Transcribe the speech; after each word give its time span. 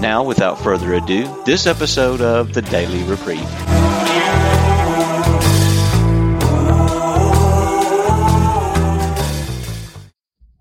Now, 0.00 0.24
without 0.24 0.60
further 0.60 0.92
ado, 0.92 1.42
this 1.46 1.66
episode 1.66 2.20
of 2.20 2.52
the 2.52 2.60
Daily 2.60 3.02
Reprieve. 3.04 3.40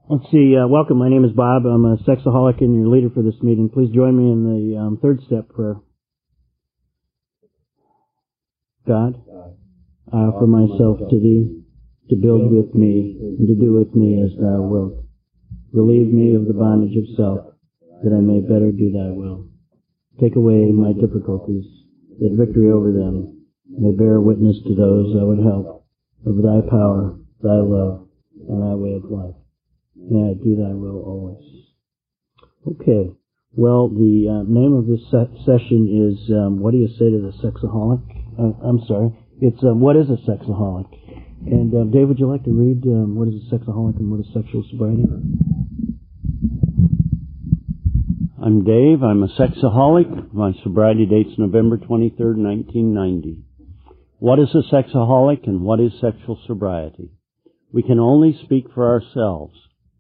Let's 0.08 0.32
see. 0.32 0.56
Uh, 0.56 0.68
welcome. 0.70 0.98
My 0.98 1.10
name 1.10 1.26
is 1.26 1.34
Bob. 1.34 1.66
I'm 1.66 1.84
a 1.84 1.98
sexaholic 2.08 2.62
and 2.62 2.76
your 2.76 2.88
leader 2.88 3.10
for 3.10 3.22
this 3.22 3.36
meeting. 3.42 3.70
Please 3.70 3.94
join 3.94 4.16
me 4.16 4.32
in 4.32 4.44
the 4.46 4.78
um, 4.80 5.00
third 5.02 5.20
step 5.28 5.50
prayer. 5.50 5.76
God, 8.88 9.22
I 10.14 10.16
offer 10.16 10.48
myself 10.48 11.00
to 11.10 11.20
Thee 11.20 11.62
to 12.10 12.16
build 12.16 12.52
with 12.54 12.74
me 12.74 13.18
and 13.20 13.48
to 13.50 13.56
do 13.56 13.74
with 13.74 13.94
me 13.94 14.24
as 14.24 14.32
Thou 14.40 14.62
wilt. 14.62 15.04
Relieve 15.74 16.14
me 16.14 16.36
of 16.36 16.46
the 16.46 16.54
bondage 16.54 16.96
of 16.96 17.04
self 17.18 17.55
that 18.06 18.14
I 18.14 18.22
may 18.22 18.40
better 18.40 18.70
do 18.72 18.94
thy 18.94 19.10
will. 19.10 19.50
Take 20.22 20.38
away 20.38 20.70
my 20.70 20.94
difficulties, 20.94 21.66
that 22.22 22.38
victory 22.38 22.70
over 22.70 22.94
them 22.94 23.50
may 23.68 23.92
bear 23.92 24.22
witness 24.22 24.62
to 24.62 24.76
those 24.76 25.18
I 25.18 25.26
would 25.26 25.42
help 25.42 25.90
of 26.26 26.38
thy 26.38 26.62
power, 26.70 27.18
thy 27.42 27.58
love, 27.58 28.08
and 28.48 28.62
thy 28.62 28.76
way 28.78 28.94
of 28.94 29.10
life. 29.10 29.36
May 29.98 30.30
I 30.30 30.34
do 30.38 30.56
thy 30.56 30.74
will 30.74 31.02
always. 31.02 31.42
Okay. 32.68 33.10
Well, 33.58 33.90
the 33.90 34.30
uh, 34.30 34.44
name 34.46 34.74
of 34.74 34.86
this 34.86 35.02
se- 35.10 35.42
session 35.46 35.90
is 35.90 36.30
um, 36.30 36.60
What 36.60 36.72
do 36.72 36.78
you 36.78 36.88
say 36.88 37.10
to 37.10 37.22
the 37.26 37.34
sexaholic? 37.42 38.06
Uh, 38.38 38.54
I'm 38.68 38.86
sorry. 38.86 39.18
It's 39.42 39.64
um, 39.64 39.80
What 39.80 39.96
is 39.96 40.10
a 40.10 40.20
sexaholic? 40.30 40.92
And 41.46 41.74
uh, 41.74 41.84
Dave, 41.86 42.08
would 42.08 42.20
you 42.20 42.30
like 42.30 42.44
to 42.46 42.52
read 42.52 42.86
um, 42.86 43.16
What 43.16 43.30
is 43.30 43.36
a 43.36 43.56
sexaholic 43.56 43.98
and 43.98 44.12
what 44.12 44.20
is 44.20 44.28
sexual 44.34 44.64
sobriety? 44.70 45.04
I'm 48.46 48.64
Dave. 48.64 49.02
I'm 49.02 49.24
a 49.24 49.28
sexaholic. 49.28 50.32
My 50.32 50.52
sobriety 50.62 51.08
date's 51.08 51.36
November 51.40 51.78
23rd, 51.78 52.38
1990. 52.38 53.40
What 54.20 54.38
is 54.38 54.54
a 54.54 54.62
sexaholic 54.72 55.48
and 55.48 55.62
what 55.62 55.80
is 55.80 55.94
sexual 56.00 56.40
sobriety? 56.46 57.10
We 57.74 57.82
can 57.82 57.98
only 58.00 58.38
speak 58.44 58.66
for 58.72 58.86
ourselves. 58.86 59.56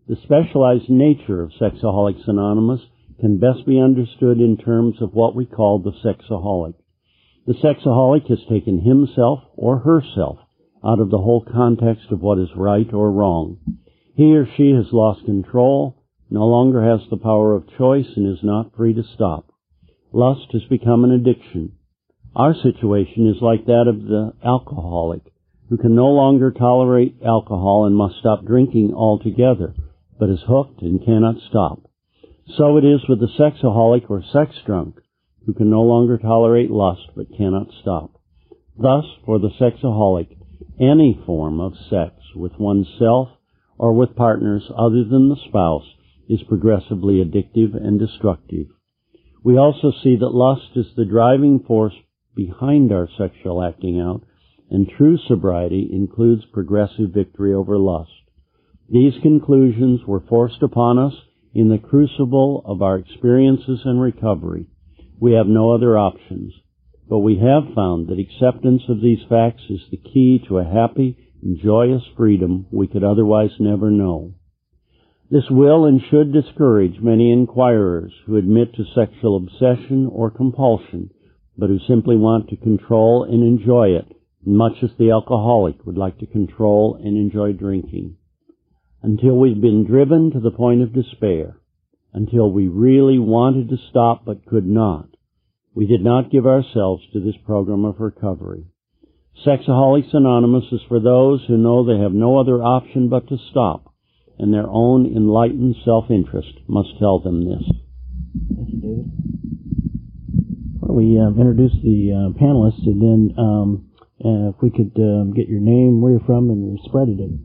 The 0.07 0.17
specialized 0.21 0.91
nature 0.91 1.41
of 1.41 1.53
Sexaholics 1.59 2.27
Anonymous 2.27 2.81
can 3.19 3.39
best 3.39 3.65
be 3.65 3.81
understood 3.81 4.37
in 4.37 4.57
terms 4.57 5.01
of 5.01 5.15
what 5.15 5.35
we 5.35 5.47
call 5.47 5.79
the 5.79 5.93
sexaholic. 6.07 6.75
The 7.47 7.53
sexaholic 7.53 8.29
has 8.29 8.45
taken 8.47 8.81
himself 8.81 9.39
or 9.55 9.79
herself 9.79 10.37
out 10.85 10.99
of 10.99 11.09
the 11.09 11.17
whole 11.17 11.43
context 11.51 12.11
of 12.11 12.21
what 12.21 12.37
is 12.37 12.49
right 12.55 12.93
or 12.93 13.11
wrong. 13.11 13.57
He 14.13 14.37
or 14.37 14.47
she 14.55 14.69
has 14.69 14.93
lost 14.93 15.25
control, 15.25 16.04
no 16.35 16.47
longer 16.47 16.83
has 16.83 16.99
the 17.09 17.15
power 17.15 17.55
of 17.55 17.63
choice 17.77 18.11
and 18.17 18.27
is 18.27 18.43
not 18.43 18.75
free 18.75 18.93
to 18.93 19.03
stop. 19.13 19.53
Lust 20.11 20.51
has 20.51 20.63
become 20.69 21.05
an 21.05 21.11
addiction. 21.11 21.71
Our 22.35 22.53
situation 22.53 23.33
is 23.33 23.41
like 23.41 23.65
that 23.67 23.85
of 23.87 24.03
the 24.03 24.33
alcoholic, 24.43 25.21
who 25.69 25.77
can 25.77 25.95
no 25.95 26.07
longer 26.07 26.51
tolerate 26.51 27.21
alcohol 27.25 27.85
and 27.85 27.95
must 27.95 28.19
stop 28.19 28.43
drinking 28.43 28.93
altogether, 28.93 29.73
but 30.19 30.29
is 30.29 30.43
hooked 30.45 30.81
and 30.81 31.05
cannot 31.05 31.35
stop. 31.47 31.89
So 32.57 32.75
it 32.75 32.83
is 32.83 33.07
with 33.07 33.21
the 33.21 33.31
sexaholic 33.39 34.09
or 34.09 34.21
sex 34.33 34.57
drunk, 34.65 34.95
who 35.45 35.53
can 35.53 35.69
no 35.69 35.83
longer 35.83 36.17
tolerate 36.17 36.69
lust 36.69 37.07
but 37.15 37.37
cannot 37.37 37.67
stop. 37.81 38.11
Thus, 38.77 39.05
for 39.25 39.39
the 39.39 39.51
sexaholic, 39.57 40.35
any 40.81 41.17
form 41.25 41.61
of 41.61 41.75
sex 41.89 42.15
with 42.35 42.59
oneself 42.59 43.29
or 43.77 43.93
with 43.93 44.17
partners 44.17 44.63
other 44.77 45.05
than 45.05 45.29
the 45.29 45.39
spouse 45.47 45.85
is 46.29 46.41
progressively 46.43 47.23
addictive 47.23 47.75
and 47.75 47.99
destructive. 47.99 48.67
We 49.43 49.57
also 49.57 49.91
see 50.03 50.15
that 50.15 50.29
lust 50.33 50.75
is 50.75 50.87
the 50.95 51.05
driving 51.05 51.59
force 51.59 51.93
behind 52.35 52.91
our 52.91 53.07
sexual 53.17 53.63
acting 53.63 53.99
out, 53.99 54.23
and 54.69 54.89
true 54.89 55.17
sobriety 55.27 55.89
includes 55.91 56.43
progressive 56.51 57.11
victory 57.13 57.53
over 57.53 57.77
lust. 57.77 58.11
These 58.89 59.13
conclusions 59.21 60.01
were 60.05 60.19
forced 60.19 60.61
upon 60.61 60.97
us 60.99 61.13
in 61.53 61.69
the 61.69 61.77
crucible 61.77 62.61
of 62.65 62.81
our 62.81 62.97
experiences 62.97 63.81
and 63.85 64.01
recovery. 64.01 64.67
We 65.19 65.33
have 65.33 65.47
no 65.47 65.71
other 65.71 65.97
options, 65.97 66.53
but 67.07 67.19
we 67.19 67.37
have 67.37 67.73
found 67.73 68.07
that 68.07 68.19
acceptance 68.19 68.83
of 68.89 69.01
these 69.01 69.23
facts 69.29 69.63
is 69.69 69.81
the 69.89 69.97
key 69.97 70.43
to 70.47 70.57
a 70.57 70.63
happy 70.63 71.17
and 71.41 71.59
joyous 71.59 72.03
freedom 72.17 72.65
we 72.71 72.87
could 72.87 73.03
otherwise 73.03 73.51
never 73.59 73.89
know. 73.91 74.33
This 75.31 75.49
will 75.49 75.85
and 75.85 75.99
should 76.03 76.31
discourage 76.31 77.01
many 77.01 77.31
inquirers 77.31 78.13
who 78.25 78.37
admit 78.37 78.75
to 78.75 78.85
sexual 78.85 79.37
obsession 79.37 80.05
or 80.05 80.29
compulsion, 80.29 81.09
but 81.57 81.69
who 81.69 81.79
simply 81.79 82.15
want 82.15 82.49
to 82.49 82.55
control 82.55 83.23
and 83.23 83.41
enjoy 83.41 83.89
it, 83.89 84.05
much 84.45 84.83
as 84.83 84.91
the 84.99 85.09
alcoholic 85.09 85.83
would 85.83 85.97
like 85.97 86.19
to 86.19 86.27
control 86.27 86.99
and 87.03 87.17
enjoy 87.17 87.53
drinking. 87.53 88.17
Until 89.01 89.35
we've 89.35 89.59
been 89.59 89.83
driven 89.83 90.29
to 90.29 90.39
the 90.39 90.51
point 90.51 90.83
of 90.83 90.93
despair, 90.93 91.57
until 92.13 92.51
we 92.51 92.67
really 92.67 93.17
wanted 93.17 93.69
to 93.69 93.77
stop 93.89 94.25
but 94.25 94.45
could 94.45 94.67
not, 94.67 95.09
we 95.73 95.87
did 95.87 96.03
not 96.03 96.29
give 96.29 96.45
ourselves 96.45 97.03
to 97.13 97.19
this 97.19 97.35
program 97.47 97.83
of 97.83 97.99
recovery. 97.99 98.67
Sexaholics 99.43 100.13
Anonymous 100.13 100.71
is 100.71 100.81
for 100.87 100.99
those 100.99 101.43
who 101.47 101.57
know 101.57 101.83
they 101.83 101.97
have 101.97 102.13
no 102.13 102.37
other 102.37 102.61
option 102.61 103.09
but 103.09 103.27
to 103.29 103.37
stop 103.49 103.94
and 104.39 104.53
their 104.53 104.67
own 104.67 105.05
enlightened 105.05 105.75
self-interest 105.85 106.59
must 106.67 106.89
tell 106.99 107.19
them 107.19 107.45
this. 107.45 107.63
Thank 108.55 108.69
you, 108.69 108.79
David. 108.81 109.05
Why 110.79 110.87
don't 110.87 110.97
we 110.97 111.19
um, 111.19 111.39
introduce 111.39 111.73
the 111.81 112.11
uh, 112.11 112.39
panelists, 112.39 112.85
and 112.85 113.01
then 113.01 113.35
um, 113.37 113.89
uh, 114.23 114.49
if 114.49 114.55
we 114.61 114.69
could 114.71 114.91
um, 114.97 115.33
get 115.33 115.47
your 115.47 115.61
name, 115.61 116.01
where 116.01 116.11
you're 116.11 116.25
from, 116.25 116.49
and 116.49 116.77
your 116.77 116.77
sobriety 116.85 117.15
date. 117.15 117.39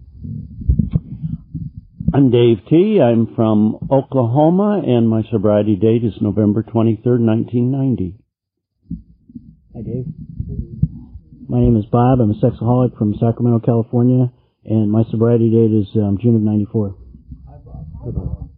I'm 2.13 2.31
Dave 2.31 2.59
T. 2.69 3.01
I'm 3.01 3.35
from 3.37 3.87
Oklahoma, 3.91 4.83
and 4.85 5.09
my 5.09 5.23
sobriety 5.31 5.77
date 5.77 6.05
is 6.05 6.15
November 6.21 6.65
23rd, 6.65 7.23
1990. 7.23 8.17
Hi, 9.75 9.83
Dave. 9.83 10.07
My 11.49 11.61
name 11.61 11.77
is 11.77 11.85
Bob. 11.87 12.21
I'm 12.21 12.31
a 12.31 12.35
sexaholic 12.35 12.99
from 12.99 13.15
Sacramento, 13.15 13.65
California 13.65 14.33
and 14.65 14.91
my 14.91 15.03
sobriety 15.11 15.51
date 15.51 15.73
is 15.73 15.89
um, 15.97 16.19
June 16.21 16.37
of 16.37 16.43
'94. 16.43 16.97
Hi, 17.49 17.57
Bob. 18.11 18.51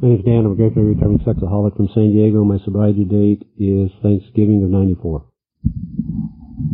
My 0.00 0.08
name 0.08 0.18
is 0.18 0.24
Dan. 0.24 0.44
I'm 0.44 0.52
a 0.52 0.54
gratefully 0.54 0.86
recovering 0.86 1.18
sexaholic 1.20 1.76
from 1.76 1.88
San 1.94 2.12
Diego. 2.12 2.44
My 2.44 2.58
sobriety 2.64 3.04
date 3.04 3.46
is 3.58 3.90
Thanksgiving 4.02 4.62
of 4.62 4.70
'94. 4.70 5.26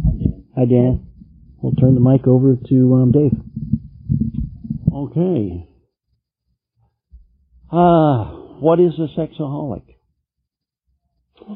Hi, 0.04 0.12
Dan. 0.12 0.44
Hi, 0.56 0.64
Dan. 0.66 1.06
We'll 1.62 1.74
turn 1.74 1.94
the 1.94 2.00
mic 2.00 2.26
over 2.26 2.56
to 2.56 2.94
um, 2.94 3.12
Dave. 3.12 3.32
Okay. 4.92 5.68
Ah, 7.71 8.32
uh, 8.32 8.34
what 8.60 8.80
is 8.80 8.92
a 8.98 9.09
sexaholic? 9.18 9.82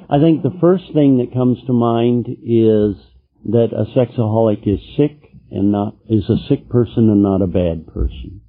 I 0.08 0.18
think 0.18 0.42
the 0.42 0.56
first 0.60 0.84
thing 0.94 1.18
that 1.18 1.34
comes 1.34 1.58
to 1.66 1.72
mind 1.72 2.26
is 2.28 2.96
that 3.44 3.68
a 3.72 3.84
sexaholic 3.96 4.66
is 4.66 4.80
sick 4.96 5.25
and 5.50 5.72
not 5.72 5.96
is 6.08 6.28
a 6.28 6.48
sick 6.48 6.68
person 6.68 7.08
and 7.10 7.22
not 7.22 7.42
a 7.42 7.46
bad 7.46 7.86
person. 7.86 8.40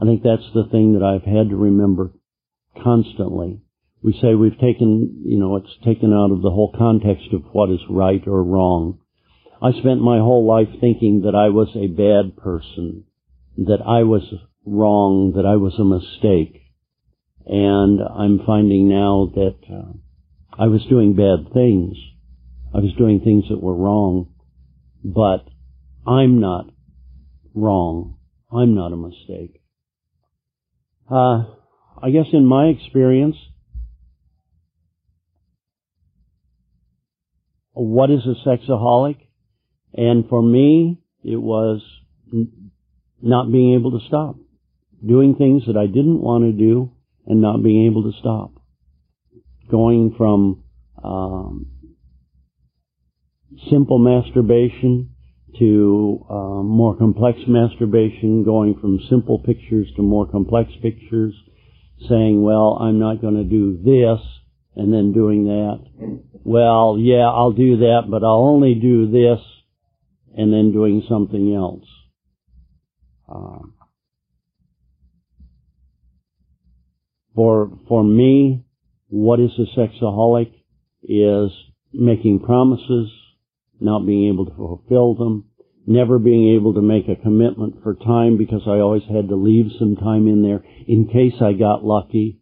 I 0.00 0.04
think 0.04 0.22
that's 0.22 0.50
the 0.54 0.68
thing 0.70 0.94
that 0.94 1.02
I've 1.02 1.24
had 1.24 1.50
to 1.50 1.56
remember 1.56 2.12
constantly. 2.82 3.60
We 4.02 4.12
say 4.20 4.34
we've 4.34 4.58
taken, 4.58 5.22
you 5.24 5.38
know, 5.38 5.56
it's 5.56 5.84
taken 5.84 6.12
out 6.12 6.30
of 6.30 6.42
the 6.42 6.50
whole 6.50 6.74
context 6.76 7.32
of 7.32 7.42
what 7.52 7.70
is 7.70 7.80
right 7.88 8.22
or 8.26 8.42
wrong. 8.42 8.98
I 9.60 9.72
spent 9.72 10.00
my 10.00 10.18
whole 10.18 10.46
life 10.46 10.68
thinking 10.80 11.22
that 11.22 11.34
I 11.34 11.48
was 11.48 11.68
a 11.74 11.86
bad 11.86 12.36
person, 12.36 13.04
that 13.56 13.80
I 13.86 14.02
was 14.02 14.22
wrong, 14.66 15.32
that 15.36 15.46
I 15.46 15.56
was 15.56 15.74
a 15.78 15.84
mistake. 15.84 16.62
And 17.46 18.00
I'm 18.00 18.44
finding 18.44 18.88
now 18.88 19.30
that 19.34 19.56
uh, 19.72 19.92
I 20.58 20.66
was 20.66 20.84
doing 20.86 21.14
bad 21.14 21.52
things. 21.54 21.96
I 22.74 22.78
was 22.78 22.92
doing 22.98 23.20
things 23.20 23.44
that 23.48 23.62
were 23.62 23.74
wrong, 23.74 24.28
but 25.02 25.48
I'm 26.06 26.40
not 26.40 26.70
wrong. 27.54 28.18
I'm 28.52 28.74
not 28.74 28.92
a 28.92 28.96
mistake. 28.96 29.60
Uh, 31.10 31.44
I 32.00 32.10
guess 32.10 32.26
in 32.32 32.44
my 32.44 32.66
experience, 32.66 33.36
what 37.72 38.10
is 38.10 38.20
a 38.24 38.48
sexaholic? 38.48 39.16
And 39.94 40.28
for 40.28 40.42
me, 40.42 41.00
it 41.24 41.36
was 41.36 41.82
n- 42.32 42.70
not 43.20 43.50
being 43.50 43.74
able 43.74 43.98
to 43.98 44.06
stop. 44.06 44.36
Doing 45.06 45.34
things 45.34 45.64
that 45.66 45.76
I 45.76 45.86
didn't 45.86 46.20
want 46.20 46.44
to 46.44 46.52
do 46.52 46.92
and 47.26 47.40
not 47.40 47.62
being 47.62 47.86
able 47.86 48.04
to 48.04 48.18
stop. 48.18 48.52
Going 49.70 50.14
from 50.16 50.62
um, 51.02 51.66
simple 53.70 53.98
masturbation 53.98 55.15
to 55.58 56.26
uh, 56.28 56.62
more 56.62 56.96
complex 56.96 57.38
masturbation, 57.46 58.44
going 58.44 58.78
from 58.80 59.00
simple 59.08 59.38
pictures 59.38 59.88
to 59.96 60.02
more 60.02 60.26
complex 60.26 60.70
pictures, 60.82 61.34
saying, 62.08 62.42
well, 62.42 62.78
I'm 62.80 62.98
not 62.98 63.20
going 63.20 63.36
to 63.36 63.44
do 63.44 63.78
this, 63.82 64.20
and 64.76 64.92
then 64.92 65.12
doing 65.12 65.44
that. 65.44 66.20
Well, 66.44 66.96
yeah, 66.98 67.28
I'll 67.28 67.52
do 67.52 67.78
that, 67.78 68.02
but 68.10 68.22
I'll 68.22 68.46
only 68.46 68.74
do 68.74 69.10
this, 69.10 69.40
and 70.36 70.52
then 70.52 70.72
doing 70.72 71.02
something 71.08 71.54
else. 71.54 71.86
Uh, 73.28 73.66
for 77.34 77.78
for 77.88 78.04
me, 78.04 78.64
what 79.08 79.40
is 79.40 79.50
a 79.58 79.78
sexaholic 79.78 80.52
is 81.02 81.50
making 81.92 82.40
promises, 82.40 83.10
not 83.80 84.06
being 84.06 84.28
able 84.32 84.46
to 84.46 84.54
fulfill 84.54 85.14
them, 85.14 85.44
never 85.86 86.18
being 86.18 86.54
able 86.54 86.74
to 86.74 86.82
make 86.82 87.08
a 87.08 87.22
commitment 87.22 87.82
for 87.82 87.94
time 87.94 88.36
because 88.36 88.62
I 88.66 88.80
always 88.80 89.04
had 89.04 89.28
to 89.28 89.36
leave 89.36 89.66
some 89.78 89.96
time 89.96 90.26
in 90.26 90.42
there 90.42 90.64
in 90.86 91.08
case 91.08 91.40
I 91.40 91.52
got 91.52 91.84
lucky. 91.84 92.40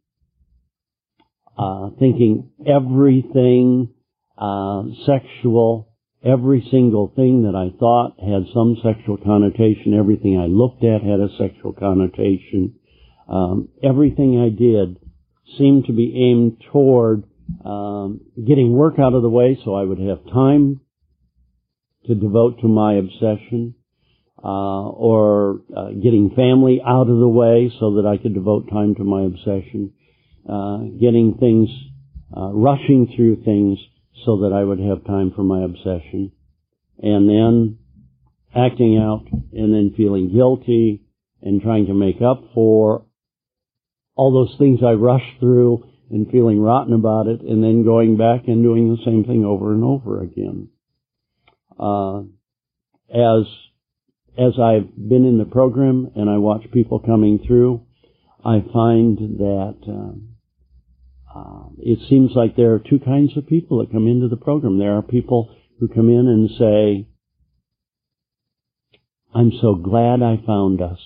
Uh, 1.56 1.90
thinking 2.00 2.50
everything 2.66 3.94
uh, 4.36 4.82
sexual, 5.06 5.94
every 6.24 6.66
single 6.70 7.12
thing 7.14 7.44
that 7.44 7.54
I 7.54 7.76
thought 7.78 8.16
had 8.18 8.52
some 8.52 8.76
sexual 8.82 9.18
connotation, 9.18 9.94
everything 9.94 10.38
I 10.38 10.46
looked 10.46 10.82
at 10.82 11.02
had 11.02 11.20
a 11.20 11.28
sexual 11.38 11.72
connotation. 11.72 12.74
Um, 13.28 13.68
everything 13.82 14.40
I 14.40 14.48
did 14.48 14.98
seemed 15.58 15.86
to 15.86 15.92
be 15.92 16.12
aimed 16.16 16.62
toward 16.72 17.24
um, 17.64 18.20
getting 18.36 18.72
work 18.72 18.98
out 18.98 19.14
of 19.14 19.22
the 19.22 19.28
way 19.28 19.58
so 19.64 19.74
I 19.74 19.84
would 19.84 19.98
have 19.98 20.24
time 20.32 20.80
to 22.06 22.14
devote 22.14 22.60
to 22.60 22.68
my 22.68 22.94
obsession, 22.94 23.74
uh, 24.42 24.88
or 24.88 25.60
uh, 25.74 25.88
getting 25.90 26.32
family 26.36 26.80
out 26.86 27.08
of 27.08 27.18
the 27.18 27.28
way 27.28 27.72
so 27.80 27.94
that 27.94 28.06
I 28.06 28.22
could 28.22 28.34
devote 28.34 28.68
time 28.70 28.94
to 28.96 29.04
my 29.04 29.22
obsession, 29.22 29.92
uh, 30.48 30.78
getting 31.00 31.36
things, 31.40 31.68
uh, 32.36 32.50
rushing 32.52 33.12
through 33.16 33.42
things 33.44 33.78
so 34.24 34.40
that 34.42 34.52
I 34.52 34.62
would 34.62 34.80
have 34.80 35.04
time 35.04 35.32
for 35.34 35.42
my 35.42 35.64
obsession, 35.64 36.32
and 36.98 37.28
then 37.28 37.78
acting 38.54 38.98
out 38.98 39.24
and 39.30 39.74
then 39.74 39.94
feeling 39.96 40.32
guilty 40.32 41.02
and 41.42 41.60
trying 41.60 41.86
to 41.86 41.94
make 41.94 42.22
up 42.22 42.42
for 42.54 43.04
all 44.16 44.32
those 44.32 44.56
things 44.58 44.80
I 44.84 44.92
rushed 44.92 45.40
through 45.40 45.84
and 46.10 46.30
feeling 46.30 46.60
rotten 46.60 46.92
about 46.92 47.26
it 47.26 47.40
and 47.40 47.62
then 47.62 47.84
going 47.84 48.16
back 48.16 48.46
and 48.46 48.62
doing 48.62 48.88
the 48.90 49.04
same 49.04 49.24
thing 49.24 49.44
over 49.44 49.72
and 49.72 49.82
over 49.82 50.22
again. 50.22 50.68
Uh, 51.78 52.22
as 53.12 53.46
as 54.36 54.58
I've 54.58 54.96
been 54.96 55.24
in 55.24 55.38
the 55.38 55.44
program 55.44 56.10
and 56.16 56.28
I 56.28 56.38
watch 56.38 56.62
people 56.72 56.98
coming 56.98 57.38
through, 57.46 57.82
I 58.44 58.60
find 58.72 59.18
that 59.38 59.76
uh, 61.34 61.68
it 61.78 61.98
seems 62.08 62.32
like 62.34 62.56
there 62.56 62.74
are 62.74 62.80
two 62.80 62.98
kinds 62.98 63.36
of 63.36 63.46
people 63.46 63.78
that 63.78 63.92
come 63.92 64.08
into 64.08 64.28
the 64.28 64.36
program. 64.36 64.78
There 64.78 64.96
are 64.96 65.02
people 65.02 65.54
who 65.78 65.88
come 65.88 66.08
in 66.08 66.26
and 66.26 66.50
say, 66.58 67.08
"I'm 69.34 69.52
so 69.60 69.74
glad 69.74 70.22
I 70.22 70.36
found 70.44 70.80
us. 70.80 70.98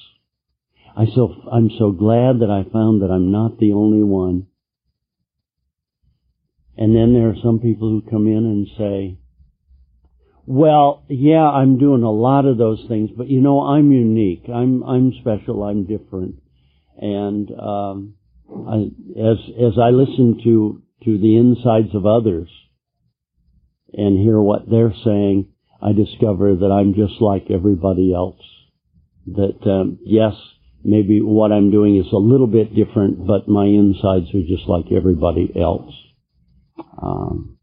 I 0.97 1.07
so 1.15 1.35
I'm 1.51 1.71
so 1.79 1.93
glad 1.93 2.41
that 2.41 2.51
I 2.51 2.71
found 2.71 3.03
that 3.03 3.11
I'm 3.11 3.31
not 3.31 3.59
the 3.59 3.73
only 3.73 4.03
one." 4.03 4.47
And 6.77 6.95
then 6.95 7.13
there 7.13 7.29
are 7.29 7.43
some 7.43 7.59
people 7.59 7.89
who 7.89 8.09
come 8.09 8.29
in 8.29 8.45
and 8.47 8.69
say, 8.79 9.19
well, 10.49 11.05
yeah, 11.11 11.47
I'm 11.47 11.79
doing 11.79 12.03
a 12.03 12.11
lot 12.11 12.47
of 12.47 12.57
those 12.57 12.83
things, 12.89 13.11
but 13.15 13.29
you 13.29 13.43
know, 13.43 13.61
I'm 13.61 13.93
unique. 13.93 14.45
I'm 14.49 14.83
I'm 14.83 15.13
special. 15.21 15.63
I'm 15.63 15.85
different. 15.85 16.37
And 16.97 17.51
um, 17.51 18.15
I, 18.67 18.77
as 19.21 19.37
as 19.61 19.79
I 19.79 19.91
listen 19.91 20.41
to 20.45 20.83
to 21.05 21.19
the 21.19 21.37
insides 21.37 21.95
of 21.95 22.07
others 22.07 22.49
and 23.93 24.19
hear 24.19 24.41
what 24.41 24.71
they're 24.71 24.95
saying, 25.05 25.53
I 25.83 25.93
discover 25.93 26.55
that 26.55 26.73
I'm 26.73 26.95
just 26.95 27.21
like 27.21 27.51
everybody 27.51 28.15
else. 28.15 28.41
That 29.27 29.71
um, 29.71 29.99
yes, 30.03 30.33
maybe 30.83 31.21
what 31.21 31.53
I'm 31.53 31.71
doing 31.71 31.99
is 31.99 32.11
a 32.11 32.17
little 32.17 32.47
bit 32.47 32.75
different, 32.75 33.27
but 33.27 33.49
my 33.49 33.67
insides 33.67 34.35
are 34.35 34.49
just 34.49 34.67
like 34.67 34.87
everybody 34.97 35.53
else. 35.61 35.93
Um, 37.03 37.58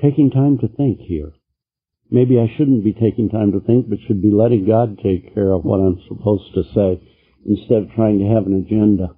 taking 0.00 0.30
time 0.30 0.58
to 0.58 0.68
think 0.68 1.00
here. 1.00 1.32
Maybe 2.10 2.38
I 2.38 2.52
shouldn't 2.56 2.84
be 2.84 2.92
taking 2.92 3.28
time 3.28 3.52
to 3.52 3.60
think, 3.60 3.88
but 3.88 3.98
should 4.06 4.22
be 4.22 4.30
letting 4.30 4.66
God 4.66 4.98
take 5.02 5.34
care 5.34 5.52
of 5.52 5.64
what 5.64 5.78
I'm 5.78 6.00
supposed 6.08 6.52
to 6.54 6.64
say 6.74 7.00
instead 7.46 7.82
of 7.82 7.92
trying 7.94 8.18
to 8.18 8.34
have 8.34 8.46
an 8.46 8.64
agenda. 8.66 9.16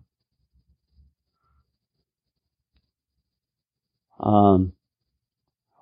Um, 4.21 4.75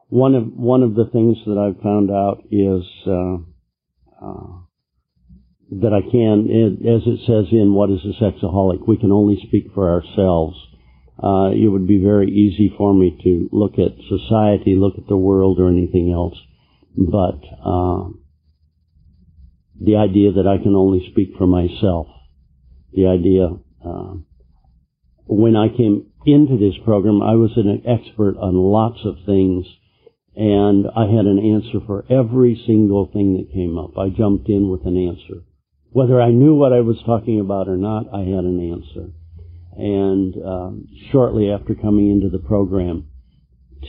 one 0.08 0.34
of 0.34 0.44
one 0.54 0.82
of 0.82 0.94
the 0.94 1.06
things 1.12 1.36
that 1.46 1.58
I've 1.58 1.82
found 1.82 2.10
out 2.10 2.44
is 2.50 2.84
uh, 3.06 3.36
uh, 4.24 4.60
that 5.82 5.92
I 5.92 6.02
can, 6.10 6.48
as 6.48 7.02
it 7.06 7.20
says 7.26 7.52
in 7.52 7.74
"What 7.74 7.90
is 7.90 8.00
a 8.04 8.22
Sexaholic," 8.22 8.86
we 8.88 8.96
can 8.96 9.12
only 9.12 9.40
speak 9.46 9.72
for 9.74 9.90
ourselves 9.90 10.56
uh, 11.22 11.50
it 11.52 11.68
would 11.68 11.86
be 11.86 12.02
very 12.02 12.30
easy 12.30 12.72
for 12.78 12.94
me 12.94 13.18
to 13.22 13.48
look 13.52 13.74
at 13.74 13.92
society, 14.08 14.74
look 14.74 14.94
at 14.96 15.06
the 15.06 15.16
world, 15.16 15.60
or 15.60 15.68
anything 15.68 16.10
else. 16.12 16.38
But 16.96 17.44
uh, 17.62 18.08
the 19.78 19.96
idea 19.96 20.32
that 20.32 20.46
I 20.46 20.62
can 20.62 20.74
only 20.74 21.06
speak 21.10 21.36
for 21.36 21.46
myself, 21.46 22.06
the 22.92 23.06
idea 23.06 23.48
uh, 23.84 24.14
when 25.26 25.56
I 25.56 25.68
came 25.68 26.06
into 26.24 26.56
this 26.56 26.74
program, 26.84 27.22
I 27.22 27.34
was 27.34 27.52
an 27.56 27.82
expert 27.86 28.36
on 28.38 28.54
lots 28.54 29.00
of 29.04 29.16
things, 29.26 29.66
and 30.34 30.86
I 30.96 31.04
had 31.04 31.26
an 31.26 31.38
answer 31.38 31.84
for 31.86 32.06
every 32.08 32.62
single 32.66 33.10
thing 33.12 33.36
that 33.36 33.52
came 33.52 33.76
up. 33.76 33.98
I 33.98 34.08
jumped 34.08 34.48
in 34.48 34.70
with 34.70 34.86
an 34.86 34.96
answer. 34.96 35.42
Whether 35.90 36.20
I 36.20 36.30
knew 36.30 36.54
what 36.54 36.72
I 36.72 36.80
was 36.80 36.96
talking 37.04 37.40
about 37.40 37.68
or 37.68 37.76
not, 37.76 38.06
I 38.14 38.20
had 38.20 38.44
an 38.44 38.72
answer 38.72 39.12
and 39.80 40.34
um, 40.44 40.86
shortly 41.10 41.50
after 41.50 41.74
coming 41.74 42.10
into 42.10 42.28
the 42.28 42.38
program 42.38 43.08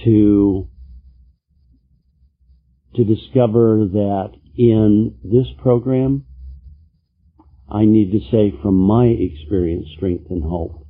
to 0.05 0.69
to 2.95 3.03
discover 3.03 3.87
that 3.91 4.31
in 4.57 5.17
this 5.23 5.47
program 5.61 6.25
I 7.69 7.85
need 7.85 8.11
to 8.11 8.19
say 8.31 8.53
from 8.61 8.75
my 8.75 9.05
experience, 9.05 9.87
strength, 9.95 10.25
and 10.29 10.43
hope. 10.43 10.85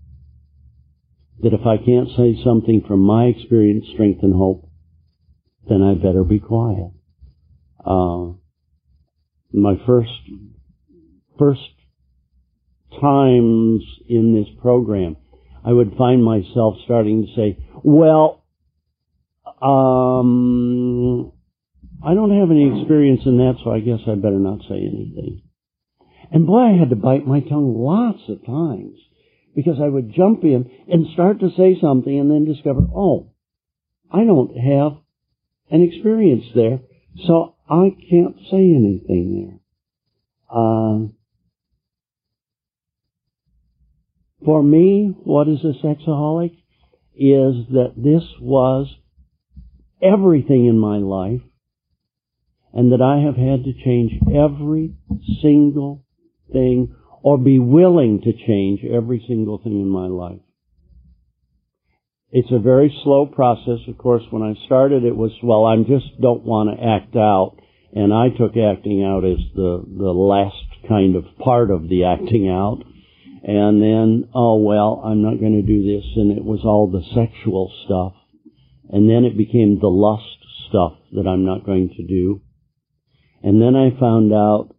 That 1.41 1.53
if 1.53 1.65
I 1.65 1.77
can't 1.77 2.10
say 2.17 2.41
something 2.43 2.84
from 2.88 3.01
my 3.01 3.25
experience, 3.25 3.86
strength, 3.93 4.24
and 4.24 4.34
hope, 4.34 4.67
then 5.67 5.84
I 5.84 5.93
better 5.93 6.24
be 6.24 6.39
quiet. 6.39 6.91
Uh, 7.86 8.34
my 9.53 9.75
first 9.86 10.10
first 11.38 11.62
times 13.00 13.83
in 14.10 14.33
this 14.36 14.48
program, 14.62 15.17
I 15.63 15.71
would 15.71 15.95
find 15.98 16.24
myself 16.24 16.75
starting 16.86 17.25
to 17.25 17.36
say, 17.36 17.65
well, 17.83 18.43
um, 19.62 21.31
I 22.03 22.13
don't 22.13 22.39
have 22.39 22.50
any 22.50 22.79
experience 22.79 23.21
in 23.25 23.38
that, 23.38 23.57
so 23.63 23.71
I 23.71 23.79
guess 23.79 24.00
I 24.07 24.15
better 24.15 24.39
not 24.39 24.62
say 24.67 24.75
anything. 24.75 25.43
And 26.31 26.48
boy, 26.48 26.62
I 26.62 26.79
had 26.79 26.89
to 26.89 26.95
bite 26.95 27.27
my 27.27 27.41
tongue 27.41 27.75
lots 27.77 28.21
of 28.29 28.45
times 28.45 28.98
because 29.55 29.77
I 29.83 29.88
would 29.88 30.13
jump 30.13 30.43
in 30.43 30.69
and 30.88 31.07
start 31.13 31.39
to 31.41 31.50
say 31.57 31.77
something 31.79 32.17
and 32.17 32.31
then 32.31 32.45
discover, 32.45 32.81
oh, 32.95 33.31
I 34.12 34.24
don't 34.24 34.55
have 34.57 34.98
an 35.69 35.81
experience 35.83 36.45
there, 36.55 36.79
so 37.27 37.55
I 37.69 37.95
can't 38.10 38.36
say 38.50 38.57
anything 38.57 39.45
there. 39.45 39.60
Uh, 40.50 41.07
For 44.43 44.63
me, 44.63 45.13
what 45.24 45.48
is 45.48 45.60
a 45.63 45.74
sexaholic? 45.86 46.51
Is 47.13 47.67
that 47.71 47.93
this 47.95 48.24
was 48.39 48.88
everything 50.01 50.65
in 50.65 50.79
my 50.79 50.98
life 50.98 51.41
and 52.74 52.91
that 52.91 53.01
I 53.01 53.19
have 53.25 53.36
had 53.36 53.65
to 53.65 53.83
change 53.83 54.13
every 54.33 54.95
single 55.41 56.05
thing 56.51 56.95
or 57.21 57.38
be 57.38 57.60
willing 57.60 58.21
to 58.21 58.33
change 58.33 58.79
every 58.83 59.24
single 59.27 59.60
thing 59.60 59.79
in 59.79 59.89
my 59.89 60.07
life. 60.07 60.39
It's 62.31 62.51
a 62.51 62.60
very 62.60 62.95
slow 63.03 63.25
process. 63.25 63.79
Of 63.88 63.98
course, 63.98 64.24
when 64.31 64.41
I 64.41 64.53
started, 64.65 65.03
it 65.03 65.15
was, 65.15 65.31
well, 65.43 65.65
I 65.65 65.75
just 65.77 66.19
don't 66.21 66.43
want 66.43 66.69
to 66.69 66.83
act 66.83 67.15
out. 67.15 67.57
And 67.93 68.13
I 68.13 68.29
took 68.29 68.55
acting 68.55 69.03
out 69.03 69.25
as 69.25 69.38
the, 69.53 69.83
the 69.86 70.12
last 70.12 70.55
kind 70.88 71.17
of 71.17 71.25
part 71.43 71.69
of 71.71 71.89
the 71.89 72.05
acting 72.05 72.48
out. 72.48 72.83
And 73.43 73.81
then, 73.81 74.29
oh 74.36 74.57
well, 74.57 75.01
I'm 75.03 75.24
not 75.24 75.39
going 75.39 75.53
to 75.53 75.62
do 75.62 75.83
this. 75.83 76.05
And 76.15 76.38
it 76.38 76.43
was 76.43 76.62
all 76.63 76.88
the 76.88 77.03
sexual 77.15 77.71
stuff. 77.86 78.13
And 78.89 79.10
then 79.10 79.25
it 79.25 79.38
became 79.38 79.79
the 79.79 79.88
lust 79.88 80.38
stuff 80.69 80.93
that 81.13 81.27
I'm 81.27 81.45
not 81.45 81.65
going 81.65 81.89
to 81.98 82.03
do. 82.05 82.41
And 83.43 83.62
then 83.62 83.75
I 83.75 84.00
found 84.00 84.31
out 84.33 84.75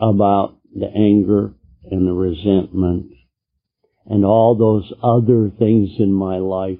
about 0.00 0.56
the 0.74 0.86
anger 0.86 1.52
and 1.90 2.06
the 2.06 2.12
resentment 2.12 3.12
and 4.06 4.24
all 4.24 4.56
those 4.56 4.92
other 5.02 5.50
things 5.58 5.90
in 5.98 6.12
my 6.12 6.38
life. 6.38 6.78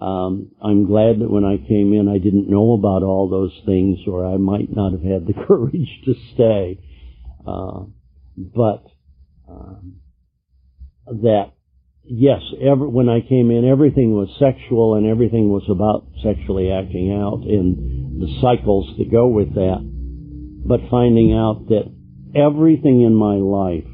Um, 0.00 0.50
I'm 0.62 0.86
glad 0.86 1.20
that 1.20 1.30
when 1.30 1.44
I 1.44 1.56
came 1.56 1.94
in, 1.94 2.08
I 2.08 2.18
didn't 2.18 2.50
know 2.50 2.74
about 2.74 3.02
all 3.02 3.28
those 3.28 3.58
things, 3.64 4.00
or 4.06 4.26
I 4.26 4.36
might 4.36 4.74
not 4.74 4.92
have 4.92 5.02
had 5.02 5.26
the 5.26 5.32
courage 5.46 6.02
to 6.04 6.14
stay. 6.34 6.80
Uh, 7.46 7.84
but 8.36 8.84
um, 9.48 9.96
that 11.06 11.52
yes, 12.04 12.40
every, 12.60 12.86
when 12.88 13.08
I 13.08 13.20
came 13.20 13.50
in, 13.50 13.68
everything 13.68 14.12
was 14.12 14.28
sexual 14.38 14.94
and 14.94 15.06
everything 15.06 15.48
was 15.48 15.64
about 15.70 16.06
sexually 16.22 16.70
acting 16.70 17.12
out 17.12 17.42
and 17.44 18.20
the 18.20 18.28
cycles 18.40 18.94
that 18.98 19.10
go 19.10 19.26
with 19.26 19.54
that. 19.54 19.90
But 20.66 20.80
finding 20.90 21.32
out 21.32 21.66
that 21.68 21.92
everything 22.34 23.02
in 23.02 23.14
my 23.14 23.36
life 23.36 23.84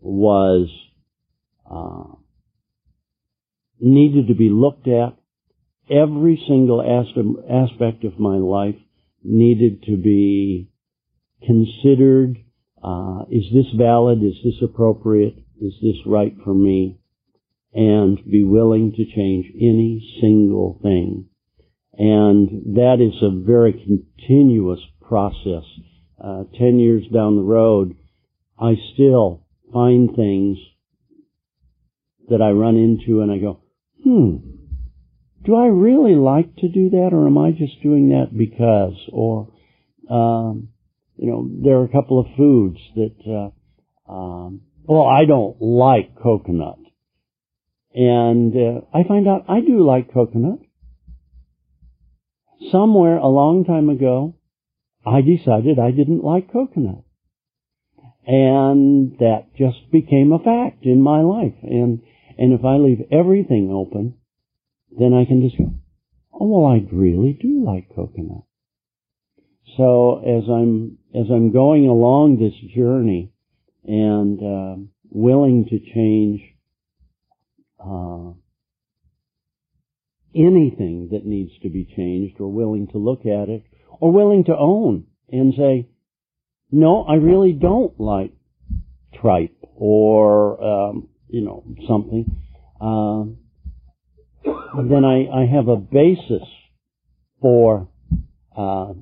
was 0.00 0.68
uh, 1.70 2.16
needed 3.80 4.28
to 4.28 4.34
be 4.34 4.50
looked 4.50 4.88
at. 4.88 5.16
Every 5.90 6.42
single 6.46 6.82
aspect 6.82 8.04
of 8.04 8.18
my 8.18 8.36
life 8.36 8.76
needed 9.22 9.84
to 9.84 9.96
be 9.96 10.70
considered. 11.46 12.36
Uh, 12.82 13.24
is 13.30 13.44
this 13.52 13.66
valid? 13.76 14.22
Is 14.22 14.36
this 14.44 14.62
appropriate? 14.62 15.36
Is 15.60 15.74
this 15.82 15.96
right 16.06 16.34
for 16.44 16.54
me? 16.54 16.98
And 17.74 18.18
be 18.24 18.44
willing 18.44 18.92
to 18.92 19.04
change 19.04 19.46
any 19.56 20.18
single 20.20 20.78
thing. 20.82 21.28
And 21.92 22.76
that 22.76 22.98
is 23.00 23.20
a 23.22 23.44
very 23.44 23.72
continuous 23.72 24.80
process. 25.02 25.64
Uh, 26.22 26.44
ten 26.58 26.78
years 26.78 27.04
down 27.12 27.36
the 27.36 27.42
road, 27.42 27.96
I 28.58 28.74
still 28.94 29.44
find 29.72 30.14
things 30.14 30.58
that 32.28 32.42
I 32.42 32.50
run 32.50 32.76
into 32.76 33.20
and 33.20 33.30
I 33.30 33.38
go, 33.38 33.60
hmm, 34.04 34.36
do 35.44 35.54
I 35.54 35.66
really 35.66 36.14
like 36.14 36.56
to 36.56 36.68
do 36.68 36.90
that 36.90 37.10
or 37.12 37.26
am 37.26 37.38
I 37.38 37.52
just 37.52 37.82
doing 37.82 38.10
that 38.10 38.36
because? 38.36 38.94
Or, 39.12 39.52
um, 40.10 40.68
you 41.18 41.26
know, 41.26 41.48
there 41.62 41.78
are 41.78 41.84
a 41.84 41.88
couple 41.88 42.20
of 42.20 42.26
foods 42.36 42.78
that, 42.94 43.50
uh, 44.08 44.12
um, 44.12 44.62
well, 44.84 45.04
I 45.04 45.24
don't 45.24 45.60
like 45.60 46.16
coconut. 46.22 46.78
And 47.92 48.54
uh, 48.54 48.80
I 48.94 49.02
find 49.06 49.26
out 49.26 49.46
I 49.48 49.60
do 49.60 49.84
like 49.84 50.14
coconut. 50.14 50.60
Somewhere 52.70 53.16
a 53.16 53.26
long 53.26 53.64
time 53.64 53.88
ago, 53.88 54.36
I 55.04 55.20
decided 55.20 55.78
I 55.78 55.90
didn't 55.90 56.22
like 56.22 56.52
coconut. 56.52 57.02
And 58.26 59.18
that 59.18 59.46
just 59.56 59.90
became 59.90 60.32
a 60.32 60.38
fact 60.38 60.84
in 60.84 61.02
my 61.02 61.22
life. 61.22 61.54
And 61.62 62.02
and 62.36 62.52
if 62.52 62.64
I 62.64 62.76
leave 62.76 63.00
everything 63.10 63.72
open, 63.72 64.14
then 64.96 65.12
I 65.12 65.24
can 65.24 65.42
just 65.42 65.58
go, 65.58 65.72
oh 66.32 66.46
well, 66.46 66.70
I 66.70 66.86
really 66.92 67.32
do 67.32 67.64
like 67.64 67.88
coconut. 67.96 68.44
So 69.78 70.18
as 70.18 70.42
I'm 70.50 70.98
as 71.14 71.26
I'm 71.30 71.52
going 71.52 71.86
along 71.86 72.38
this 72.38 72.52
journey 72.74 73.32
and 73.84 74.38
uh, 74.40 74.76
willing 75.08 75.66
to 75.70 75.78
change 75.78 76.42
uh, 77.78 78.32
anything 80.34 81.10
that 81.12 81.24
needs 81.24 81.52
to 81.62 81.70
be 81.70 81.86
changed, 81.96 82.40
or 82.40 82.52
willing 82.52 82.88
to 82.88 82.98
look 82.98 83.20
at 83.20 83.48
it, 83.48 83.62
or 84.00 84.12
willing 84.12 84.44
to 84.44 84.56
own 84.56 85.04
and 85.30 85.54
say, 85.56 85.88
no, 86.72 87.04
I 87.04 87.14
really 87.14 87.52
don't 87.52 87.98
like 88.00 88.32
tripe 89.20 89.56
or 89.76 90.62
um, 90.62 91.08
you 91.28 91.42
know, 91.42 91.64
something, 91.86 92.26
uh, 92.80 93.24
then 94.82 95.04
I, 95.04 95.42
I 95.42 95.46
have 95.46 95.68
a 95.68 95.76
basis 95.76 96.46
for 97.40 97.88
uh, 98.56 98.94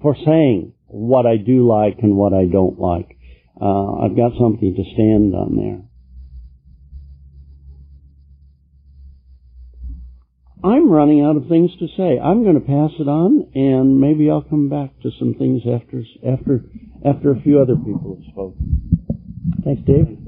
for 0.00 0.16
saying 0.24 0.74
what 0.86 1.26
I 1.26 1.36
do 1.36 1.66
like 1.68 1.98
and 2.02 2.16
what 2.16 2.32
I 2.32 2.46
don't 2.46 2.78
like. 2.78 3.16
Uh, 3.60 4.04
I've 4.04 4.16
got 4.16 4.32
something 4.38 4.74
to 4.74 4.84
stand 4.94 5.34
on 5.34 5.56
there. 5.56 5.82
I'm 10.64 10.90
running 10.90 11.22
out 11.22 11.36
of 11.36 11.48
things 11.48 11.70
to 11.78 11.86
say. 11.96 12.18
I'm 12.18 12.42
going 12.42 12.54
to 12.58 12.66
pass 12.66 12.90
it 12.98 13.08
on, 13.08 13.50
and 13.54 14.00
maybe 14.00 14.28
I'll 14.28 14.42
come 14.42 14.68
back 14.68 14.90
to 15.02 15.10
some 15.18 15.34
things 15.34 15.62
after 15.62 16.02
after 16.26 16.64
after 17.04 17.30
a 17.30 17.40
few 17.42 17.60
other 17.60 17.76
people 17.76 18.16
have 18.16 18.32
spoken. 18.32 18.78
Thanks, 19.64 19.82
Dave. 19.86 20.18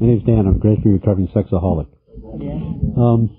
My 0.00 0.06
name's 0.06 0.24
Dan. 0.24 0.46
I'm 0.46 0.56
a 0.56 0.58
gracefully 0.58 0.94
recovering 0.94 1.28
sexaholic. 1.28 1.88
Um, 2.96 3.36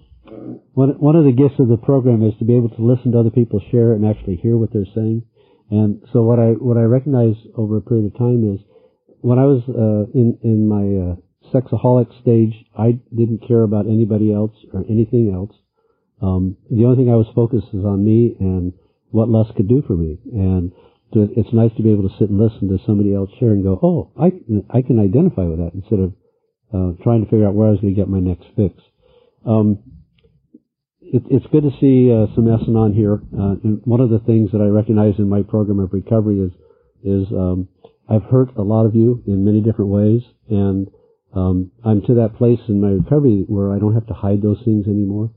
one, 0.73 0.89
one 0.99 1.15
of 1.15 1.25
the 1.25 1.31
gifts 1.31 1.59
of 1.59 1.67
the 1.67 1.77
program 1.77 2.23
is 2.23 2.33
to 2.39 2.45
be 2.45 2.55
able 2.55 2.69
to 2.69 2.81
listen 2.81 3.11
to 3.11 3.19
other 3.19 3.29
people 3.29 3.61
share 3.71 3.93
and 3.93 4.05
actually 4.05 4.37
hear 4.37 4.57
what 4.57 4.71
they're 4.71 4.89
saying. 4.95 5.23
And 5.69 6.01
so 6.11 6.23
what 6.23 6.39
I 6.39 6.51
what 6.59 6.77
I 6.77 6.83
recognize 6.83 7.35
over 7.55 7.77
a 7.77 7.81
period 7.81 8.11
of 8.11 8.17
time 8.17 8.55
is 8.55 8.59
when 9.21 9.39
I 9.39 9.45
was 9.45 9.63
uh, 9.69 10.11
in 10.11 10.37
in 10.43 10.67
my 10.67 10.83
uh, 10.83 11.15
sexaholic 11.53 12.11
stage, 12.21 12.53
I 12.77 12.99
didn't 13.15 13.47
care 13.47 13.63
about 13.63 13.87
anybody 13.87 14.33
else 14.33 14.55
or 14.73 14.83
anything 14.89 15.31
else. 15.33 15.55
Um, 16.21 16.57
the 16.69 16.85
only 16.85 16.97
thing 16.97 17.11
I 17.11 17.15
was 17.15 17.27
focused 17.33 17.67
is 17.73 17.83
on 17.83 18.05
me 18.05 18.35
and 18.39 18.73
what 19.09 19.29
lust 19.29 19.55
could 19.55 19.67
do 19.67 19.81
for 19.87 19.95
me. 19.95 20.19
And 20.33 20.71
it's 21.13 21.51
nice 21.51 21.71
to 21.75 21.83
be 21.83 21.91
able 21.91 22.07
to 22.07 22.15
sit 22.17 22.29
and 22.29 22.39
listen 22.39 22.69
to 22.69 22.79
somebody 22.85 23.13
else 23.13 23.29
share 23.39 23.51
and 23.51 23.63
go, 23.63 23.79
oh, 23.83 24.11
I, 24.19 24.31
I 24.69 24.81
can 24.81 24.99
identify 24.99 25.43
with 25.43 25.59
that 25.59 25.73
instead 25.73 25.99
of 25.99 26.13
uh, 26.73 27.03
trying 27.03 27.23
to 27.25 27.29
figure 27.29 27.47
out 27.47 27.53
where 27.53 27.67
I 27.67 27.71
was 27.71 27.81
going 27.81 27.93
to 27.93 27.99
get 27.99 28.07
my 28.07 28.19
next 28.19 28.47
fix. 28.55 28.75
Um, 29.45 29.79
it, 31.01 31.23
it's 31.29 31.45
good 31.51 31.63
to 31.63 31.71
see 31.79 32.11
uh, 32.11 32.33
some 32.35 32.47
S-Anon 32.47 32.93
here. 32.93 33.19
Uh, 33.37 33.55
and 33.63 33.81
one 33.83 33.99
of 33.99 34.09
the 34.09 34.19
things 34.19 34.51
that 34.51 34.61
I 34.61 34.65
recognize 34.65 35.15
in 35.17 35.27
my 35.29 35.43
program 35.43 35.79
of 35.79 35.93
recovery 35.93 36.39
is 36.39 36.51
is 37.03 37.27
um, 37.31 37.67
I've 38.07 38.23
hurt 38.23 38.55
a 38.57 38.61
lot 38.61 38.85
of 38.85 38.93
you 38.95 39.23
in 39.25 39.43
many 39.43 39.61
different 39.61 39.89
ways, 39.89 40.21
and 40.49 40.87
um, 41.33 41.71
I'm 41.83 42.01
to 42.03 42.15
that 42.15 42.35
place 42.37 42.59
in 42.67 42.79
my 42.79 42.89
recovery 42.89 43.43
where 43.47 43.73
I 43.73 43.79
don't 43.79 43.95
have 43.95 44.07
to 44.07 44.13
hide 44.13 44.41
those 44.41 44.61
things 44.63 44.85
anymore. 44.85 45.31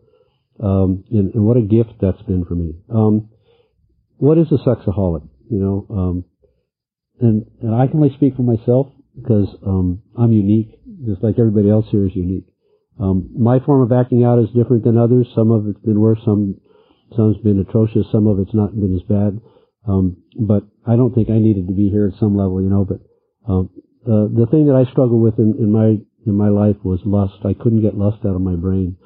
Um, 0.62 1.04
and, 1.10 1.34
and, 1.34 1.44
what 1.44 1.56
a 1.56 1.62
gift 1.62 1.94
that's 2.00 2.22
been 2.22 2.44
for 2.44 2.54
me. 2.54 2.74
Um, 2.88 3.30
what 4.18 4.38
is 4.38 4.46
a 4.52 4.58
sexaholic? 4.58 5.26
You 5.50 5.58
know, 5.58 5.86
um, 5.90 6.24
and 7.20 7.46
and 7.60 7.74
I 7.74 7.86
can 7.86 7.96
only 7.96 8.14
speak 8.14 8.36
for 8.36 8.42
myself 8.42 8.88
because 9.16 9.48
um, 9.66 10.02
I'm 10.16 10.32
unique, 10.32 10.78
just 11.06 11.22
like 11.22 11.38
everybody 11.38 11.70
else 11.70 11.86
here 11.90 12.06
is 12.06 12.14
unique. 12.14 12.53
Um, 13.00 13.30
my 13.36 13.58
form 13.60 13.82
of 13.82 13.92
acting 13.92 14.24
out 14.24 14.38
is 14.38 14.48
different 14.54 14.84
than 14.84 14.96
others. 14.96 15.26
Some 15.34 15.50
of 15.50 15.66
it's 15.66 15.80
been 15.80 16.00
worse. 16.00 16.20
Some 16.24 16.60
some's 17.16 17.36
been 17.38 17.60
atrocious. 17.60 18.06
Some 18.12 18.26
of 18.26 18.38
it's 18.38 18.54
not 18.54 18.74
been 18.74 18.94
as 18.94 19.02
bad. 19.02 19.40
Um, 19.86 20.22
but 20.38 20.64
I 20.86 20.96
don't 20.96 21.14
think 21.14 21.28
I 21.30 21.38
needed 21.38 21.66
to 21.68 21.74
be 21.74 21.90
here 21.90 22.06
at 22.12 22.18
some 22.18 22.36
level, 22.36 22.62
you 22.62 22.70
know. 22.70 22.84
But 22.84 23.00
um, 23.50 23.70
the 24.04 24.30
the 24.32 24.46
thing 24.50 24.66
that 24.66 24.76
I 24.76 24.90
struggled 24.90 25.22
with 25.22 25.38
in, 25.38 25.54
in 25.58 25.70
my 25.72 25.98
in 26.26 26.34
my 26.34 26.48
life 26.48 26.76
was 26.84 27.00
lust. 27.04 27.44
I 27.44 27.54
couldn't 27.54 27.82
get 27.82 27.98
lust 27.98 28.24
out 28.24 28.36
of 28.36 28.40
my 28.40 28.54
brain, 28.56 28.96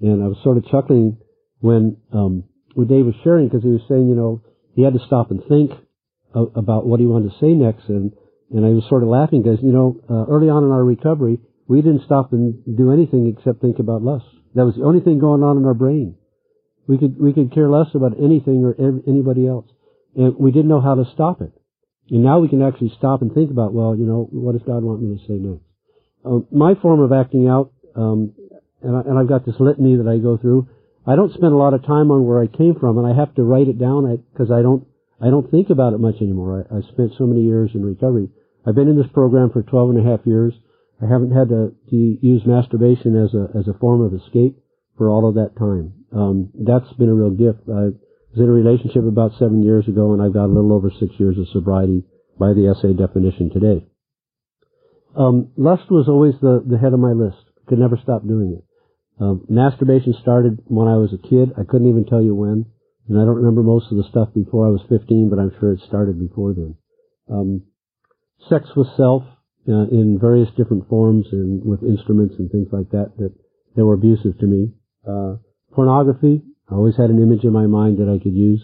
and 0.00 0.22
I 0.22 0.28
was 0.28 0.38
sort 0.42 0.56
of 0.56 0.66
chuckling 0.68 1.18
when 1.60 1.98
um, 2.12 2.44
when 2.74 2.88
Dave 2.88 3.06
was 3.06 3.14
sharing 3.22 3.48
because 3.48 3.62
he 3.62 3.70
was 3.70 3.82
saying, 3.88 4.08
you 4.08 4.14
know, 4.14 4.42
he 4.74 4.82
had 4.82 4.94
to 4.94 5.06
stop 5.06 5.30
and 5.30 5.42
think 5.48 5.70
about 6.34 6.86
what 6.86 7.00
he 7.00 7.06
wanted 7.06 7.30
to 7.30 7.38
say 7.38 7.54
next. 7.54 7.88
And, 7.88 8.12
and 8.50 8.66
I 8.66 8.70
was 8.70 8.84
sort 8.88 9.02
of 9.02 9.08
laughing 9.08 9.42
because, 9.42 9.58
you 9.62 9.72
know, 9.72 10.00
uh, 10.10 10.26
early 10.30 10.50
on 10.50 10.64
in 10.64 10.70
our 10.70 10.84
recovery, 10.84 11.38
we 11.68 11.82
didn't 11.82 12.04
stop 12.04 12.32
and 12.32 12.62
do 12.76 12.92
anything 12.92 13.34
except 13.36 13.60
think 13.60 13.78
about 13.78 14.02
lust. 14.02 14.26
That 14.54 14.64
was 14.64 14.74
the 14.76 14.84
only 14.84 15.00
thing 15.00 15.18
going 15.18 15.42
on 15.42 15.56
in 15.56 15.64
our 15.64 15.74
brain. 15.74 16.16
We 16.86 16.98
could, 16.98 17.18
we 17.20 17.32
could 17.32 17.52
care 17.52 17.68
less 17.68 17.88
about 17.94 18.18
anything 18.18 18.64
or 18.64 18.74
anybody 19.08 19.46
else. 19.46 19.66
And 20.14 20.36
we 20.36 20.52
didn't 20.52 20.68
know 20.68 20.82
how 20.82 20.94
to 20.94 21.04
stop 21.14 21.40
it. 21.40 21.52
And 22.10 22.22
now 22.22 22.38
we 22.38 22.48
can 22.48 22.62
actually 22.62 22.92
stop 22.98 23.22
and 23.22 23.32
think 23.32 23.50
about, 23.50 23.72
well, 23.72 23.96
you 23.96 24.04
know, 24.04 24.28
what 24.30 24.52
does 24.52 24.62
God 24.66 24.82
want 24.82 25.02
me 25.02 25.16
to 25.16 25.26
say 25.26 25.34
next? 25.34 25.64
Um, 26.24 26.46
my 26.52 26.74
form 26.74 27.00
of 27.00 27.12
acting 27.12 27.48
out, 27.48 27.72
um, 27.96 28.32
and, 28.82 28.96
I, 28.96 29.00
and 29.00 29.18
I've 29.18 29.28
got 29.28 29.46
this 29.46 29.56
litany 29.58 29.96
that 29.96 30.08
I 30.08 30.18
go 30.18 30.36
through. 30.36 30.68
I 31.06 31.16
don't 31.16 31.32
spend 31.32 31.52
a 31.52 31.56
lot 31.56 31.74
of 31.74 31.84
time 31.84 32.10
on 32.10 32.26
where 32.26 32.42
I 32.42 32.46
came 32.46 32.76
from, 32.78 32.98
and 32.98 33.06
I 33.06 33.16
have 33.16 33.34
to 33.36 33.42
write 33.42 33.68
it 33.68 33.78
down 33.78 34.22
because 34.32 34.50
I 34.50 34.62
don't 34.62 34.86
I 35.20 35.30
don't 35.30 35.50
think 35.50 35.70
about 35.70 35.92
it 35.92 35.98
much 36.00 36.16
anymore. 36.20 36.66
I, 36.70 36.76
I 36.76 36.80
spent 36.92 37.12
so 37.16 37.26
many 37.26 37.42
years 37.42 37.70
in 37.74 37.84
recovery. 37.84 38.28
I've 38.66 38.74
been 38.74 38.88
in 38.88 38.96
this 38.96 39.10
program 39.12 39.50
for 39.50 39.62
12 39.62 39.90
and 39.90 40.06
a 40.06 40.10
half 40.10 40.26
years. 40.26 40.54
I 41.04 41.08
haven't 41.12 41.32
had 41.32 41.48
to, 41.50 41.74
to 41.90 41.96
use 41.96 42.42
masturbation 42.46 43.14
as 43.22 43.34
a 43.34 43.58
as 43.58 43.68
a 43.68 43.78
form 43.78 44.00
of 44.00 44.14
escape 44.14 44.56
for 44.96 45.10
all 45.10 45.28
of 45.28 45.34
that 45.34 45.56
time. 45.58 45.92
Um, 46.12 46.50
that's 46.54 46.90
been 46.94 47.08
a 47.08 47.14
real 47.14 47.30
gift. 47.30 47.68
I 47.68 47.92
was 48.32 48.38
in 48.38 48.48
a 48.48 48.52
relationship 48.52 49.04
about 49.04 49.32
seven 49.38 49.62
years 49.62 49.86
ago, 49.86 50.12
and 50.12 50.22
I've 50.22 50.32
got 50.32 50.46
a 50.46 50.54
little 50.54 50.72
over 50.72 50.90
six 50.90 51.12
years 51.18 51.36
of 51.38 51.48
sobriety 51.52 52.04
by 52.38 52.54
the 52.54 52.74
SA 52.80 52.92
definition 52.94 53.50
today. 53.50 53.86
Um, 55.16 55.52
lust 55.56 55.90
was 55.90 56.08
always 56.08 56.34
the, 56.40 56.64
the 56.66 56.78
head 56.78 56.92
of 56.92 57.00
my 57.00 57.12
list. 57.12 57.38
Could 57.68 57.78
never 57.78 57.98
stop 58.02 58.26
doing 58.26 58.58
it. 58.58 58.64
Um, 59.22 59.44
masturbation 59.48 60.14
started 60.22 60.58
when 60.66 60.88
I 60.88 60.96
was 60.96 61.12
a 61.12 61.28
kid. 61.28 61.52
I 61.58 61.62
couldn't 61.62 61.88
even 61.88 62.04
tell 62.04 62.22
you 62.22 62.34
when, 62.34 62.66
and 63.08 63.18
I 63.18 63.24
don't 63.24 63.36
remember 63.36 63.62
most 63.62 63.92
of 63.92 63.98
the 63.98 64.08
stuff 64.10 64.28
before 64.34 64.66
I 64.66 64.70
was 64.70 64.82
15, 64.88 65.28
but 65.30 65.38
I'm 65.38 65.52
sure 65.60 65.72
it 65.72 65.80
started 65.86 66.18
before 66.18 66.54
then. 66.54 66.74
Um, 67.30 67.62
sex 68.48 68.66
with 68.74 68.88
self 68.96 69.22
uh, 69.68 69.88
in 69.90 70.18
various 70.20 70.48
different 70.56 70.88
forms 70.88 71.26
and 71.32 71.64
with 71.64 71.82
instruments 71.82 72.34
and 72.38 72.50
things 72.50 72.68
like 72.72 72.90
that 72.90 73.12
that, 73.18 73.32
that 73.76 73.84
were 73.84 73.94
abusive 73.94 74.38
to 74.38 74.46
me. 74.46 74.72
Uh, 75.08 75.36
pornography. 75.72 76.42
I 76.70 76.74
always 76.74 76.96
had 76.96 77.10
an 77.10 77.22
image 77.22 77.44
in 77.44 77.52
my 77.52 77.66
mind 77.66 77.98
that 77.98 78.08
I 78.08 78.22
could 78.22 78.34
use 78.34 78.62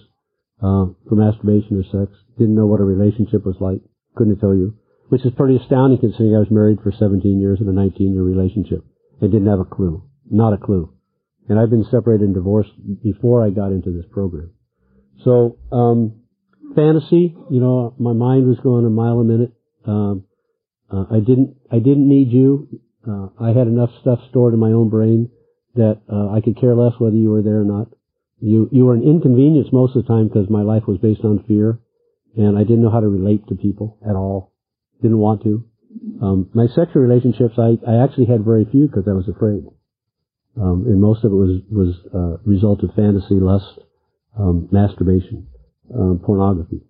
uh, 0.62 0.87
for 1.09 1.16
masturbation 1.16 1.76
or 1.76 1.85
sex. 1.85 2.16
Didn't 2.38 2.54
know 2.54 2.66
what 2.66 2.80
a 2.80 2.85
relationship 2.85 3.45
was 3.45 3.57
like. 3.61 3.80
Couldn't 4.16 4.40
tell 4.40 4.54
you. 4.54 4.76
Which 5.09 5.25
is 5.25 5.33
pretty 5.37 5.57
astounding 5.57 5.99
considering 5.99 6.37
I 6.37 6.38
was 6.38 6.50
married 6.50 6.78
for 6.83 6.92
17 6.92 7.40
years 7.40 7.61
in 7.61 7.69
a 7.69 7.73
19 7.73 8.14
year 8.14 8.23
relationship. 8.23 8.85
I 9.21 9.26
didn't 9.26 9.49
have 9.49 9.61
a 9.61 9.64
clue. 9.64 10.04
Not 10.30 10.54
a 10.54 10.59
clue. 10.59 10.95
And 11.49 11.59
I've 11.59 11.71
been 11.71 11.85
separated 11.90 12.25
and 12.25 12.35
divorced 12.35 12.71
before 13.02 13.45
I 13.45 13.50
got 13.50 13.73
into 13.73 13.90
this 13.90 14.07
program. 14.12 14.52
So, 15.25 15.59
um, 15.73 16.21
fantasy, 16.76 17.37
you 17.50 17.61
know, 17.61 17.95
my 17.99 18.12
mind 18.12 18.47
was 18.47 18.59
going 18.62 18.87
a 18.87 18.90
mile 18.90 19.19
a 19.19 19.25
minute. 19.25 19.52
Um, 19.85 20.25
uh, 20.92 21.04
I 21.11 21.20
didn't, 21.20 21.56
I 21.70 21.78
didn't 21.78 22.09
need 22.09 22.30
you. 22.30 22.80
Uh, 23.06 23.28
I 23.40 23.49
had 23.49 23.66
enough 23.66 23.90
stuff 24.00 24.20
stored 24.28 24.54
in 24.54 24.61
my 24.61 24.70
own 24.73 24.88
brain 24.88 25.30
that 25.75 26.00
uh, 26.12 26.30
I 26.30 26.40
could 26.40 26.61
care 26.61 26.75
less 26.75 26.92
whether 26.99 27.16
you 27.16 27.30
were 27.30 27.42
there 27.42 27.61
or 27.61 27.64
not. 27.64 27.88
You, 28.40 28.68
you 28.73 28.87
were 28.87 28.94
an 28.94 29.02
inconvenience 29.02 29.68
most 29.73 29.97
of 29.97 30.02
the 30.02 30.09
time 30.09 30.28
because 30.28 30.49
my 30.50 30.62
life 30.62 30.85
was 30.87 30.99
based 30.99 31.25
on 31.25 31.44
fear, 31.47 31.78
and 32.37 32.56
I 32.56 32.62
didn't 32.62 32.82
know 32.82 32.90
how 32.90 33.00
to 33.00 33.09
relate 33.09 33.47
to 33.49 33.54
people 33.54 33.99
at 34.09 34.16
all. 34.16 34.52
Didn't 35.02 35.18
want 35.18 35.42
to. 35.44 35.64
Um, 36.23 36.50
my 36.54 36.66
sexual 36.66 37.02
relationships, 37.02 37.54
I, 37.59 37.78
I 37.87 38.04
actually 38.04 38.26
had 38.26 38.44
very 38.44 38.64
few 38.70 38.87
because 38.87 39.09
I 39.09 39.12
was 39.12 39.28
afraid. 39.28 39.64
Um, 40.56 40.85
and 40.87 41.00
most 41.00 41.25
of 41.25 41.32
it 41.32 41.37
was 41.37 41.61
was 41.70 41.94
uh, 42.14 42.42
result 42.44 42.82
of 42.82 42.94
fantasy, 42.94 43.35
lust, 43.35 43.78
um, 44.38 44.68
masturbation, 44.70 45.47
um, 45.94 46.20
pornography. 46.25 46.82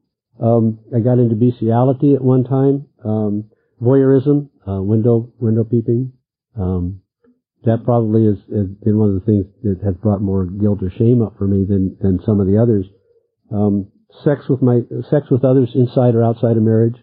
Um, 0.42 0.80
I 0.95 1.00
got 1.00 1.19
into 1.19 1.35
bestiality 1.35 2.14
at 2.14 2.23
one 2.23 2.45
time, 2.45 2.87
um, 3.04 3.50
voyeurism, 3.83 4.49
uh, 4.69 4.83
window 4.83 5.33
window 5.39 5.65
peeping. 5.65 6.13
Um, 6.59 7.01
that 7.65 7.85
probably 7.85 8.25
has, 8.25 8.39
been 8.49 8.97
one 8.97 9.11
of 9.11 9.15
the 9.15 9.27
things 9.27 9.45
that 9.63 9.85
has 9.85 9.95
brought 9.97 10.23
more 10.23 10.47
guilt 10.47 10.83
or 10.83 10.91
shame 10.91 11.21
up 11.23 11.37
for 11.37 11.47
me 11.47 11.67
than 11.69 11.97
than 12.01 12.21
some 12.25 12.41
of 12.41 12.47
the 12.47 12.59
others. 12.59 12.87
sex 14.25 14.49
with 14.49 14.63
my 14.63 14.81
sex 15.11 15.31
with 15.31 15.45
others 15.45 15.71
inside 15.75 16.15
or 16.15 16.25
outside 16.25 16.57
of 16.57 16.63
marriage. 16.63 16.97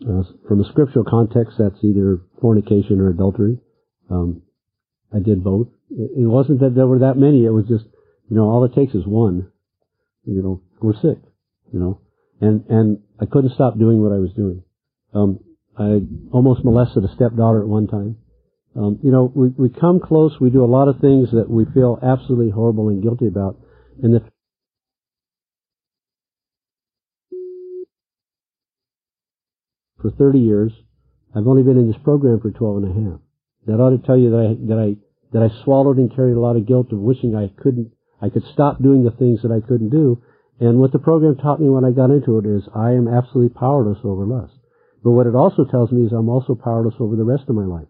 Uh, 0.00 0.22
from 0.46 0.60
a 0.60 0.68
scriptural 0.68 1.04
context, 1.04 1.54
that's 1.58 1.82
either 1.82 2.20
fornication 2.40 3.00
or 3.00 3.10
adultery. 3.10 3.58
Um, 4.08 4.42
I 5.12 5.18
did 5.18 5.42
both. 5.42 5.68
It, 5.90 6.28
wasn't 6.28 6.60
that 6.60 6.74
there 6.76 6.86
were 6.86 7.00
that 7.00 7.16
many. 7.16 7.44
It 7.44 7.50
was 7.50 7.66
just, 7.66 7.84
you 8.30 8.36
know, 8.36 8.44
all 8.44 8.64
it 8.64 8.74
takes 8.74 8.94
is 8.94 9.06
one. 9.06 9.50
You 10.24 10.42
know, 10.42 10.62
we're 10.80 10.94
sick. 10.94 11.18
You 11.72 11.80
know, 11.80 12.00
and 12.40 12.64
and 12.68 12.98
I 13.20 13.26
couldn't 13.26 13.54
stop 13.54 13.76
doing 13.76 14.00
what 14.00 14.12
I 14.12 14.18
was 14.18 14.32
doing. 14.34 14.62
Um, 15.14 15.40
I 15.78 16.00
almost 16.32 16.64
molested 16.64 17.04
a 17.04 17.14
stepdaughter 17.14 17.60
at 17.60 17.68
one 17.68 17.86
time. 17.86 18.16
Um, 18.76 18.98
you 19.02 19.10
know, 19.10 19.32
we 19.34 19.48
we 19.56 19.68
come 19.68 20.00
close. 20.00 20.32
We 20.40 20.50
do 20.50 20.64
a 20.64 20.66
lot 20.66 20.88
of 20.88 21.00
things 21.00 21.30
that 21.32 21.48
we 21.48 21.64
feel 21.72 21.98
absolutely 22.02 22.50
horrible 22.50 22.88
and 22.88 23.02
guilty 23.02 23.26
about, 23.26 23.58
and 24.02 24.14
the 24.14 24.22
for 30.00 30.10
30 30.10 30.38
years. 30.38 30.72
I've 31.34 31.46
only 31.46 31.62
been 31.62 31.78
in 31.78 31.90
this 31.90 32.00
program 32.02 32.40
for 32.40 32.50
12 32.50 32.76
and 32.82 32.86
a 32.86 33.10
half. 33.10 33.20
That 33.66 33.82
ought 33.82 33.90
to 33.90 34.06
tell 34.06 34.16
you 34.16 34.30
that 34.30 34.38
I, 34.38 34.66
that 34.68 34.78
I, 34.78 34.96
that 35.32 35.42
I 35.42 35.64
swallowed 35.64 35.98
and 35.98 36.14
carried 36.14 36.36
a 36.36 36.40
lot 36.40 36.56
of 36.56 36.66
guilt 36.66 36.92
of 36.92 36.98
wishing 36.98 37.34
I 37.36 37.52
couldn't, 37.60 37.92
I 38.22 38.30
could 38.30 38.44
stop 38.52 38.82
doing 38.82 39.04
the 39.04 39.10
things 39.10 39.42
that 39.42 39.52
I 39.52 39.60
couldn't 39.60 39.90
do. 39.90 40.22
And 40.60 40.78
what 40.78 40.92
the 40.92 40.98
program 40.98 41.36
taught 41.36 41.60
me 41.60 41.68
when 41.68 41.84
I 41.84 41.90
got 41.90 42.10
into 42.10 42.38
it 42.38 42.46
is 42.46 42.68
I 42.74 42.92
am 42.92 43.06
absolutely 43.06 43.54
powerless 43.54 43.98
over 44.02 44.24
lust. 44.24 44.57
But 45.08 45.16
what 45.16 45.26
it 45.26 45.34
also 45.34 45.64
tells 45.64 45.90
me 45.90 46.04
is 46.04 46.12
I'm 46.12 46.28
also 46.28 46.54
powerless 46.54 47.00
over 47.00 47.16
the 47.16 47.24
rest 47.24 47.44
of 47.48 47.56
my 47.56 47.64
life. 47.64 47.88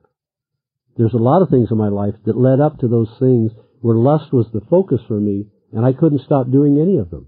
There's 0.96 1.14
a 1.14 1.16
lot 1.16 1.42
of 1.42 1.48
things 1.48 1.66
in 1.68 1.76
my 1.76 1.88
life 1.88 2.14
that 2.26 2.38
led 2.38 2.60
up 2.60 2.78
to 2.78 2.86
those 2.86 3.10
things 3.18 3.50
where 3.80 3.96
lust 3.96 4.32
was 4.32 4.46
the 4.52 4.60
focus 4.70 5.00
for 5.08 5.18
me 5.18 5.46
and 5.72 5.84
I 5.84 5.94
couldn't 5.94 6.22
stop 6.22 6.48
doing 6.48 6.78
any 6.78 6.96
of 6.98 7.10
them. 7.10 7.26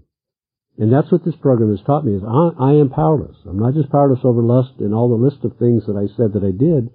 And 0.77 0.93
that's 0.93 1.11
what 1.11 1.25
this 1.25 1.35
program 1.35 1.75
has 1.75 1.85
taught 1.85 2.05
me 2.05 2.15
is 2.15 2.23
I, 2.23 2.51
I 2.57 2.71
am 2.79 2.87
powerless. 2.87 3.35
I'm 3.45 3.59
not 3.59 3.73
just 3.73 3.91
powerless 3.91 4.23
over 4.23 4.41
lust 4.41 4.79
and 4.79 4.95
all 4.95 5.09
the 5.09 5.25
list 5.25 5.43
of 5.43 5.59
things 5.59 5.83
that 5.87 5.99
I 5.99 6.07
said 6.15 6.39
that 6.39 6.47
I 6.47 6.55
did, 6.55 6.87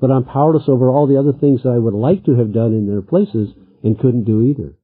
but 0.00 0.12
I'm 0.12 0.22
powerless 0.24 0.68
over 0.68 0.90
all 0.90 1.08
the 1.08 1.18
other 1.18 1.32
things 1.32 1.64
that 1.64 1.74
I 1.74 1.78
would 1.82 1.98
like 1.98 2.24
to 2.26 2.38
have 2.38 2.54
done 2.54 2.70
in 2.70 2.86
their 2.86 3.02
places 3.02 3.50
and 3.82 3.98
couldn't 3.98 4.30
do 4.30 4.46
either. 4.46 4.78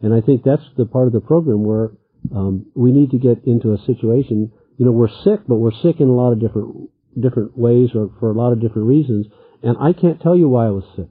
And 0.00 0.14
I 0.14 0.24
think 0.24 0.40
that's 0.42 0.64
the 0.78 0.86
part 0.86 1.06
of 1.06 1.12
the 1.12 1.20
program 1.20 1.64
where 1.64 1.92
um, 2.34 2.72
we 2.74 2.92
need 2.92 3.10
to 3.10 3.18
get 3.18 3.44
into 3.44 3.74
a 3.74 3.84
situation. 3.84 4.52
You 4.78 4.86
know, 4.86 4.92
we're 4.92 5.12
sick, 5.22 5.44
but 5.46 5.60
we're 5.60 5.76
sick 5.84 6.00
in 6.00 6.08
a 6.08 6.16
lot 6.16 6.32
of 6.32 6.40
different 6.40 6.88
different 7.18 7.56
ways 7.56 7.90
or 7.94 8.10
for 8.20 8.30
a 8.30 8.34
lot 8.34 8.52
of 8.52 8.60
different 8.60 8.88
reasons. 8.88 9.26
And 9.62 9.76
I 9.78 9.92
can't 9.92 10.20
tell 10.20 10.36
you 10.36 10.48
why 10.48 10.66
I 10.66 10.70
was 10.70 10.84
sick. 10.96 11.08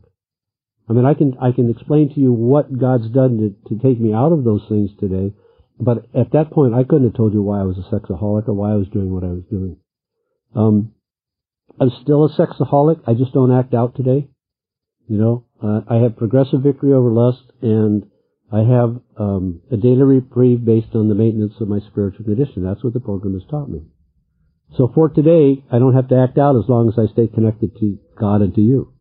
I 0.90 0.94
mean, 0.94 1.06
I 1.06 1.14
can 1.14 1.38
I 1.40 1.52
can 1.52 1.70
explain 1.70 2.14
to 2.14 2.20
you 2.20 2.34
what 2.34 2.80
God's 2.80 3.10
done 3.10 3.38
to, 3.38 3.70
to 3.70 3.82
take 3.82 4.00
me 4.00 4.14
out 4.14 4.32
of 4.32 4.44
those 4.44 4.66
things 4.68 4.90
today. 5.00 5.34
But 5.80 6.06
at 6.16 6.32
that 6.34 6.52
point, 6.52 6.74
I 6.74 6.84
couldn't 6.84 7.06
have 7.06 7.16
told 7.16 7.34
you 7.34 7.42
why 7.42 7.62
I 7.62 7.64
was 7.64 7.78
a 7.78 7.96
sexaholic 7.96 8.48
or 8.48 8.54
why 8.54 8.72
I 8.72 8.76
was 8.76 8.88
doing 8.90 9.14
what 9.14 9.24
I 9.24 9.28
was 9.28 9.44
doing. 9.50 9.78
Um, 10.56 10.94
I'm 11.80 11.92
still 12.02 12.26
a 12.26 12.36
sexaholic. 12.36 13.02
I 13.08 13.14
just 13.14 13.34
don't 13.34 13.58
act 13.58 13.74
out 13.74 13.96
today. 13.96 14.28
You 15.08 15.18
know, 15.18 15.46
uh, 15.64 15.82
I 15.88 16.02
have 16.04 16.18
progressive 16.18 16.62
victory 16.62 16.92
over 16.92 17.10
lust, 17.10 17.44
and 17.62 18.10
I 18.52 18.60
have 18.60 19.00
um, 19.18 19.62
a 19.72 19.78
daily 19.78 20.04
reprieve 20.04 20.66
based 20.66 20.96
on 20.96 21.08
the 21.08 21.16
maintenance 21.16 21.54
of 21.62 21.70
my 21.70 21.80
spiritual 21.80 22.26
condition. 22.26 22.64
That's 22.64 22.84
what 22.84 22.94
the 22.94 23.00
program 23.00 23.34
has 23.34 23.48
taught 23.50 23.70
me. 23.70 23.84
So 24.78 24.92
for 24.94 25.10
today, 25.10 25.64
I 25.72 25.80
don't 25.80 25.96
have 25.96 26.10
to 26.10 26.20
act 26.20 26.38
out 26.38 26.56
as 26.56 26.70
long 26.70 26.90
as 26.90 26.98
I 26.98 27.12
stay 27.12 27.28
connected 27.28 27.76
to 27.80 28.00
God 28.20 28.42
and 28.42 28.54
to 28.56 28.62
you. 28.62 28.94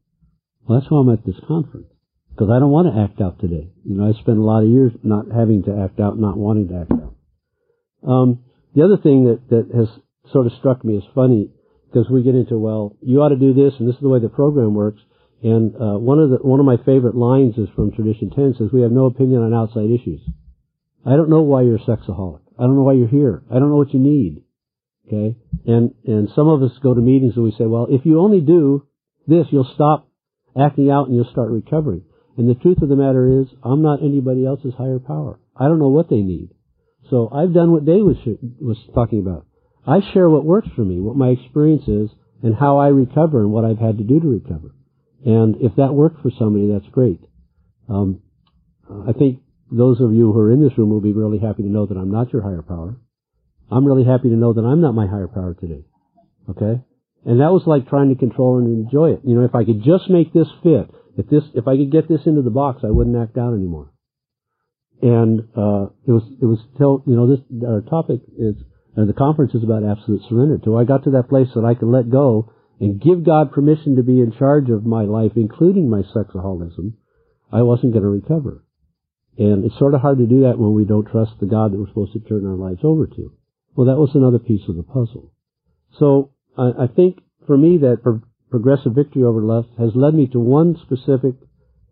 Well, 0.66 0.80
that's 0.80 0.90
why 0.90 1.00
I'm 1.00 1.10
at 1.10 1.24
this 1.24 1.40
conference 1.46 1.88
because 2.38 2.50
I 2.54 2.60
don't 2.60 2.70
want 2.70 2.86
to 2.86 3.00
act 3.00 3.20
out 3.20 3.40
today. 3.40 3.72
You 3.84 3.96
know, 3.96 4.08
I 4.08 4.12
spent 4.20 4.38
a 4.38 4.44
lot 4.44 4.62
of 4.62 4.70
years 4.70 4.92
not 5.02 5.26
having 5.34 5.64
to 5.64 5.82
act 5.82 5.98
out, 5.98 6.18
not 6.18 6.36
wanting 6.36 6.68
to 6.68 6.80
act 6.82 6.92
out. 6.92 7.14
Um, 8.08 8.44
the 8.74 8.84
other 8.84 8.96
thing 8.96 9.24
that 9.24 9.48
that 9.50 9.74
has 9.74 9.88
sort 10.32 10.46
of 10.46 10.52
struck 10.58 10.84
me 10.84 10.96
as 10.96 11.02
funny 11.14 11.50
because 11.88 12.08
we 12.08 12.22
get 12.22 12.34
into 12.34 12.58
well, 12.58 12.96
you 13.02 13.20
ought 13.22 13.30
to 13.30 13.36
do 13.36 13.54
this, 13.54 13.74
and 13.78 13.88
this 13.88 13.96
is 13.96 14.02
the 14.02 14.08
way 14.08 14.20
the 14.20 14.28
program 14.28 14.74
works. 14.74 15.00
And 15.42 15.74
uh, 15.74 15.98
one 15.98 16.18
of 16.18 16.30
the 16.30 16.38
one 16.42 16.60
of 16.60 16.66
my 16.66 16.76
favorite 16.76 17.16
lines 17.16 17.58
is 17.58 17.68
from 17.74 17.92
Tradition 17.92 18.30
Ten 18.30 18.54
says 18.58 18.68
we 18.72 18.82
have 18.82 18.92
no 18.92 19.06
opinion 19.06 19.42
on 19.42 19.54
outside 19.54 19.90
issues. 19.90 20.20
I 21.06 21.16
don't 21.16 21.30
know 21.30 21.42
why 21.42 21.62
you're 21.62 21.76
a 21.76 21.90
sexaholic. 21.90 22.40
I 22.58 22.62
don't 22.62 22.76
know 22.76 22.82
why 22.82 22.94
you're 22.94 23.08
here. 23.08 23.42
I 23.50 23.58
don't 23.58 23.70
know 23.70 23.76
what 23.76 23.94
you 23.94 24.00
need. 24.00 24.42
Okay, 25.08 25.36
and 25.66 25.94
and 26.04 26.28
some 26.36 26.48
of 26.48 26.62
us 26.62 26.72
go 26.82 26.94
to 26.94 27.00
meetings 27.00 27.32
and 27.34 27.44
we 27.44 27.52
say, 27.52 27.64
well, 27.64 27.86
if 27.88 28.04
you 28.04 28.20
only 28.20 28.40
do 28.40 28.86
this, 29.26 29.46
you'll 29.50 29.70
stop 29.74 30.08
acting 30.58 30.90
out 30.90 31.06
and 31.06 31.16
you'll 31.16 31.30
start 31.30 31.50
recovering. 31.50 32.02
And 32.36 32.48
the 32.48 32.54
truth 32.54 32.82
of 32.82 32.88
the 32.88 32.96
matter 32.96 33.40
is, 33.40 33.46
I'm 33.64 33.82
not 33.82 34.02
anybody 34.02 34.46
else's 34.46 34.74
higher 34.76 34.98
power. 34.98 35.40
I 35.56 35.64
don't 35.64 35.78
know 35.78 35.88
what 35.88 36.08
they 36.08 36.20
need. 36.20 36.50
So 37.10 37.28
I've 37.32 37.54
done 37.54 37.72
what 37.72 37.84
Dave 37.84 38.04
was, 38.04 38.16
was 38.60 38.76
talking 38.94 39.20
about. 39.20 39.46
I 39.86 40.00
share 40.12 40.28
what 40.28 40.44
works 40.44 40.68
for 40.76 40.82
me, 40.82 41.00
what 41.00 41.16
my 41.16 41.28
experience 41.28 41.88
is, 41.88 42.10
and 42.42 42.54
how 42.54 42.78
I 42.78 42.88
recover 42.88 43.40
and 43.40 43.50
what 43.50 43.64
I've 43.64 43.78
had 43.78 43.98
to 43.98 44.04
do 44.04 44.20
to 44.20 44.28
recover. 44.28 44.74
And 45.24 45.56
if 45.62 45.74
that 45.76 45.94
worked 45.94 46.22
for 46.22 46.30
somebody, 46.38 46.70
that's 46.70 46.92
great. 46.92 47.20
Um, 47.88 48.20
I 49.08 49.12
think 49.12 49.40
those 49.72 50.00
of 50.00 50.12
you 50.12 50.32
who 50.32 50.38
are 50.38 50.52
in 50.52 50.62
this 50.62 50.76
room 50.78 50.90
will 50.90 51.00
be 51.00 51.12
really 51.12 51.38
happy 51.38 51.62
to 51.62 51.68
know 51.68 51.86
that 51.86 51.96
I'm 51.96 52.12
not 52.12 52.32
your 52.32 52.42
higher 52.42 52.62
power. 52.62 52.96
I'm 53.70 53.84
really 53.84 54.04
happy 54.04 54.28
to 54.28 54.34
know 54.34 54.52
that 54.52 54.62
I'm 54.62 54.80
not 54.80 54.94
my 54.94 55.06
higher 55.06 55.28
power 55.28 55.54
today. 55.54 55.84
Okay? 56.48 56.80
And 57.24 57.40
that 57.40 57.52
was 57.52 57.64
like 57.66 57.88
trying 57.88 58.08
to 58.08 58.18
control 58.18 58.58
and 58.58 58.86
enjoy 58.86 59.12
it. 59.12 59.20
You 59.24 59.36
know, 59.36 59.44
if 59.44 59.54
I 59.54 59.64
could 59.64 59.82
just 59.84 60.08
make 60.08 60.32
this 60.32 60.48
fit, 60.62 60.88
if 61.18 61.28
this, 61.28 61.42
if 61.54 61.68
I 61.68 61.76
could 61.76 61.92
get 61.92 62.08
this 62.08 62.24
into 62.26 62.42
the 62.42 62.50
box, 62.50 62.82
I 62.84 62.90
wouldn't 62.90 63.16
act 63.16 63.36
out 63.36 63.52
anymore. 63.52 63.92
And 65.02 65.40
uh, 65.56 65.92
it 66.06 66.12
was, 66.12 66.24
it 66.40 66.46
was 66.46 66.58
tell, 66.78 67.02
you 67.06 67.14
know, 67.14 67.28
this 67.28 67.44
our 67.66 67.82
topic 67.82 68.20
is, 68.38 68.56
uh, 68.96 69.04
the 69.04 69.12
conference 69.12 69.54
is 69.54 69.62
about 69.62 69.84
absolute 69.84 70.22
surrender. 70.28 70.58
Till 70.58 70.76
I 70.76 70.84
got 70.84 71.04
to 71.04 71.10
that 71.10 71.28
place 71.28 71.48
that 71.54 71.64
I 71.64 71.74
could 71.74 71.88
let 71.88 72.10
go 72.10 72.52
and 72.80 73.00
give 73.00 73.24
God 73.24 73.52
permission 73.52 73.96
to 73.96 74.02
be 74.02 74.20
in 74.20 74.32
charge 74.32 74.70
of 74.70 74.86
my 74.86 75.02
life, 75.02 75.32
including 75.36 75.90
my 75.90 76.02
sexaholism, 76.14 76.94
I 77.52 77.62
wasn't 77.62 77.92
going 77.92 78.04
to 78.04 78.08
recover. 78.08 78.64
And 79.36 79.64
it's 79.64 79.78
sort 79.78 79.94
of 79.94 80.00
hard 80.00 80.18
to 80.18 80.26
do 80.26 80.42
that 80.42 80.58
when 80.58 80.74
we 80.74 80.84
don't 80.84 81.06
trust 81.06 81.32
the 81.38 81.46
God 81.46 81.72
that 81.72 81.78
we're 81.78 81.88
supposed 81.88 82.12
to 82.14 82.20
turn 82.20 82.46
our 82.46 82.56
lives 82.56 82.80
over 82.82 83.06
to. 83.06 83.32
Well, 83.78 83.86
that 83.86 83.96
was 83.96 84.10
another 84.16 84.40
piece 84.40 84.68
of 84.68 84.74
the 84.74 84.82
puzzle. 84.82 85.30
So 86.00 86.32
I, 86.58 86.82
I 86.82 86.86
think 86.88 87.20
for 87.46 87.56
me 87.56 87.78
that 87.78 88.02
pro- 88.02 88.22
progressive 88.50 88.92
victory 88.92 89.22
over 89.22 89.40
lust 89.40 89.68
has 89.78 89.92
led 89.94 90.14
me 90.14 90.26
to 90.32 90.40
one 90.40 90.76
specific 90.82 91.36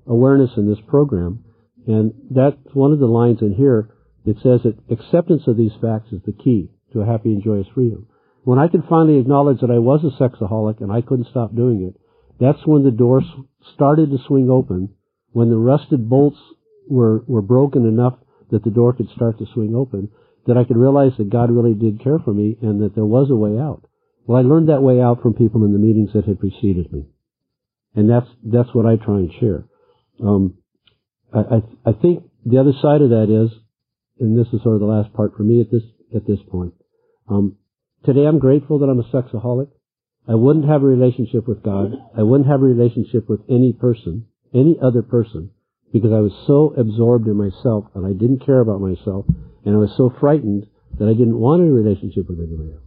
awareness 0.04 0.50
in 0.56 0.68
this 0.68 0.82
program, 0.88 1.44
and 1.86 2.12
that's 2.28 2.56
one 2.72 2.90
of 2.90 2.98
the 2.98 3.06
lines 3.06 3.38
in 3.40 3.54
here. 3.54 3.94
It 4.24 4.34
says 4.42 4.62
that 4.64 4.82
acceptance 4.90 5.42
of 5.46 5.56
these 5.56 5.70
facts 5.80 6.10
is 6.10 6.22
the 6.26 6.32
key 6.32 6.72
to 6.92 7.02
a 7.02 7.06
happy 7.06 7.28
and 7.28 7.44
joyous 7.44 7.68
freedom. 7.72 8.08
When 8.42 8.58
I 8.58 8.66
could 8.66 8.82
finally 8.90 9.20
acknowledge 9.20 9.60
that 9.60 9.70
I 9.70 9.78
was 9.78 10.00
a 10.02 10.20
sexaholic 10.20 10.80
and 10.80 10.90
I 10.90 11.02
couldn't 11.02 11.30
stop 11.30 11.54
doing 11.54 11.84
it, 11.84 11.94
that's 12.40 12.66
when 12.66 12.82
the 12.82 12.90
door 12.90 13.22
started 13.74 14.10
to 14.10 14.18
swing 14.26 14.50
open, 14.50 14.88
when 15.30 15.50
the 15.50 15.56
rusted 15.56 16.10
bolts 16.10 16.38
were, 16.90 17.22
were 17.28 17.42
broken 17.42 17.86
enough 17.86 18.14
that 18.50 18.64
the 18.64 18.70
door 18.70 18.92
could 18.92 19.08
start 19.14 19.38
to 19.38 19.46
swing 19.54 19.76
open, 19.76 20.08
that 20.46 20.56
I 20.56 20.64
could 20.64 20.76
realize 20.76 21.12
that 21.18 21.30
God 21.30 21.50
really 21.50 21.74
did 21.74 22.02
care 22.02 22.18
for 22.18 22.32
me 22.32 22.56
and 22.62 22.82
that 22.82 22.94
there 22.94 23.04
was 23.04 23.30
a 23.30 23.36
way 23.36 23.58
out. 23.58 23.88
Well, 24.26 24.38
I 24.38 24.42
learned 24.42 24.68
that 24.68 24.82
way 24.82 25.00
out 25.00 25.22
from 25.22 25.34
people 25.34 25.64
in 25.64 25.72
the 25.72 25.78
meetings 25.78 26.10
that 26.14 26.24
had 26.24 26.40
preceded 26.40 26.92
me. 26.92 27.06
And 27.94 28.10
that's, 28.10 28.26
that's 28.44 28.74
what 28.74 28.86
I 28.86 28.96
try 28.96 29.18
and 29.18 29.32
share. 29.40 29.64
Um, 30.22 30.54
I, 31.32 31.38
I, 31.38 31.90
I 31.90 31.92
think 31.92 32.24
the 32.44 32.58
other 32.58 32.72
side 32.82 33.02
of 33.02 33.10
that 33.10 33.28
is, 33.30 33.56
and 34.20 34.38
this 34.38 34.52
is 34.52 34.62
sort 34.62 34.74
of 34.74 34.80
the 34.80 34.86
last 34.86 35.12
part 35.12 35.36
for 35.36 35.42
me 35.42 35.60
at 35.60 35.70
this, 35.70 35.82
at 36.14 36.26
this 36.26 36.40
point. 36.50 36.74
Um, 37.28 37.56
Today 38.06 38.24
I'm 38.24 38.38
grateful 38.38 38.78
that 38.78 38.86
I'm 38.86 39.00
a 39.00 39.10
sexaholic. 39.10 39.66
I 40.28 40.36
wouldn't 40.36 40.68
have 40.68 40.84
a 40.84 40.86
relationship 40.86 41.48
with 41.48 41.64
God. 41.64 41.90
I 42.16 42.22
wouldn't 42.22 42.48
have 42.48 42.60
a 42.60 42.64
relationship 42.64 43.28
with 43.28 43.40
any 43.50 43.72
person, 43.72 44.26
any 44.54 44.76
other 44.80 45.02
person, 45.02 45.50
because 45.92 46.12
I 46.12 46.20
was 46.20 46.30
so 46.46 46.72
absorbed 46.78 47.26
in 47.26 47.36
myself 47.36 47.86
and 47.96 48.06
I 48.06 48.12
didn't 48.12 48.46
care 48.46 48.60
about 48.60 48.80
myself 48.80 49.26
and 49.66 49.74
I 49.74 49.78
was 49.78 49.92
so 49.96 50.14
frightened 50.18 50.66
that 50.98 51.08
I 51.08 51.12
didn't 51.12 51.38
want 51.38 51.60
a 51.60 51.66
relationship 51.66 52.28
with 52.28 52.38
anyone 52.38 52.72
else. 52.72 52.82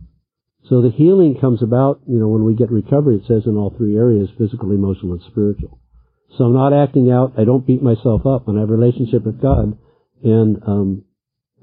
So 0.70 0.82
the 0.82 0.90
healing 0.90 1.38
comes 1.40 1.62
about, 1.62 2.02
you 2.08 2.18
know, 2.18 2.28
when 2.28 2.44
we 2.44 2.56
get 2.56 2.72
recovery, 2.72 3.18
it 3.18 3.28
says 3.28 3.44
in 3.46 3.58
all 3.58 3.74
three 3.76 3.96
areas, 3.96 4.30
physical, 4.38 4.72
emotional, 4.72 5.14
and 5.14 5.22
spiritual. 5.30 5.80
So 6.38 6.46
I'm 6.46 6.54
not 6.54 6.74
acting 6.74 7.12
out, 7.12 7.34
I 7.38 7.44
don't 7.44 7.66
beat 7.66 7.82
myself 7.82 8.26
up, 8.26 8.48
and 8.48 8.58
I 8.58 8.62
have 8.62 8.70
a 8.70 8.76
relationship 8.76 9.26
with 9.26 9.42
God, 9.42 9.78
and 10.24 10.62
um, 10.66 11.06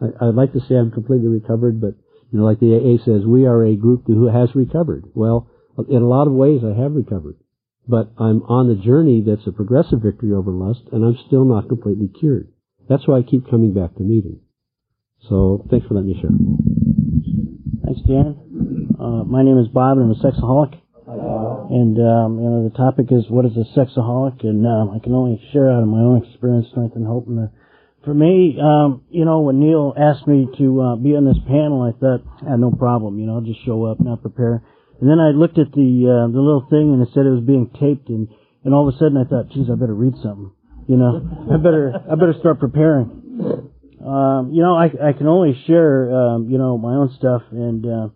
I, 0.00 0.28
I'd 0.28 0.34
like 0.34 0.52
to 0.52 0.60
say 0.60 0.74
I'm 0.74 0.90
completely 0.90 1.28
recovered, 1.28 1.80
but 1.80 1.94
you 2.30 2.38
know, 2.38 2.44
like 2.44 2.60
the 2.60 2.74
AA 2.74 3.02
says, 3.04 3.24
we 3.24 3.46
are 3.46 3.64
a 3.64 3.76
group 3.76 4.04
who 4.06 4.26
has 4.26 4.54
recovered. 4.54 5.04
Well, 5.14 5.48
in 5.88 6.02
a 6.02 6.08
lot 6.08 6.26
of 6.26 6.32
ways 6.32 6.62
I 6.64 6.78
have 6.78 6.92
recovered. 6.92 7.36
But 7.88 8.10
I'm 8.18 8.42
on 8.42 8.68
the 8.68 8.74
journey 8.74 9.22
that's 9.24 9.46
a 9.46 9.52
progressive 9.52 10.02
victory 10.02 10.32
over 10.32 10.50
lust, 10.50 10.82
and 10.90 11.04
I'm 11.04 11.16
still 11.28 11.44
not 11.44 11.68
completely 11.68 12.08
cured. 12.08 12.48
That's 12.88 13.06
why 13.06 13.18
I 13.18 13.22
keep 13.22 13.48
coming 13.48 13.72
back 13.72 13.94
to 13.94 14.02
meeting. 14.02 14.40
So, 15.28 15.66
thanks 15.70 15.86
for 15.86 15.94
letting 15.94 16.10
me 16.10 16.20
share. 16.20 16.30
Thanks, 17.84 18.00
Dan. 18.06 18.96
Uh, 19.00 19.24
my 19.24 19.42
name 19.42 19.58
is 19.58 19.68
Bob, 19.68 19.98
and 19.98 20.10
I'm 20.10 20.16
a 20.16 20.22
sexaholic. 20.22 20.80
And, 21.06 21.98
um, 21.98 22.38
you 22.38 22.48
know, 22.48 22.68
the 22.68 22.76
topic 22.76 23.06
is 23.10 23.24
what 23.28 23.44
is 23.44 23.56
a 23.56 23.66
sexaholic, 23.76 24.44
and 24.44 24.66
um, 24.66 24.94
I 24.94 25.02
can 25.02 25.14
only 25.14 25.42
share 25.52 25.70
out 25.70 25.82
of 25.82 25.88
my 25.88 25.98
own 25.98 26.22
experience, 26.22 26.68
strength, 26.70 26.94
and 26.94 27.06
hope, 27.06 27.26
and 27.26 27.38
the 27.38 27.50
for 28.06 28.14
me, 28.14 28.56
um, 28.62 29.02
you 29.10 29.24
know, 29.24 29.40
when 29.40 29.58
Neil 29.58 29.92
asked 29.98 30.28
me 30.28 30.46
to 30.58 30.80
uh, 30.80 30.96
be 30.96 31.18
on 31.18 31.26
this 31.26 31.42
panel, 31.42 31.82
I 31.82 31.90
thought, 31.90 32.22
ah, 32.46 32.54
no 32.54 32.70
problem. 32.70 33.18
You 33.18 33.26
know, 33.26 33.34
I'll 33.34 33.40
just 33.40 33.66
show 33.66 33.84
up, 33.84 33.98
not 33.98 34.22
prepare. 34.22 34.62
And 35.00 35.10
then 35.10 35.18
I 35.18 35.34
looked 35.34 35.58
at 35.58 35.74
the 35.74 35.90
uh, 36.06 36.30
the 36.30 36.38
little 36.38 36.64
thing, 36.70 36.94
and 36.94 37.02
it 37.02 37.10
said 37.12 37.26
it 37.26 37.34
was 37.34 37.42
being 37.42 37.68
taped, 37.74 38.08
and 38.08 38.30
and 38.62 38.72
all 38.72 38.88
of 38.88 38.94
a 38.94 38.96
sudden 38.96 39.18
I 39.18 39.26
thought, 39.26 39.50
geez, 39.50 39.66
I 39.68 39.74
better 39.74 39.92
read 39.92 40.14
something. 40.22 40.54
You 40.86 40.96
know, 40.96 41.18
I 41.52 41.58
better 41.58 41.92
I 42.06 42.14
better 42.14 42.38
start 42.38 42.62
preparing. 42.62 43.74
Um, 44.04 44.50
you 44.52 44.62
know, 44.62 44.74
I 44.74 44.86
I 45.08 45.12
can 45.12 45.26
only 45.26 45.60
share 45.66 46.10
um, 46.12 46.48
you 46.50 46.58
know 46.58 46.76
my 46.78 46.94
own 46.94 47.14
stuff, 47.16 47.42
and 47.50 47.84
uh, 47.86 48.08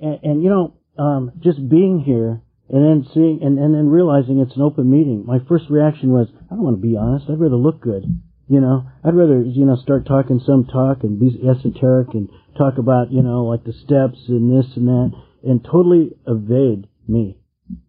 and, 0.00 0.18
and 0.22 0.42
you 0.42 0.50
know, 0.50 0.74
um, 0.98 1.32
just 1.42 1.68
being 1.68 2.00
here 2.00 2.42
and 2.68 2.84
then 2.84 3.10
seeing 3.14 3.40
and, 3.42 3.58
and 3.58 3.74
then 3.74 3.88
realizing 3.88 4.40
it's 4.40 4.56
an 4.56 4.62
open 4.62 4.90
meeting. 4.90 5.24
My 5.26 5.38
first 5.48 5.66
reaction 5.70 6.10
was, 6.10 6.28
I 6.50 6.54
don't 6.54 6.64
want 6.64 6.80
to 6.80 6.86
be 6.86 6.96
honest. 6.96 7.26
I'd 7.30 7.38
rather 7.38 7.56
look 7.56 7.80
good. 7.80 8.04
You 8.48 8.60
know, 8.60 8.86
I'd 9.04 9.14
rather, 9.14 9.42
you 9.42 9.64
know, 9.64 9.76
start 9.76 10.06
talking 10.06 10.40
some 10.44 10.66
talk 10.66 11.02
and 11.02 11.18
be 11.18 11.42
esoteric 11.42 12.14
and 12.14 12.28
talk 12.56 12.78
about, 12.78 13.10
you 13.10 13.22
know, 13.22 13.44
like 13.44 13.64
the 13.64 13.72
steps 13.72 14.18
and 14.28 14.50
this 14.50 14.76
and 14.76 14.86
that 14.88 15.12
and 15.42 15.64
totally 15.64 16.10
evade 16.26 16.86
me, 17.08 17.38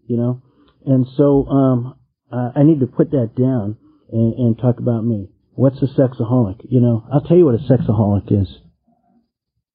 you 0.06 0.18
know? 0.18 0.42
And 0.86 1.06
so, 1.16 1.46
um, 1.46 1.96
uh, 2.32 2.52
I 2.56 2.64
need 2.64 2.80
to 2.80 2.88
put 2.88 3.12
that 3.12 3.32
down 3.38 3.78
and, 4.12 4.34
and 4.34 4.58
talk 4.58 4.80
about 4.80 5.04
me. 5.04 5.30
What's 5.58 5.82
a 5.82 5.88
sexaholic? 5.88 6.68
You 6.70 6.82
know, 6.82 7.04
I'll 7.12 7.22
tell 7.22 7.36
you 7.36 7.44
what 7.44 7.56
a 7.56 7.58
sexaholic 7.58 8.32
is. 8.32 8.48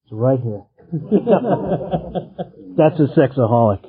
It's 0.05 0.13
right 0.13 0.39
here. 0.39 0.61
That's 2.77 2.97
a 3.01 3.11
sexaholic. 3.19 3.83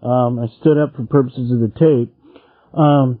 Um, 0.00 0.38
I 0.38 0.46
stood 0.60 0.78
up 0.78 0.94
for 0.94 1.04
purposes 1.06 1.50
of 1.50 1.58
the 1.58 1.72
tape. 1.76 2.14
Um, 2.72 3.18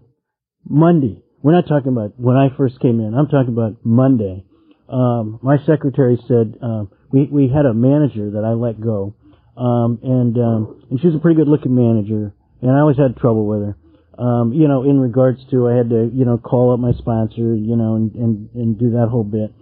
Monday, 0.64 1.20
we're 1.42 1.56
not 1.56 1.66
talking 1.66 1.90
about 1.90 2.20
when 2.20 2.36
I 2.36 2.56
first 2.56 2.78
came 2.78 3.00
in. 3.00 3.14
I'm 3.14 3.26
talking 3.26 3.52
about 3.52 3.78
Monday. 3.82 4.44
Um, 4.88 5.40
my 5.42 5.56
secretary 5.66 6.16
said 6.28 6.54
um, 6.62 6.88
we 7.10 7.26
we 7.26 7.48
had 7.48 7.66
a 7.66 7.74
manager 7.74 8.30
that 8.30 8.44
I 8.44 8.52
let 8.52 8.80
go, 8.80 9.16
um, 9.56 9.98
and 10.04 10.38
um, 10.38 10.84
and 10.88 11.00
she 11.00 11.08
was 11.08 11.16
a 11.16 11.18
pretty 11.18 11.36
good 11.36 11.48
looking 11.48 11.74
manager, 11.74 12.32
and 12.62 12.70
I 12.70 12.78
always 12.78 12.96
had 12.96 13.16
trouble 13.16 13.44
with 13.46 13.62
her. 13.62 13.76
Um, 14.20 14.52
you 14.52 14.68
know, 14.68 14.84
in 14.84 15.00
regards 15.00 15.40
to 15.50 15.68
I 15.68 15.76
had 15.76 15.88
to 15.90 16.10
you 16.12 16.24
know 16.24 16.36
call 16.36 16.74
up 16.74 16.80
my 16.80 16.92
sponsor, 16.92 17.54
you 17.54 17.76
know, 17.76 17.96
and 17.96 18.14
and 18.14 18.50
and 18.54 18.78
do 18.78 18.90
that 18.90 19.08
whole 19.10 19.24
bit. 19.24 19.52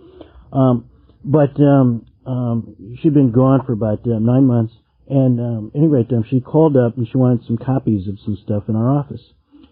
Um, 0.52 0.90
but 1.24 1.58
um, 1.60 2.06
um, 2.26 2.96
she'd 3.00 3.14
been 3.14 3.30
gone 3.30 3.64
for 3.64 3.72
about 3.72 4.00
uh, 4.06 4.18
nine 4.18 4.46
months, 4.46 4.74
and 5.08 5.40
um, 5.40 5.72
anyway, 5.74 6.06
um, 6.10 6.24
she 6.28 6.40
called 6.40 6.76
up 6.76 6.96
and 6.96 7.08
she 7.08 7.16
wanted 7.16 7.46
some 7.46 7.56
copies 7.56 8.08
of 8.08 8.18
some 8.24 8.36
stuff 8.44 8.64
in 8.68 8.76
our 8.76 8.90
office. 8.90 9.22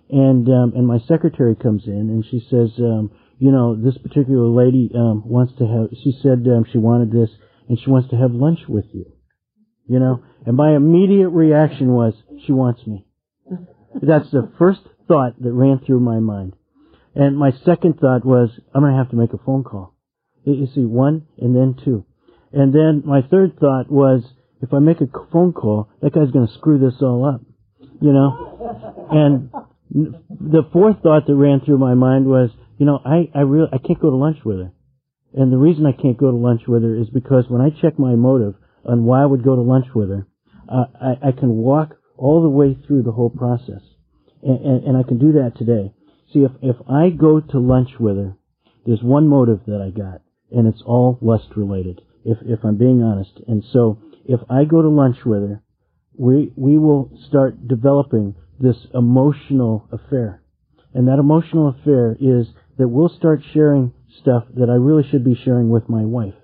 And 0.08 0.48
um, 0.48 0.72
and 0.76 0.86
my 0.86 0.98
secretary 1.08 1.56
comes 1.56 1.86
in 1.86 1.92
and 1.92 2.24
she 2.30 2.40
says, 2.48 2.70
um, 2.78 3.10
you 3.38 3.50
know, 3.50 3.74
this 3.74 3.98
particular 3.98 4.46
lady 4.46 4.90
um, 4.94 5.28
wants 5.28 5.52
to 5.58 5.66
have. 5.66 5.98
She 6.02 6.16
said 6.22 6.46
um, 6.46 6.64
she 6.70 6.78
wanted 6.78 7.10
this 7.10 7.30
and 7.68 7.78
she 7.78 7.90
wants 7.90 8.10
to 8.10 8.16
have 8.16 8.30
lunch 8.32 8.60
with 8.68 8.86
you. 8.92 9.06
You 9.88 9.98
know, 9.98 10.24
and 10.44 10.56
my 10.56 10.74
immediate 10.74 11.28
reaction 11.28 11.92
was, 11.92 12.14
she 12.44 12.52
wants 12.52 12.86
me. 12.86 13.06
That's 13.94 14.30
the 14.30 14.50
first 14.58 14.80
thought 15.08 15.40
that 15.40 15.52
ran 15.52 15.80
through 15.84 16.00
my 16.00 16.18
mind. 16.18 16.54
And 17.14 17.38
my 17.38 17.50
second 17.64 17.98
thought 17.98 18.24
was, 18.24 18.50
I'm 18.74 18.82
going 18.82 18.92
to 18.92 18.98
have 18.98 19.10
to 19.10 19.16
make 19.16 19.32
a 19.32 19.38
phone 19.38 19.64
call. 19.64 19.94
You 20.44 20.68
see, 20.74 20.84
one 20.84 21.26
and 21.38 21.56
then 21.56 21.76
two. 21.82 22.04
And 22.52 22.74
then 22.74 23.02
my 23.04 23.22
third 23.22 23.58
thought 23.58 23.90
was, 23.90 24.22
if 24.62 24.72
I 24.72 24.78
make 24.78 25.00
a 25.00 25.06
phone 25.32 25.52
call, 25.52 25.88
that 26.02 26.14
guy's 26.14 26.30
going 26.30 26.46
to 26.46 26.54
screw 26.54 26.78
this 26.78 27.00
all 27.00 27.24
up. 27.24 27.40
You 28.00 28.12
know? 28.12 29.08
And 29.10 29.50
the 29.90 30.62
fourth 30.72 31.02
thought 31.02 31.26
that 31.26 31.34
ran 31.34 31.60
through 31.60 31.78
my 31.78 31.94
mind 31.94 32.26
was, 32.26 32.50
you 32.78 32.86
know, 32.86 33.00
I, 33.04 33.30
I 33.34 33.42
really, 33.42 33.68
I 33.72 33.78
can't 33.78 34.00
go 34.00 34.10
to 34.10 34.16
lunch 34.16 34.38
with 34.44 34.58
her. 34.58 34.72
And 35.34 35.52
the 35.52 35.58
reason 35.58 35.86
I 35.86 35.92
can't 35.92 36.16
go 36.16 36.30
to 36.30 36.36
lunch 36.36 36.62
with 36.66 36.82
her 36.82 36.96
is 36.96 37.08
because 37.10 37.44
when 37.48 37.60
I 37.60 37.70
check 37.82 37.98
my 37.98 38.14
motive 38.14 38.54
on 38.84 39.04
why 39.04 39.22
I 39.22 39.26
would 39.26 39.44
go 39.44 39.56
to 39.56 39.62
lunch 39.62 39.86
with 39.94 40.10
her, 40.10 40.26
uh, 40.68 40.84
I, 41.00 41.28
I 41.28 41.32
can 41.32 41.50
walk 41.50 41.96
all 42.16 42.42
the 42.42 42.48
way 42.48 42.76
through 42.86 43.02
the 43.02 43.12
whole 43.12 43.30
process. 43.30 43.82
And, 44.42 44.60
and, 44.64 44.84
and 44.84 44.96
I 44.96 45.02
can 45.02 45.18
do 45.18 45.32
that 45.32 45.52
today. 45.56 45.92
See, 46.32 46.40
if, 46.40 46.52
if 46.62 46.76
I 46.88 47.10
go 47.10 47.40
to 47.40 47.58
lunch 47.58 47.90
with 47.98 48.16
her, 48.16 48.36
there's 48.84 49.02
one 49.02 49.28
motive 49.28 49.60
that 49.66 49.80
I 49.80 49.90
got, 49.90 50.22
and 50.50 50.66
it's 50.66 50.82
all 50.84 51.18
lust 51.20 51.48
related, 51.56 52.02
if, 52.24 52.38
if 52.42 52.64
I'm 52.64 52.76
being 52.76 53.02
honest. 53.02 53.32
And 53.48 53.64
so, 53.72 53.98
if 54.24 54.40
I 54.50 54.64
go 54.64 54.82
to 54.82 54.88
lunch 54.88 55.18
with 55.24 55.42
her, 55.42 55.62
we, 56.18 56.52
we 56.56 56.78
will 56.78 57.10
start 57.28 57.68
developing 57.68 58.34
this 58.58 58.76
emotional 58.94 59.88
affair. 59.92 60.42
And 60.94 61.08
that 61.08 61.18
emotional 61.18 61.68
affair 61.68 62.16
is 62.18 62.46
that 62.78 62.88
we'll 62.88 63.08
start 63.10 63.42
sharing 63.52 63.92
stuff 64.20 64.44
that 64.54 64.70
I 64.70 64.74
really 64.74 65.08
should 65.08 65.24
be 65.24 65.38
sharing 65.44 65.68
with 65.68 65.88
my 65.88 66.04
wife. 66.04 66.34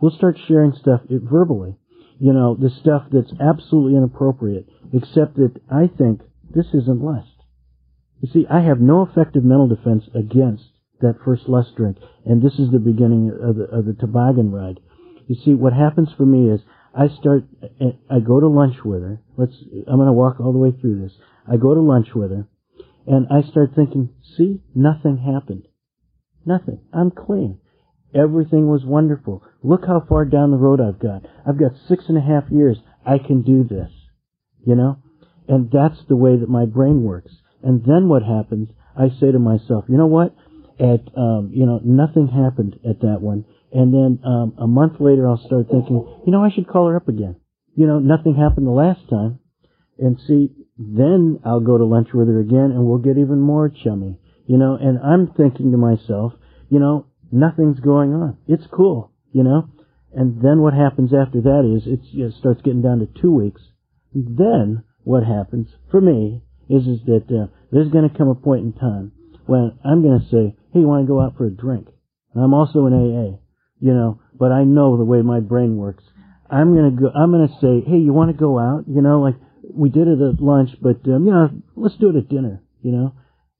We'll 0.00 0.16
start 0.16 0.38
sharing 0.48 0.72
stuff 0.72 1.02
verbally. 1.08 1.76
You 2.18 2.32
know, 2.32 2.54
the 2.54 2.70
stuff 2.80 3.04
that's 3.10 3.32
absolutely 3.40 3.96
inappropriate, 3.96 4.66
except 4.92 5.36
that 5.36 5.60
I 5.70 5.88
think 5.88 6.22
this 6.54 6.66
isn't 6.72 7.02
lust. 7.02 7.28
You 8.20 8.28
see, 8.32 8.46
I 8.50 8.60
have 8.60 8.80
no 8.80 9.02
effective 9.02 9.44
mental 9.44 9.68
defense 9.68 10.04
against 10.14 10.64
that 11.00 11.18
first 11.24 11.48
lust 11.48 11.76
drink, 11.76 11.98
and 12.24 12.42
this 12.42 12.54
is 12.54 12.70
the 12.70 12.78
beginning 12.78 13.30
of 13.42 13.56
the, 13.56 13.64
of 13.64 13.84
the 13.84 13.92
toboggan 13.92 14.50
ride. 14.50 14.80
You 15.26 15.36
see, 15.44 15.52
what 15.52 15.74
happens 15.74 16.08
for 16.16 16.24
me 16.24 16.50
is 16.50 16.60
I 16.94 17.08
start, 17.20 17.44
I 18.08 18.20
go 18.20 18.40
to 18.40 18.48
lunch 18.48 18.76
with 18.82 19.02
her. 19.02 19.20
Let's, 19.36 19.52
I'm 19.86 19.96
going 19.96 20.06
to 20.06 20.12
walk 20.12 20.40
all 20.40 20.52
the 20.52 20.58
way 20.58 20.72
through 20.72 21.02
this. 21.02 21.12
I 21.46 21.58
go 21.58 21.74
to 21.74 21.80
lunch 21.80 22.08
with 22.14 22.30
her, 22.30 22.48
and 23.06 23.26
I 23.30 23.46
start 23.50 23.72
thinking, 23.76 24.08
see, 24.36 24.62
nothing 24.74 25.18
happened. 25.18 25.64
Nothing. 26.46 26.80
I'm 26.94 27.10
clean. 27.10 27.58
Everything 28.14 28.68
was 28.68 28.84
wonderful. 28.84 29.42
Look 29.66 29.86
how 29.86 30.04
far 30.08 30.24
down 30.24 30.50
the 30.50 30.56
road 30.56 30.80
I've 30.80 30.98
got. 30.98 31.22
I've 31.46 31.58
got 31.58 31.72
six 31.88 32.04
and 32.08 32.16
a 32.16 32.20
half 32.20 32.50
years. 32.50 32.78
I 33.04 33.18
can 33.18 33.42
do 33.42 33.64
this. 33.64 33.90
You 34.64 34.74
know? 34.74 34.98
And 35.48 35.70
that's 35.70 36.00
the 36.08 36.16
way 36.16 36.36
that 36.36 36.48
my 36.48 36.64
brain 36.66 37.02
works. 37.02 37.32
And 37.62 37.84
then 37.84 38.08
what 38.08 38.22
happens? 38.22 38.68
I 38.96 39.08
say 39.20 39.32
to 39.32 39.38
myself, 39.38 39.84
you 39.88 39.96
know 39.96 40.06
what? 40.06 40.34
at 40.78 41.00
um, 41.16 41.50
you 41.52 41.64
know 41.66 41.80
nothing 41.82 42.28
happened 42.28 42.78
at 42.88 43.00
that 43.00 43.20
one, 43.20 43.44
and 43.72 43.92
then 43.92 44.20
um, 44.24 44.54
a 44.58 44.66
month 44.66 45.00
later 45.00 45.26
I'll 45.26 45.42
start 45.46 45.66
thinking, 45.70 46.22
you 46.26 46.32
know, 46.32 46.44
I 46.44 46.50
should 46.50 46.68
call 46.68 46.88
her 46.88 46.96
up 46.96 47.08
again. 47.08 47.36
You 47.74 47.86
know, 47.86 47.98
nothing 47.98 48.34
happened 48.34 48.66
the 48.66 48.70
last 48.70 49.08
time, 49.08 49.38
and 49.98 50.18
see, 50.26 50.50
then 50.78 51.40
I'll 51.44 51.60
go 51.60 51.78
to 51.78 51.84
lunch 51.84 52.08
with 52.12 52.28
her 52.28 52.40
again, 52.40 52.72
and 52.72 52.84
we'll 52.84 52.98
get 52.98 53.18
even 53.18 53.40
more 53.40 53.68
chummy. 53.70 54.18
You 54.46 54.58
know, 54.58 54.76
and 54.80 54.98
I'm 54.98 55.32
thinking 55.36 55.72
to 55.72 55.78
myself, 55.78 56.32
you 56.70 56.78
know, 56.78 57.06
nothing's 57.32 57.80
going 57.80 58.12
on. 58.12 58.36
It's 58.46 58.66
cool. 58.70 59.12
You 59.36 59.44
know, 59.44 59.68
and 60.14 60.40
then 60.40 60.64
what 60.64 60.72
happens 60.72 61.12
after 61.12 61.42
that 61.42 61.68
is 61.68 61.84
it's, 61.84 62.08
it 62.14 62.40
starts 62.40 62.62
getting 62.62 62.80
down 62.80 63.00
to 63.00 63.20
two 63.20 63.30
weeks. 63.30 63.60
Then 64.14 64.82
what 65.04 65.24
happens 65.24 65.68
for 65.90 66.00
me 66.00 66.40
is 66.70 66.86
is 66.88 67.04
that 67.04 67.28
uh, 67.28 67.52
there's 67.70 67.92
going 67.92 68.08
to 68.08 68.16
come 68.16 68.28
a 68.28 68.34
point 68.34 68.64
in 68.64 68.72
time 68.72 69.12
when 69.44 69.76
I'm 69.84 70.00
going 70.00 70.20
to 70.20 70.26
say, 70.32 70.56
"Hey, 70.72 70.80
you 70.80 70.88
want 70.88 71.04
to 71.04 71.12
go 71.12 71.20
out 71.20 71.36
for 71.36 71.44
a 71.44 71.50
drink?" 71.50 71.88
And 72.32 72.42
I'm 72.42 72.54
also 72.54 72.86
an 72.86 72.94
AA, 72.94 73.36
you 73.78 73.92
know, 73.92 74.22
but 74.32 74.52
I 74.52 74.64
know 74.64 74.96
the 74.96 75.04
way 75.04 75.20
my 75.20 75.40
brain 75.40 75.76
works. 75.76 76.04
I'm 76.50 76.72
going 76.72 76.96
to 76.96 77.02
go. 77.02 77.10
I'm 77.14 77.30
going 77.30 77.46
to 77.46 77.54
say, 77.60 77.84
"Hey, 77.86 77.98
you 77.98 78.14
want 78.14 78.32
to 78.32 78.40
go 78.40 78.58
out?" 78.58 78.84
You 78.88 79.02
know, 79.02 79.20
like 79.20 79.36
we 79.70 79.90
did 79.90 80.08
it 80.08 80.18
at 80.18 80.40
lunch, 80.40 80.70
but 80.80 81.04
um, 81.12 81.26
you 81.26 81.32
know, 81.32 81.50
let's 81.76 81.96
do 81.98 82.08
it 82.08 82.16
at 82.16 82.30
dinner. 82.30 82.62
You 82.80 82.92
know, 82.92 83.14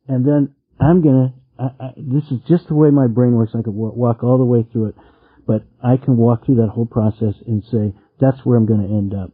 and 0.09 0.25
then 0.25 0.55
I'm 0.81 1.03
going 1.03 1.29
to. 1.29 1.35
I, 1.63 1.85
I, 1.85 1.93
this 1.97 2.25
is 2.31 2.41
just 2.49 2.69
the 2.69 2.75
way 2.75 2.89
my 2.89 3.09
brain 3.09 3.33
works. 3.33 3.53
I 3.53 3.61
could 3.61 3.75
walk 3.75 4.25
all 4.25 4.39
the 4.39 4.45
way 4.45 4.67
through 4.73 4.87
it, 4.87 4.95
but 5.47 5.63
I 5.83 5.97
can 5.97 6.17
walk 6.17 6.45
through 6.45 6.57
that 6.57 6.73
whole 6.75 6.87
process 6.87 7.35
and 7.47 7.63
say 7.65 7.95
that's 8.21 8.45
where 8.45 8.57
I'm 8.57 8.67
going 8.67 8.87
to 8.87 8.95
end 8.95 9.15
up. 9.15 9.33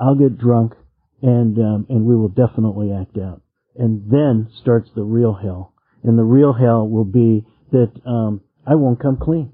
I'll 0.00 0.14
get 0.14 0.38
drunk 0.38 0.74
and 1.22 1.56
um, 1.58 1.86
and 1.88 2.04
we 2.04 2.16
will 2.16 2.28
definitely 2.28 2.92
act 2.92 3.16
out. 3.16 3.42
And 3.76 4.10
then 4.10 4.50
starts 4.60 4.90
the 4.94 5.02
real 5.02 5.32
hell. 5.34 5.74
And 6.02 6.18
the 6.18 6.24
real 6.24 6.52
hell 6.52 6.86
will 6.86 7.04
be 7.04 7.46
that 7.70 7.92
um, 8.04 8.42
I 8.66 8.74
won't 8.74 9.00
come 9.00 9.16
clean. 9.16 9.52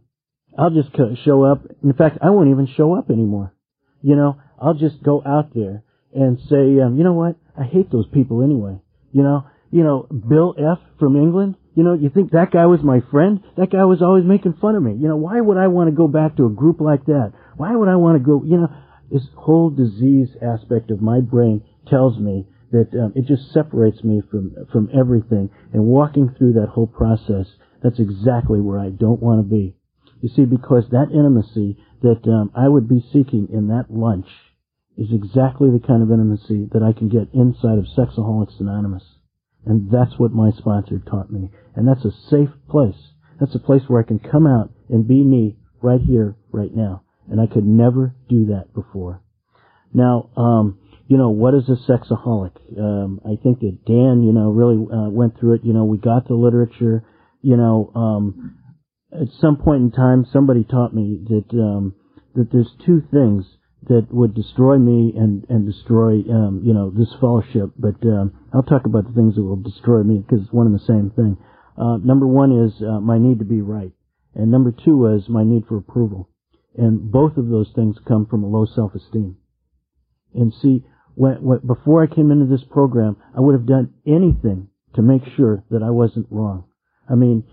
I'll 0.58 0.70
just 0.70 0.90
show 1.24 1.44
up. 1.44 1.62
In 1.84 1.92
fact, 1.92 2.18
I 2.22 2.30
won't 2.30 2.50
even 2.50 2.66
show 2.66 2.96
up 2.96 3.10
anymore. 3.10 3.54
You 4.02 4.16
know, 4.16 4.40
I'll 4.60 4.74
just 4.74 5.02
go 5.02 5.22
out 5.24 5.54
there 5.54 5.84
and 6.12 6.38
say, 6.48 6.80
um, 6.80 6.96
you 6.96 7.04
know 7.04 7.12
what? 7.12 7.36
I 7.56 7.64
hate 7.64 7.92
those 7.92 8.08
people 8.12 8.42
anyway. 8.42 8.80
You 9.12 9.22
know, 9.22 9.46
you 9.70 9.84
know, 9.84 10.08
Bill 10.10 10.54
F. 10.58 10.78
from 10.98 11.16
England. 11.16 11.56
You 11.78 11.84
know, 11.84 11.94
you 11.94 12.10
think 12.10 12.32
that 12.32 12.50
guy 12.50 12.66
was 12.66 12.82
my 12.82 13.02
friend? 13.08 13.38
That 13.56 13.70
guy 13.70 13.84
was 13.84 14.02
always 14.02 14.24
making 14.24 14.54
fun 14.54 14.74
of 14.74 14.82
me. 14.82 14.98
You 14.98 15.06
know, 15.06 15.14
why 15.14 15.40
would 15.40 15.56
I 15.56 15.68
want 15.68 15.86
to 15.86 15.94
go 15.94 16.08
back 16.08 16.34
to 16.34 16.46
a 16.46 16.50
group 16.50 16.80
like 16.80 17.06
that? 17.06 17.32
Why 17.56 17.70
would 17.76 17.88
I 17.88 17.94
want 17.94 18.18
to 18.18 18.24
go? 18.26 18.42
You 18.44 18.56
know, 18.56 18.68
this 19.12 19.22
whole 19.36 19.70
disease 19.70 20.26
aspect 20.42 20.90
of 20.90 21.00
my 21.00 21.20
brain 21.20 21.62
tells 21.86 22.18
me 22.18 22.48
that 22.72 22.90
um, 22.98 23.12
it 23.14 23.26
just 23.28 23.52
separates 23.52 24.02
me 24.02 24.22
from 24.28 24.56
from 24.72 24.90
everything. 24.92 25.50
And 25.72 25.84
walking 25.84 26.34
through 26.36 26.54
that 26.54 26.70
whole 26.74 26.88
process, 26.88 27.46
that's 27.80 28.00
exactly 28.00 28.60
where 28.60 28.80
I 28.80 28.88
don't 28.90 29.22
want 29.22 29.38
to 29.38 29.48
be. 29.48 29.76
You 30.20 30.30
see, 30.34 30.46
because 30.46 30.90
that 30.90 31.14
intimacy 31.14 31.78
that 32.02 32.26
um, 32.26 32.50
I 32.56 32.66
would 32.66 32.88
be 32.88 33.06
seeking 33.12 33.50
in 33.52 33.68
that 33.68 33.86
lunch 33.88 34.26
is 34.96 35.12
exactly 35.12 35.70
the 35.70 35.86
kind 35.86 36.02
of 36.02 36.10
intimacy 36.10 36.66
that 36.72 36.82
I 36.82 36.90
can 36.90 37.08
get 37.08 37.30
inside 37.32 37.78
of 37.78 37.86
Sexaholics 37.96 38.58
Anonymous. 38.58 39.04
And 39.68 39.90
that's 39.90 40.18
what 40.18 40.32
my 40.32 40.50
sponsor 40.56 40.98
taught 40.98 41.30
me. 41.30 41.50
And 41.78 41.88
that's 41.88 42.04
a 42.04 42.12
safe 42.28 42.50
place. 42.68 43.12
That's 43.40 43.54
a 43.54 43.60
place 43.60 43.82
where 43.86 44.02
I 44.02 44.06
can 44.06 44.18
come 44.18 44.46
out 44.46 44.70
and 44.90 45.06
be 45.06 45.22
me 45.22 45.56
right 45.80 46.00
here, 46.00 46.36
right 46.52 46.74
now 46.74 47.04
and 47.30 47.40
I 47.40 47.46
could 47.46 47.66
never 47.66 48.14
do 48.28 48.46
that 48.46 48.74
before. 48.74 49.22
Now, 49.92 50.30
um, 50.36 50.78
you 51.06 51.16
know, 51.16 51.30
what 51.30 51.54
is 51.54 51.68
a 51.68 51.76
sexaholic? 51.90 52.52
Um, 52.78 53.20
I 53.24 53.40
think 53.42 53.60
that 53.60 53.84
Dan, 53.86 54.22
you 54.22 54.32
know, 54.32 54.50
really 54.50 54.76
uh, 54.76 55.08
went 55.08 55.38
through 55.38 55.54
it. 55.54 55.60
You 55.64 55.72
know, 55.72 55.84
we 55.84 55.98
got 55.98 56.28
the 56.28 56.34
literature. 56.34 57.04
You 57.40 57.56
know, 57.56 57.92
um, 57.94 58.56
at 59.12 59.28
some 59.40 59.56
point 59.56 59.82
in 59.82 59.90
time, 59.90 60.26
somebody 60.32 60.64
taught 60.64 60.94
me 60.94 61.24
that 61.28 61.58
um, 61.58 61.94
that 62.34 62.50
there's 62.52 62.70
two 62.84 63.02
things 63.10 63.44
that 63.88 64.08
would 64.10 64.34
destroy 64.34 64.76
me 64.76 65.14
and 65.16 65.46
and 65.48 65.66
destroy, 65.66 66.20
um, 66.30 66.62
you 66.64 66.74
know, 66.74 66.90
this 66.90 67.14
fellowship. 67.20 67.70
But 67.78 68.04
um, 68.06 68.32
I'll 68.52 68.62
talk 68.62 68.84
about 68.84 69.06
the 69.06 69.14
things 69.14 69.36
that 69.36 69.42
will 69.42 69.56
destroy 69.56 70.02
me 70.02 70.18
because 70.18 70.44
it's 70.44 70.52
one 70.52 70.66
and 70.66 70.74
the 70.74 70.84
same 70.84 71.10
thing. 71.16 71.38
Uh, 71.78 71.96
number 71.98 72.26
one 72.26 72.66
is 72.66 72.82
uh, 72.82 73.00
my 73.00 73.18
need 73.18 73.38
to 73.38 73.44
be 73.44 73.60
right, 73.60 73.92
and 74.34 74.50
number 74.50 74.72
two 74.72 75.06
is 75.14 75.28
my 75.28 75.44
need 75.44 75.64
for 75.68 75.76
approval. 75.76 76.28
And 76.76 77.10
both 77.10 77.36
of 77.36 77.48
those 77.48 77.70
things 77.74 77.96
come 78.06 78.26
from 78.26 78.44
a 78.44 78.48
low 78.48 78.66
self-esteem. 78.66 79.36
And 80.34 80.52
see, 80.62 80.84
when, 81.14 81.42
when, 81.42 81.58
before 81.66 82.02
I 82.02 82.14
came 82.14 82.30
into 82.30 82.46
this 82.46 82.64
program, 82.70 83.16
I 83.36 83.40
would 83.40 83.54
have 83.54 83.66
done 83.66 83.94
anything 84.06 84.68
to 84.94 85.02
make 85.02 85.22
sure 85.36 85.64
that 85.70 85.82
I 85.82 85.90
wasn't 85.90 86.26
wrong. 86.30 86.64
I 87.08 87.14
mean, 87.14 87.44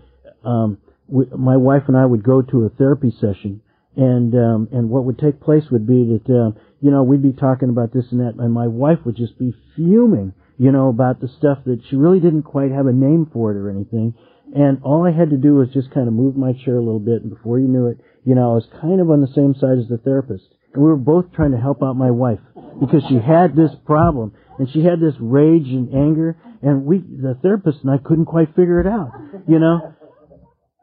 um, 0.44 0.78
we, 1.08 1.26
my 1.36 1.56
wife 1.56 1.82
and 1.88 1.96
I 1.96 2.06
would 2.06 2.22
go 2.22 2.42
to 2.42 2.64
a 2.64 2.70
therapy 2.70 3.12
session, 3.20 3.62
and 3.96 4.34
um, 4.34 4.68
and 4.72 4.90
what 4.90 5.04
would 5.04 5.18
take 5.18 5.40
place 5.40 5.64
would 5.70 5.86
be 5.86 6.18
that 6.18 6.32
um, 6.32 6.56
you 6.80 6.90
know 6.90 7.02
we'd 7.02 7.22
be 7.22 7.32
talking 7.32 7.70
about 7.70 7.92
this 7.92 8.04
and 8.10 8.20
that, 8.20 8.34
and 8.38 8.52
my 8.52 8.66
wife 8.66 8.98
would 9.04 9.16
just 9.16 9.38
be 9.38 9.54
fuming, 9.74 10.34
you 10.58 10.72
know, 10.72 10.88
about 10.88 11.20
the 11.20 11.28
stuff 11.38 11.58
that 11.66 11.80
she 11.88 11.96
really 11.96 12.20
didn't 12.20 12.44
quite 12.44 12.70
have 12.70 12.86
a 12.86 12.92
name 12.92 13.28
for 13.32 13.52
it 13.52 13.56
or 13.56 13.70
anything. 13.70 14.14
And 14.54 14.80
all 14.82 15.06
I 15.06 15.12
had 15.12 15.30
to 15.30 15.36
do 15.36 15.54
was 15.54 15.68
just 15.74 15.90
kind 15.90 16.08
of 16.08 16.14
move 16.14 16.36
my 16.36 16.52
chair 16.52 16.76
a 16.76 16.84
little 16.84 17.00
bit, 17.00 17.22
and 17.22 17.30
before 17.30 17.58
you 17.58 17.66
knew 17.66 17.88
it, 17.88 17.98
you 18.24 18.34
know, 18.34 18.52
I 18.52 18.54
was 18.54 18.68
kind 18.80 19.00
of 19.00 19.10
on 19.10 19.20
the 19.20 19.32
same 19.34 19.54
side 19.54 19.78
as 19.78 19.88
the 19.88 19.98
therapist. 19.98 20.44
And 20.72 20.82
we 20.82 20.88
were 20.88 20.96
both 20.96 21.32
trying 21.32 21.52
to 21.52 21.60
help 21.60 21.82
out 21.82 21.96
my 21.96 22.10
wife 22.10 22.40
because 22.80 23.02
she 23.08 23.18
had 23.18 23.56
this 23.56 23.70
problem 23.84 24.34
and 24.58 24.68
she 24.70 24.84
had 24.84 25.00
this 25.00 25.14
rage 25.20 25.68
and 25.68 25.94
anger 25.94 26.36
and 26.62 26.84
we, 26.84 26.98
the 26.98 27.38
therapist 27.40 27.78
and 27.82 27.90
I 27.90 27.98
couldn't 27.98 28.26
quite 28.26 28.54
figure 28.54 28.80
it 28.80 28.86
out. 28.86 29.12
You 29.48 29.58
know, 29.58 29.94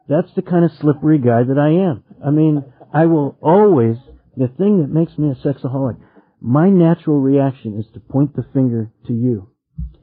that's 0.08 0.32
the 0.34 0.42
kind 0.42 0.64
of 0.64 0.72
slippery 0.80 1.18
guy 1.18 1.44
that 1.44 1.58
I 1.58 1.88
am. 1.88 2.02
I 2.24 2.30
mean, 2.30 2.64
I 2.92 3.06
will 3.06 3.38
always, 3.40 3.96
the 4.36 4.48
thing 4.48 4.80
that 4.80 4.88
makes 4.88 5.16
me 5.18 5.30
a 5.30 5.34
sexaholic, 5.34 5.98
my 6.40 6.68
natural 6.68 7.20
reaction 7.20 7.78
is 7.78 7.86
to 7.94 8.00
point 8.00 8.34
the 8.34 8.46
finger 8.52 8.90
to 9.06 9.12
you 9.12 9.53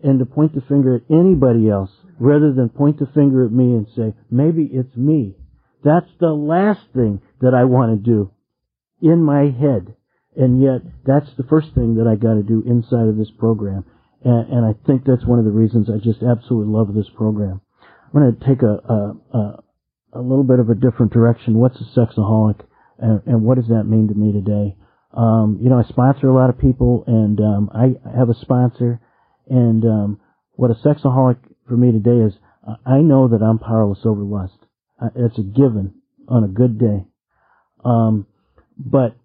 and 0.03 0.19
to 0.19 0.25
point 0.25 0.55
the 0.55 0.61
finger 0.61 0.95
at 0.95 1.13
anybody 1.13 1.69
else 1.69 1.91
rather 2.19 2.53
than 2.53 2.69
point 2.69 2.99
the 2.99 3.07
finger 3.13 3.45
at 3.45 3.51
me 3.51 3.73
and 3.73 3.87
say, 3.95 4.13
maybe 4.29 4.69
it's 4.71 4.95
me. 4.95 5.35
That's 5.83 6.09
the 6.19 6.33
last 6.33 6.81
thing 6.93 7.21
that 7.41 7.53
I 7.53 7.65
want 7.65 7.91
to 7.91 8.11
do 8.11 8.31
in 9.01 9.23
my 9.23 9.49
head. 9.49 9.95
And 10.35 10.61
yet, 10.61 10.81
that's 11.05 11.29
the 11.37 11.43
first 11.43 11.73
thing 11.75 11.95
that 11.95 12.07
I 12.07 12.15
got 12.15 12.35
to 12.35 12.43
do 12.43 12.63
inside 12.65 13.07
of 13.07 13.17
this 13.17 13.31
program. 13.37 13.83
And, 14.23 14.53
and, 14.53 14.65
I 14.65 14.73
think 14.85 15.03
that's 15.03 15.25
one 15.25 15.39
of 15.39 15.45
the 15.45 15.51
reasons 15.51 15.89
I 15.89 15.97
just 15.97 16.23
absolutely 16.23 16.71
love 16.71 16.93
this 16.93 17.09
program. 17.17 17.59
I'm 18.13 18.21
going 18.21 18.35
to 18.35 18.45
take 18.45 18.61
a, 18.61 18.77
a, 18.87 19.37
a, 19.37 19.63
a 20.13 20.21
little 20.21 20.43
bit 20.43 20.59
of 20.59 20.69
a 20.69 20.75
different 20.75 21.11
direction. 21.11 21.57
What's 21.57 21.81
a 21.81 21.99
sexaholic? 21.99 22.61
And, 22.99 23.21
and 23.25 23.43
what 23.43 23.57
does 23.57 23.67
that 23.69 23.83
mean 23.85 24.07
to 24.07 24.13
me 24.13 24.31
today? 24.31 24.77
Um, 25.13 25.59
you 25.59 25.69
know, 25.69 25.79
I 25.79 25.83
sponsor 25.89 26.29
a 26.29 26.35
lot 26.35 26.49
of 26.49 26.59
people 26.59 27.03
and, 27.07 27.39
um, 27.39 27.69
I 27.73 27.97
have 28.17 28.29
a 28.29 28.39
sponsor 28.39 29.01
and, 29.51 29.85
um, 29.85 30.19
what 30.53 30.71
a 30.71 30.75
sexaholic 30.75 31.37
for 31.67 31.75
me 31.75 31.91
today 31.91 32.25
is 32.27 32.33
I 32.85 32.99
know 32.99 33.27
that 33.27 33.41
I'm 33.41 33.59
powerless 33.59 34.05
over 34.05 34.21
lust. 34.21 34.57
It's 35.15 35.37
a 35.39 35.43
given 35.43 35.95
on 36.27 36.43
a 36.43 36.47
good 36.47 36.77
day. 36.77 37.05
Um, 37.83 38.27
but 38.77 39.15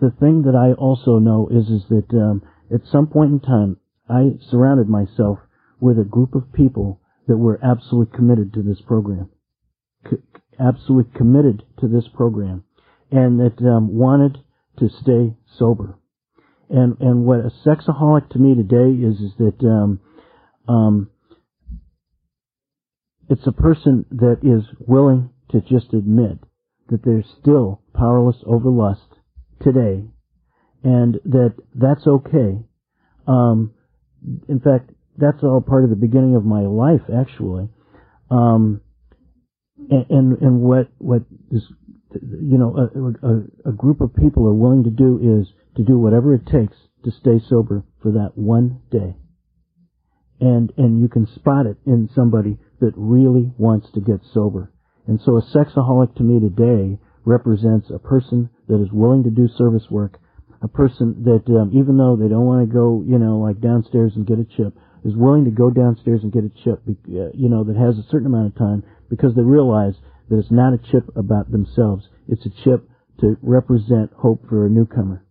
the 0.00 0.10
thing 0.10 0.42
that 0.42 0.56
I 0.56 0.72
also 0.72 1.18
know 1.18 1.48
is 1.50 1.68
is 1.68 1.88
that 1.88 2.08
um, 2.12 2.42
at 2.72 2.86
some 2.90 3.06
point 3.06 3.32
in 3.32 3.40
time, 3.40 3.78
I 4.08 4.38
surrounded 4.50 4.88
myself 4.88 5.38
with 5.80 5.98
a 5.98 6.04
group 6.04 6.34
of 6.34 6.52
people 6.52 7.00
that 7.28 7.36
were 7.36 7.60
absolutely 7.62 8.16
committed 8.16 8.52
to 8.54 8.62
this 8.62 8.80
program, 8.80 9.30
C- 10.08 10.16
absolutely 10.58 11.12
committed 11.16 11.62
to 11.80 11.88
this 11.88 12.08
program, 12.08 12.64
and 13.10 13.38
that 13.40 13.60
um, 13.64 13.96
wanted 13.96 14.38
to 14.78 14.88
stay 14.88 15.36
sober. 15.56 15.98
And 16.68 16.96
and 17.00 17.24
what 17.24 17.40
a 17.40 17.50
sexaholic 17.64 18.30
to 18.30 18.38
me 18.38 18.54
today 18.54 18.90
is 19.06 19.20
is 19.20 19.32
that 19.38 19.64
um, 19.64 20.00
um, 20.68 21.10
it's 23.28 23.46
a 23.46 23.52
person 23.52 24.04
that 24.10 24.38
is 24.42 24.64
willing 24.80 25.30
to 25.50 25.60
just 25.60 25.92
admit 25.92 26.38
that 26.88 27.04
they're 27.04 27.24
still 27.40 27.82
powerless 27.94 28.36
over 28.46 28.68
lust 28.68 29.06
today, 29.62 30.04
and 30.82 31.14
that 31.24 31.54
that's 31.74 32.06
okay. 32.06 32.58
Um, 33.28 33.72
in 34.48 34.60
fact, 34.60 34.90
that's 35.16 35.42
all 35.42 35.60
part 35.60 35.84
of 35.84 35.90
the 35.90 35.96
beginning 35.96 36.34
of 36.36 36.44
my 36.44 36.62
life, 36.62 37.02
actually. 37.14 37.68
Um, 38.30 38.80
and, 39.90 40.06
and, 40.10 40.42
and 40.42 40.60
what 40.60 40.88
what 40.98 41.22
this 41.50 41.62
you 42.12 42.58
know 42.58 42.76
a, 42.76 43.26
a, 43.26 43.70
a 43.70 43.72
group 43.72 44.00
of 44.00 44.14
people 44.14 44.46
are 44.46 44.54
willing 44.54 44.84
to 44.84 44.90
do 44.90 45.40
is 45.40 45.48
to 45.76 45.82
do 45.82 45.98
whatever 45.98 46.34
it 46.34 46.46
takes 46.46 46.76
to 47.04 47.10
stay 47.10 47.40
sober 47.48 47.84
for 48.02 48.12
that 48.12 48.32
one 48.34 48.80
day. 48.90 49.14
And 50.40 50.72
and 50.76 51.00
you 51.00 51.08
can 51.08 51.26
spot 51.26 51.66
it 51.66 51.76
in 51.86 52.10
somebody 52.14 52.58
that 52.80 52.92
really 52.96 53.52
wants 53.56 53.88
to 53.94 54.00
get 54.00 54.20
sober. 54.34 54.72
And 55.06 55.20
so 55.24 55.36
a 55.36 55.42
sexaholic 55.42 56.16
to 56.16 56.22
me 56.22 56.40
today 56.40 56.98
represents 57.24 57.90
a 57.90 57.98
person 57.98 58.50
that 58.68 58.82
is 58.82 58.92
willing 58.92 59.24
to 59.24 59.30
do 59.30 59.48
service 59.56 59.90
work, 59.90 60.18
a 60.62 60.68
person 60.68 61.24
that 61.24 61.44
um, 61.54 61.70
even 61.74 61.96
though 61.96 62.16
they 62.16 62.28
don't 62.28 62.46
want 62.46 62.68
to 62.68 62.72
go, 62.72 63.02
you 63.06 63.18
know, 63.18 63.38
like 63.38 63.60
downstairs 63.60 64.12
and 64.16 64.26
get 64.26 64.38
a 64.38 64.44
chip, 64.44 64.74
is 65.04 65.14
willing 65.16 65.44
to 65.44 65.50
go 65.50 65.70
downstairs 65.70 66.22
and 66.22 66.32
get 66.32 66.44
a 66.44 66.50
chip, 66.64 66.82
uh, 66.88 67.30
you 67.34 67.48
know, 67.48 67.64
that 67.64 67.76
has 67.76 67.96
a 67.98 68.08
certain 68.10 68.26
amount 68.26 68.48
of 68.48 68.58
time 68.58 68.82
because 69.08 69.34
they 69.34 69.42
realize 69.42 69.94
that 70.28 70.38
it's 70.38 70.50
not 70.50 70.74
a 70.74 70.90
chip 70.90 71.04
about 71.16 71.50
themselves. 71.50 72.08
It's 72.28 72.44
a 72.46 72.50
chip 72.64 72.88
to 73.20 73.36
represent 73.42 74.12
hope 74.14 74.48
for 74.48 74.66
a 74.66 74.70
newcomer. 74.70 75.25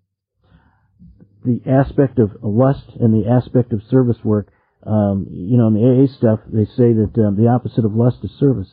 The 1.45 1.61
aspect 1.69 2.19
of 2.19 2.31
lust 2.41 2.89
and 2.99 3.13
the 3.13 3.29
aspect 3.29 3.71
of 3.71 3.81
service 3.89 4.17
work, 4.23 4.47
um, 4.85 5.27
you 5.29 5.57
know, 5.57 5.67
in 5.67 5.73
the 5.75 5.85
AA 5.85 6.17
stuff, 6.17 6.39
they 6.51 6.65
say 6.65 6.93
that 6.93 7.13
um, 7.17 7.35
the 7.37 7.47
opposite 7.47 7.85
of 7.85 7.93
lust 7.93 8.17
is 8.23 8.31
service. 8.39 8.69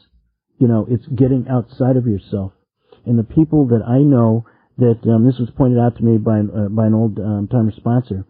You 0.59 0.69
know, 0.69 0.87
it's 0.89 1.07
getting 1.07 1.47
outside 1.49 1.97
of 1.97 2.07
yourself. 2.07 2.53
And 3.05 3.19
the 3.19 3.25
people 3.25 3.67
that 3.69 3.83
I 3.87 3.99
know 3.99 4.47
that 4.79 5.01
um, 5.09 5.27
this 5.27 5.39
was 5.39 5.51
pointed 5.57 5.79
out 5.79 5.97
to 5.97 6.03
me 6.05 6.19
by 6.19 6.41
uh, 6.41 6.69
by 6.69 6.87
an 6.87 6.95
old 6.95 7.19
um, 7.19 7.49
timer 7.51 7.73
sponsor. 7.77 8.25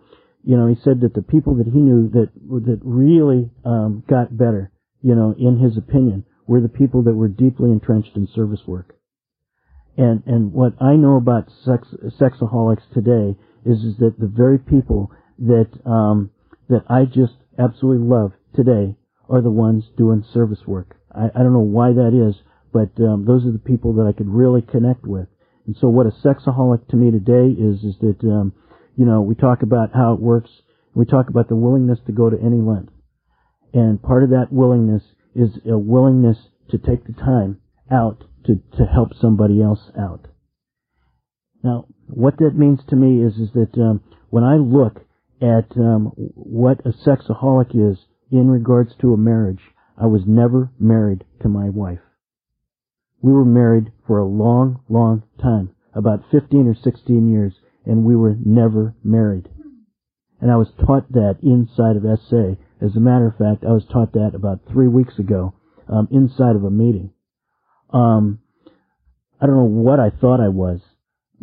You 0.44 0.56
know, 0.56 0.66
he 0.66 0.76
said 0.82 1.00
that 1.02 1.14
the 1.14 1.22
people 1.22 1.56
that 1.56 1.66
he 1.66 1.78
knew 1.78 2.10
that 2.10 2.30
that 2.66 2.80
really 2.82 3.50
um, 3.64 4.02
got 4.08 4.36
better, 4.36 4.72
you 5.02 5.14
know, 5.14 5.34
in 5.38 5.58
his 5.58 5.76
opinion, 5.76 6.24
were 6.46 6.60
the 6.60 6.68
people 6.68 7.02
that 7.04 7.14
were 7.14 7.28
deeply 7.28 7.70
entrenched 7.70 8.16
in 8.16 8.26
service 8.34 8.60
work. 8.66 8.96
And 9.96 10.22
and 10.26 10.52
what 10.52 10.74
I 10.80 10.96
know 10.96 11.16
about 11.16 11.48
sex 11.64 11.86
sexaholics 12.18 12.88
today 12.92 13.36
is 13.64 13.78
is 13.84 13.96
that 13.98 14.18
the 14.18 14.26
very 14.26 14.58
people 14.58 15.10
that 15.38 15.68
um, 15.86 16.30
that 16.68 16.84
I 16.88 17.04
just 17.04 17.34
absolutely 17.58 18.06
love 18.06 18.32
today 18.54 18.96
are 19.28 19.40
the 19.40 19.50
ones 19.50 19.84
doing 19.96 20.24
service 20.32 20.60
work. 20.66 20.96
I, 21.14 21.26
I 21.34 21.38
don't 21.38 21.52
know 21.52 21.60
why 21.60 21.92
that 21.92 22.12
is, 22.12 22.40
but 22.72 22.90
um, 23.02 23.24
those 23.26 23.44
are 23.46 23.52
the 23.52 23.58
people 23.58 23.94
that 23.94 24.06
I 24.06 24.16
could 24.16 24.28
really 24.28 24.62
connect 24.62 25.04
with. 25.06 25.28
And 25.66 25.76
so, 25.80 25.88
what 25.88 26.06
a 26.06 26.10
sexaholic 26.10 26.88
to 26.88 26.96
me 26.96 27.10
today 27.10 27.48
is 27.48 27.84
is 27.84 27.96
that 28.00 28.18
um, 28.24 28.52
you 28.96 29.04
know 29.04 29.22
we 29.22 29.34
talk 29.34 29.62
about 29.62 29.90
how 29.94 30.14
it 30.14 30.20
works. 30.20 30.50
We 30.94 31.06
talk 31.06 31.28
about 31.28 31.48
the 31.48 31.56
willingness 31.56 31.98
to 32.06 32.12
go 32.12 32.28
to 32.28 32.36
any 32.38 32.60
length, 32.60 32.92
and 33.72 34.02
part 34.02 34.24
of 34.24 34.30
that 34.30 34.48
willingness 34.50 35.02
is 35.34 35.50
a 35.68 35.78
willingness 35.78 36.36
to 36.70 36.78
take 36.78 37.06
the 37.06 37.12
time 37.12 37.58
out 37.90 38.24
to, 38.44 38.56
to 38.76 38.84
help 38.84 39.10
somebody 39.20 39.62
else 39.62 39.90
out. 39.98 40.26
Now, 41.62 41.86
what 42.14 42.38
that 42.38 42.56
means 42.56 42.80
to 42.88 42.96
me 42.96 43.22
is, 43.24 43.34
is 43.34 43.52
that 43.52 43.80
um, 43.80 44.02
when 44.30 44.44
I 44.44 44.56
look 44.56 45.00
at 45.40 45.76
um, 45.76 46.12
what 46.16 46.80
a 46.86 46.90
sexaholic 46.90 47.70
is 47.74 47.98
in 48.30 48.48
regards 48.48 48.92
to 49.00 49.12
a 49.12 49.16
marriage, 49.16 49.60
I 50.00 50.06
was 50.06 50.22
never 50.26 50.70
married 50.78 51.24
to 51.42 51.48
my 51.48 51.68
wife. 51.68 52.00
We 53.20 53.32
were 53.32 53.44
married 53.44 53.92
for 54.06 54.18
a 54.18 54.26
long, 54.26 54.80
long 54.88 55.22
time, 55.40 55.70
about 55.94 56.24
15 56.30 56.66
or 56.66 56.74
16 56.74 57.30
years, 57.30 57.54
and 57.84 58.04
we 58.04 58.16
were 58.16 58.36
never 58.44 58.94
married. 59.04 59.48
And 60.40 60.50
I 60.50 60.56
was 60.56 60.68
taught 60.84 61.10
that 61.12 61.38
inside 61.42 61.96
of 61.96 62.18
SA. 62.18 62.56
As 62.84 62.96
a 62.96 63.00
matter 63.00 63.28
of 63.28 63.36
fact, 63.36 63.64
I 63.64 63.72
was 63.72 63.84
taught 63.92 64.12
that 64.14 64.32
about 64.34 64.60
three 64.70 64.88
weeks 64.88 65.18
ago 65.18 65.54
um, 65.88 66.08
inside 66.10 66.56
of 66.56 66.64
a 66.64 66.70
meeting. 66.70 67.10
Um, 67.92 68.40
I 69.40 69.46
don't 69.46 69.56
know 69.56 69.82
what 69.82 70.00
I 70.00 70.10
thought 70.10 70.40
I 70.40 70.48
was, 70.48 70.80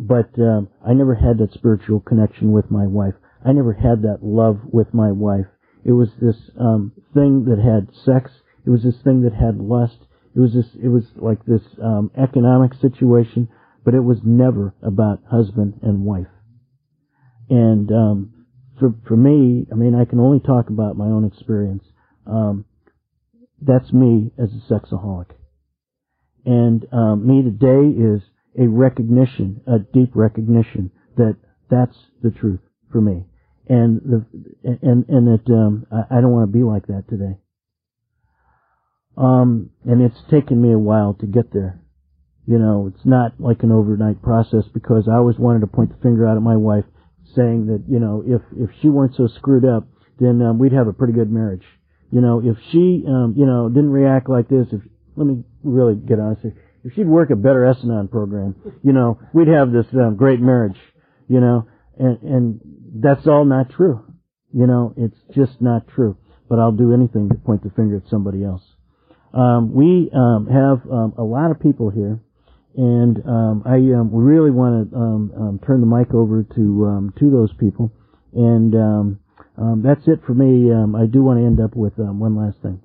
but 0.00 0.30
um, 0.38 0.68
I 0.86 0.94
never 0.94 1.14
had 1.14 1.36
that 1.38 1.52
spiritual 1.52 2.00
connection 2.00 2.52
with 2.52 2.70
my 2.70 2.86
wife. 2.86 3.12
I 3.44 3.52
never 3.52 3.74
had 3.74 4.02
that 4.02 4.20
love 4.22 4.60
with 4.64 4.94
my 4.94 5.12
wife. 5.12 5.44
It 5.84 5.92
was 5.92 6.08
this 6.20 6.36
um, 6.58 6.92
thing 7.12 7.44
that 7.44 7.58
had 7.58 7.94
sex. 8.04 8.30
It 8.64 8.70
was 8.70 8.82
this 8.82 8.96
thing 9.04 9.22
that 9.22 9.34
had 9.34 9.58
lust. 9.58 9.98
It 10.34 10.40
was 10.40 10.54
this. 10.54 10.66
It 10.82 10.88
was 10.88 11.04
like 11.16 11.44
this 11.44 11.62
um, 11.82 12.10
economic 12.16 12.72
situation, 12.80 13.48
but 13.84 13.94
it 13.94 14.00
was 14.00 14.18
never 14.24 14.74
about 14.82 15.20
husband 15.30 15.80
and 15.82 16.04
wife. 16.06 16.32
And 17.50 17.90
um, 17.92 18.46
for 18.78 18.94
for 19.06 19.16
me, 19.16 19.66
I 19.70 19.74
mean, 19.74 19.94
I 19.94 20.06
can 20.06 20.18
only 20.18 20.40
talk 20.40 20.70
about 20.70 20.96
my 20.96 21.06
own 21.06 21.26
experience. 21.26 21.84
Um, 22.26 22.64
that's 23.60 23.92
me 23.92 24.32
as 24.38 24.48
a 24.50 24.72
sexaholic. 24.72 25.32
And 26.46 26.86
um, 26.90 27.26
me 27.26 27.42
today 27.42 27.88
is 28.02 28.22
a 28.58 28.66
recognition, 28.66 29.60
a 29.66 29.78
deep 29.78 30.10
recognition 30.14 30.90
that 31.16 31.36
that's 31.70 31.96
the 32.22 32.30
truth 32.30 32.60
for 32.90 33.00
me, 33.00 33.24
and 33.68 34.00
the 34.00 34.26
and 34.82 35.04
and 35.08 35.26
that 35.28 35.52
um, 35.52 35.86
I, 35.92 36.18
I 36.18 36.20
don't 36.20 36.32
want 36.32 36.50
to 36.50 36.58
be 36.58 36.64
like 36.64 36.86
that 36.86 37.04
today. 37.08 37.38
Um, 39.16 39.70
and 39.84 40.00
it's 40.00 40.20
taken 40.30 40.60
me 40.60 40.72
a 40.72 40.78
while 40.78 41.14
to 41.20 41.26
get 41.26 41.52
there. 41.52 41.80
You 42.46 42.58
know, 42.58 42.90
it's 42.92 43.04
not 43.04 43.38
like 43.38 43.62
an 43.62 43.70
overnight 43.70 44.22
process 44.22 44.64
because 44.72 45.08
I 45.08 45.16
always 45.16 45.36
wanted 45.38 45.60
to 45.60 45.66
point 45.66 45.90
the 45.90 46.02
finger 46.02 46.26
out 46.26 46.36
at 46.36 46.42
my 46.42 46.56
wife, 46.56 46.84
saying 47.36 47.66
that 47.66 47.84
you 47.88 48.00
know 48.00 48.24
if 48.26 48.42
if 48.56 48.70
she 48.80 48.88
weren't 48.88 49.14
so 49.14 49.28
screwed 49.28 49.64
up, 49.64 49.86
then 50.18 50.42
um, 50.42 50.58
we'd 50.58 50.72
have 50.72 50.88
a 50.88 50.92
pretty 50.92 51.12
good 51.12 51.30
marriage. 51.30 51.64
You 52.10 52.20
know, 52.20 52.42
if 52.44 52.56
she, 52.72 53.04
um, 53.06 53.34
you 53.36 53.46
know, 53.46 53.68
didn't 53.68 53.90
react 53.90 54.28
like 54.28 54.48
this, 54.48 54.66
if, 54.72 54.80
let 55.14 55.26
me 55.26 55.44
really 55.62 55.94
get 55.94 56.18
honest 56.18 56.42
here. 56.42 56.56
If 56.84 56.94
she'd 56.94 57.06
work 57.06 57.30
a 57.30 57.36
better 57.36 57.64
S-Anon 57.66 58.08
program, 58.08 58.54
you 58.82 58.92
know, 58.92 59.18
we'd 59.34 59.48
have 59.48 59.70
this 59.72 59.86
um, 59.92 60.16
great 60.16 60.40
marriage, 60.40 60.78
you 61.28 61.40
know, 61.40 61.68
and, 61.98 62.22
and 62.22 62.60
that's 62.94 63.26
all 63.26 63.44
not 63.44 63.70
true. 63.70 64.04
You 64.52 64.66
know, 64.66 64.94
it's 64.96 65.18
just 65.34 65.60
not 65.60 65.88
true. 65.88 66.16
But 66.48 66.58
I'll 66.58 66.72
do 66.72 66.92
anything 66.92 67.28
to 67.28 67.34
point 67.36 67.62
the 67.62 67.70
finger 67.70 67.98
at 67.98 68.08
somebody 68.10 68.42
else. 68.42 68.62
Um, 69.32 69.72
we 69.72 70.10
um, 70.12 70.48
have 70.50 70.90
um, 70.90 71.14
a 71.16 71.22
lot 71.22 71.52
of 71.52 71.60
people 71.60 71.90
here, 71.90 72.18
and 72.76 73.16
um, 73.24 73.62
I 73.64 73.76
um, 73.94 74.10
really 74.12 74.50
want 74.50 74.90
to 74.90 75.66
turn 75.66 75.80
the 75.80 75.86
mic 75.86 76.12
over 76.12 76.42
to 76.42 77.12
to 77.16 77.30
those 77.30 77.52
people, 77.60 77.92
and 78.34 78.74
that's 79.84 80.08
it 80.08 80.20
for 80.26 80.34
me. 80.34 80.72
I 80.72 81.06
do 81.06 81.22
want 81.22 81.38
to 81.38 81.46
end 81.46 81.60
up 81.60 81.76
with 81.76 81.92
one 81.96 82.34
last 82.34 82.60
thing. 82.62 82.80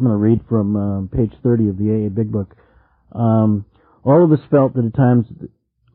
I'm 0.00 0.06
going 0.06 0.16
to 0.16 0.22
read 0.22 0.40
from 0.48 0.76
um, 0.76 1.10
page 1.12 1.32
30 1.42 1.68
of 1.68 1.76
the 1.76 1.90
AA 1.90 2.08
Big 2.08 2.32
Book. 2.32 2.56
Um, 3.12 3.64
all 4.04 4.24
of 4.24 4.32
us 4.32 4.44
felt 4.50 4.74
that 4.74 4.84
at 4.84 4.94
times, 4.94 5.26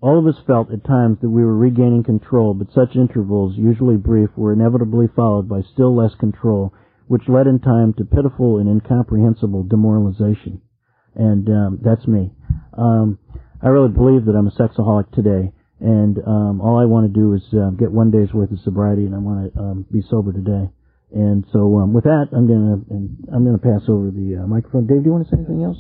all 0.02 0.20
of 0.20 0.28
us 0.28 0.42
felt 0.46 0.72
at 0.72 0.84
times 0.86 1.18
that 1.22 1.30
we 1.30 1.44
were 1.44 1.58
regaining 1.58 2.04
control, 2.04 2.54
but 2.54 2.74
such 2.74 2.96
intervals, 2.96 3.56
usually 3.58 3.98
brief, 3.98 4.30
were 4.36 4.54
inevitably 4.54 5.08
followed 5.16 5.50
by 5.50 5.62
still 5.74 5.96
less 5.96 6.14
control, 6.20 6.74
which 7.08 7.28
led 7.28 7.48
in 7.48 7.60
time 7.60 7.94
to 7.94 8.06
pitiful 8.06 8.60
and 8.60 8.70
incomprehensible 8.70 9.64
demoralization. 9.64 10.62
And 11.16 11.48
um, 11.50 11.80
that's 11.84 12.08
me. 12.08 12.32
I 13.66 13.70
really 13.70 13.90
believe 13.90 14.26
that 14.26 14.36
I'm 14.36 14.48
a 14.48 14.52
sexaholic 14.52 15.12
today. 15.12 15.52
And 15.80 16.18
um, 16.26 16.62
all 16.62 16.80
I 16.80 16.86
want 16.86 17.12
to 17.12 17.20
do 17.20 17.34
is 17.34 17.42
uh, 17.54 17.72
get 17.72 17.92
one 17.92 18.12
day's 18.12 18.34
worth 18.34 18.52
of 18.52 18.60
sobriety, 18.64 19.06
and 19.06 19.16
I 19.16 19.18
want 19.18 19.54
to 19.54 19.60
um, 19.60 19.86
be 19.92 20.02
sober 20.10 20.32
today. 20.32 20.70
And 21.14 21.46
so, 21.52 21.78
um, 21.80 21.94
with 21.94 22.06
that, 22.06 22.28
I'm 22.32 22.48
gonna 22.48 22.82
I'm 23.34 23.46
gonna 23.46 23.58
pass 23.58 23.88
over 23.88 24.10
the 24.10 24.44
uh, 24.44 24.48
microphone. 24.48 24.88
Dave, 24.88 25.04
do 25.04 25.10
you 25.10 25.14
want 25.14 25.28
to 25.28 25.32
say 25.32 25.38
anything 25.38 25.64
else? 25.64 25.78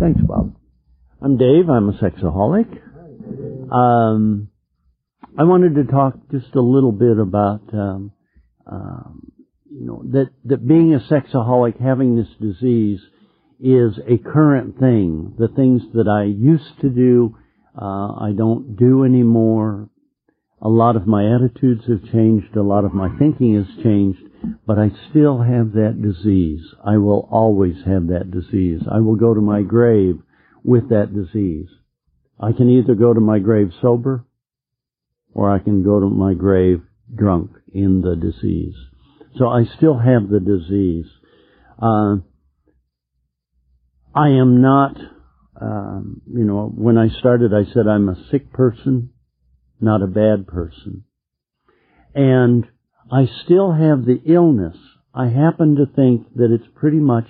Thanks, 0.00 0.20
Bob. 0.20 0.54
I'm 1.20 1.38
Dave. 1.38 1.68
I'm 1.68 1.88
a 1.88 1.92
sexaholic. 1.94 2.70
Um, 3.72 4.48
I 5.36 5.42
wanted 5.42 5.74
to 5.74 5.90
talk 5.90 6.14
just 6.30 6.54
a 6.54 6.60
little 6.60 6.92
bit 6.92 7.18
about, 7.18 7.62
um, 7.72 8.12
um, 8.64 9.32
you 9.68 9.86
know, 9.86 10.02
that 10.12 10.30
that 10.44 10.66
being 10.66 10.94
a 10.94 11.00
sexaholic, 11.00 11.80
having 11.82 12.14
this 12.14 12.28
disease, 12.40 13.00
is 13.58 13.98
a 14.06 14.18
current 14.18 14.78
thing. 14.78 15.34
The 15.36 15.48
things 15.48 15.82
that 15.94 16.06
I 16.06 16.24
used 16.24 16.80
to 16.82 16.90
do, 16.90 17.36
uh, 17.76 18.12
I 18.20 18.32
don't 18.36 18.76
do 18.76 19.04
anymore. 19.04 19.88
A 20.62 20.68
lot 20.68 20.94
of 20.94 21.08
my 21.08 21.34
attitudes 21.34 21.82
have 21.88 22.04
changed. 22.12 22.54
A 22.56 22.62
lot 22.62 22.84
of 22.84 22.94
my 22.94 23.08
thinking 23.18 23.56
has 23.56 23.82
changed, 23.82 24.20
but 24.66 24.78
I 24.78 24.90
still 25.10 25.42
have 25.42 25.72
that 25.72 26.00
disease. 26.00 26.60
I 26.84 26.98
will 26.98 27.28
always 27.30 27.76
have 27.86 28.08
that 28.08 28.30
disease. 28.30 28.82
I 28.90 29.00
will 29.00 29.16
go 29.16 29.34
to 29.34 29.40
my 29.40 29.62
grave 29.62 30.20
with 30.64 30.90
that 30.90 31.14
disease. 31.14 31.68
I 32.40 32.52
can 32.52 32.68
either 32.70 32.94
go 32.94 33.12
to 33.12 33.20
my 33.20 33.38
grave 33.38 33.70
sober 33.80 34.24
or 35.34 35.50
I 35.50 35.58
can 35.58 35.82
go 35.82 36.00
to 36.00 36.06
my 36.06 36.34
grave 36.34 36.82
drunk 37.14 37.50
in 37.72 38.00
the 38.00 38.16
disease. 38.16 38.74
So 39.36 39.48
I 39.48 39.64
still 39.76 39.98
have 39.98 40.28
the 40.28 40.40
disease. 40.40 41.06
Uh, 41.80 42.16
I 44.14 44.28
am 44.30 44.62
not, 44.62 44.96
um, 45.60 46.22
you 46.26 46.44
know, 46.44 46.72
when 46.74 46.98
I 46.98 47.08
started, 47.08 47.52
I 47.54 47.72
said 47.72 47.86
I'm 47.86 48.08
a 48.08 48.24
sick 48.30 48.52
person, 48.52 49.10
not 49.80 50.02
a 50.02 50.06
bad 50.06 50.46
person. 50.46 51.04
And 52.14 52.66
I 53.10 53.26
still 53.44 53.72
have 53.72 54.04
the 54.04 54.20
illness. 54.26 54.76
I 55.14 55.28
happen 55.28 55.76
to 55.76 55.86
think 55.86 56.34
that 56.34 56.52
it's 56.52 56.68
pretty 56.74 56.98
much 56.98 57.26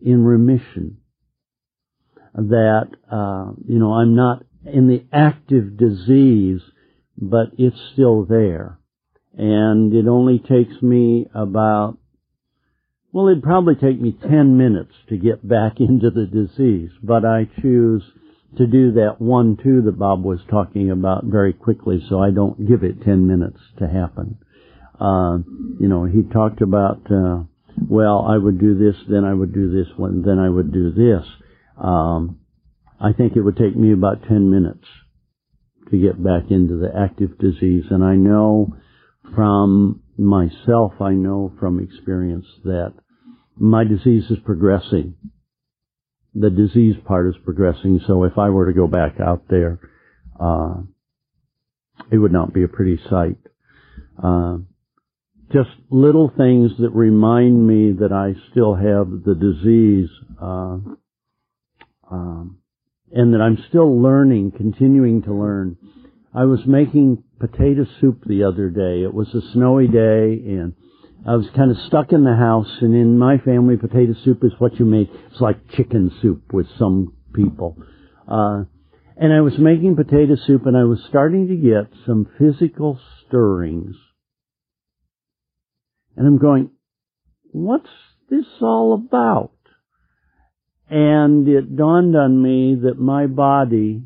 in 0.00 0.24
remission. 0.24 0.98
That, 2.34 2.88
uh, 3.10 3.52
you 3.66 3.78
know, 3.78 3.94
I'm 3.94 4.14
not 4.14 4.44
in 4.64 4.88
the 4.88 5.04
active 5.12 5.76
disease, 5.76 6.60
but 7.16 7.48
it's 7.58 7.76
still 7.92 8.24
there. 8.24 8.78
And 9.36 9.92
it 9.94 10.06
only 10.06 10.38
takes 10.38 10.82
me 10.82 11.26
about 11.34 11.98
well, 13.12 13.28
it'd 13.28 13.42
probably 13.42 13.76
take 13.76 13.98
me 13.98 14.12
10 14.12 14.58
minutes 14.58 14.92
to 15.08 15.16
get 15.16 15.46
back 15.46 15.76
into 15.80 16.10
the 16.10 16.26
disease, 16.26 16.90
but 17.02 17.24
I 17.24 17.48
choose 17.62 18.02
to 18.58 18.66
do 18.66 18.92
that 18.92 19.20
one 19.20 19.56
two 19.62 19.82
that 19.82 19.98
Bob 19.98 20.22
was 20.22 20.40
talking 20.50 20.90
about 20.90 21.24
very 21.24 21.52
quickly, 21.52 22.04
so 22.08 22.20
I 22.20 22.30
don't 22.30 22.66
give 22.66 22.82
it 22.84 23.02
ten 23.02 23.26
minutes 23.26 23.60
to 23.78 23.88
happen. 23.88 24.38
Uh, 25.00 25.38
you 25.80 25.88
know, 25.88 26.04
he 26.04 26.22
talked 26.22 26.62
about, 26.62 27.00
uh, 27.10 27.42
well, 27.88 28.26
I 28.28 28.36
would 28.36 28.58
do 28.58 28.78
this, 28.78 28.96
then 29.08 29.24
I 29.24 29.34
would 29.34 29.52
do 29.52 29.70
this 29.70 29.92
one, 29.96 30.22
then 30.22 30.38
I 30.38 30.48
would 30.48 30.72
do 30.72 30.90
this. 30.92 31.26
Um, 31.82 32.40
I 33.00 33.12
think 33.12 33.36
it 33.36 33.42
would 33.42 33.56
take 33.56 33.76
me 33.76 33.92
about 33.92 34.22
ten 34.26 34.50
minutes 34.50 34.86
to 35.90 35.98
get 35.98 36.22
back 36.22 36.50
into 36.50 36.78
the 36.78 36.90
active 36.98 37.38
disease, 37.38 37.84
and 37.90 38.02
I 38.02 38.16
know 38.16 38.74
from 39.34 40.02
myself, 40.16 40.94
I 41.00 41.12
know 41.12 41.52
from 41.60 41.78
experience 41.80 42.46
that 42.64 42.94
my 43.58 43.84
disease 43.84 44.30
is 44.30 44.38
progressing 44.44 45.14
the 46.38 46.50
disease 46.50 46.96
part 47.06 47.28
is 47.28 47.34
progressing. 47.44 48.00
So 48.06 48.24
if 48.24 48.36
I 48.36 48.50
were 48.50 48.66
to 48.66 48.76
go 48.76 48.86
back 48.86 49.18
out 49.20 49.44
there, 49.48 49.80
uh, 50.38 50.74
it 52.12 52.18
would 52.18 52.32
not 52.32 52.52
be 52.52 52.62
a 52.62 52.68
pretty 52.68 53.00
sight. 53.08 53.38
Uh, 54.22 54.58
just 55.52 55.70
little 55.90 56.32
things 56.36 56.72
that 56.78 56.90
remind 56.90 57.66
me 57.66 57.92
that 57.92 58.12
I 58.12 58.34
still 58.50 58.74
have 58.74 59.24
the 59.24 59.34
disease, 59.34 60.10
uh, 60.40 60.78
um, 62.10 62.58
and 63.12 63.34
that 63.34 63.40
I'm 63.40 63.58
still 63.68 64.02
learning, 64.02 64.52
continuing 64.56 65.22
to 65.22 65.32
learn. 65.32 65.76
I 66.34 66.44
was 66.44 66.60
making 66.66 67.22
potato 67.38 67.86
soup 68.00 68.24
the 68.26 68.44
other 68.44 68.68
day. 68.70 69.02
It 69.02 69.14
was 69.14 69.28
a 69.34 69.52
snowy 69.52 69.88
day 69.88 70.42
and 70.46 70.74
I 71.26 71.34
was 71.34 71.46
kind 71.56 71.72
of 71.72 71.76
stuck 71.88 72.12
in 72.12 72.22
the 72.22 72.36
house, 72.36 72.70
and 72.80 72.94
in 72.94 73.18
my 73.18 73.38
family, 73.38 73.76
potato 73.76 74.14
soup 74.24 74.44
is 74.44 74.52
what 74.58 74.78
you 74.78 74.84
make. 74.84 75.10
It's 75.32 75.40
like 75.40 75.70
chicken 75.70 76.12
soup 76.22 76.52
with 76.52 76.68
some 76.78 77.14
people. 77.34 77.76
Uh, 78.28 78.64
and 79.16 79.32
I 79.32 79.40
was 79.40 79.58
making 79.58 79.96
potato 79.96 80.36
soup, 80.46 80.66
and 80.66 80.76
I 80.76 80.84
was 80.84 81.00
starting 81.08 81.48
to 81.48 81.56
get 81.56 81.90
some 82.06 82.28
physical 82.38 83.00
stirrings. 83.26 83.96
And 86.16 86.26
I'm 86.26 86.38
going, 86.38 86.70
what's 87.52 87.90
this 88.30 88.46
all 88.60 88.94
about? 88.94 89.52
And 90.88 91.46
it 91.48 91.76
dawned 91.76 92.16
on 92.16 92.42
me 92.42 92.76
that 92.84 92.98
my 92.98 93.26
body, 93.26 94.02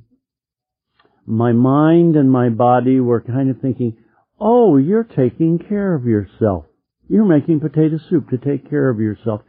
my 1.26 1.52
mind 1.52 2.16
and 2.16 2.30
my 2.30 2.48
body 2.48 3.00
were 3.00 3.20
kind 3.20 3.50
of 3.50 3.60
thinking, 3.60 3.96
oh, 4.40 4.76
you're 4.76 5.04
taking 5.04 5.58
care 5.58 5.94
of 5.94 6.04
yourself. 6.04 6.64
You're 7.08 7.26
making 7.26 7.60
potato 7.60 7.98
soup 8.08 8.30
to 8.30 8.38
take 8.38 8.70
care 8.70 8.88
of 8.88 9.00
yourself. 9.00 9.42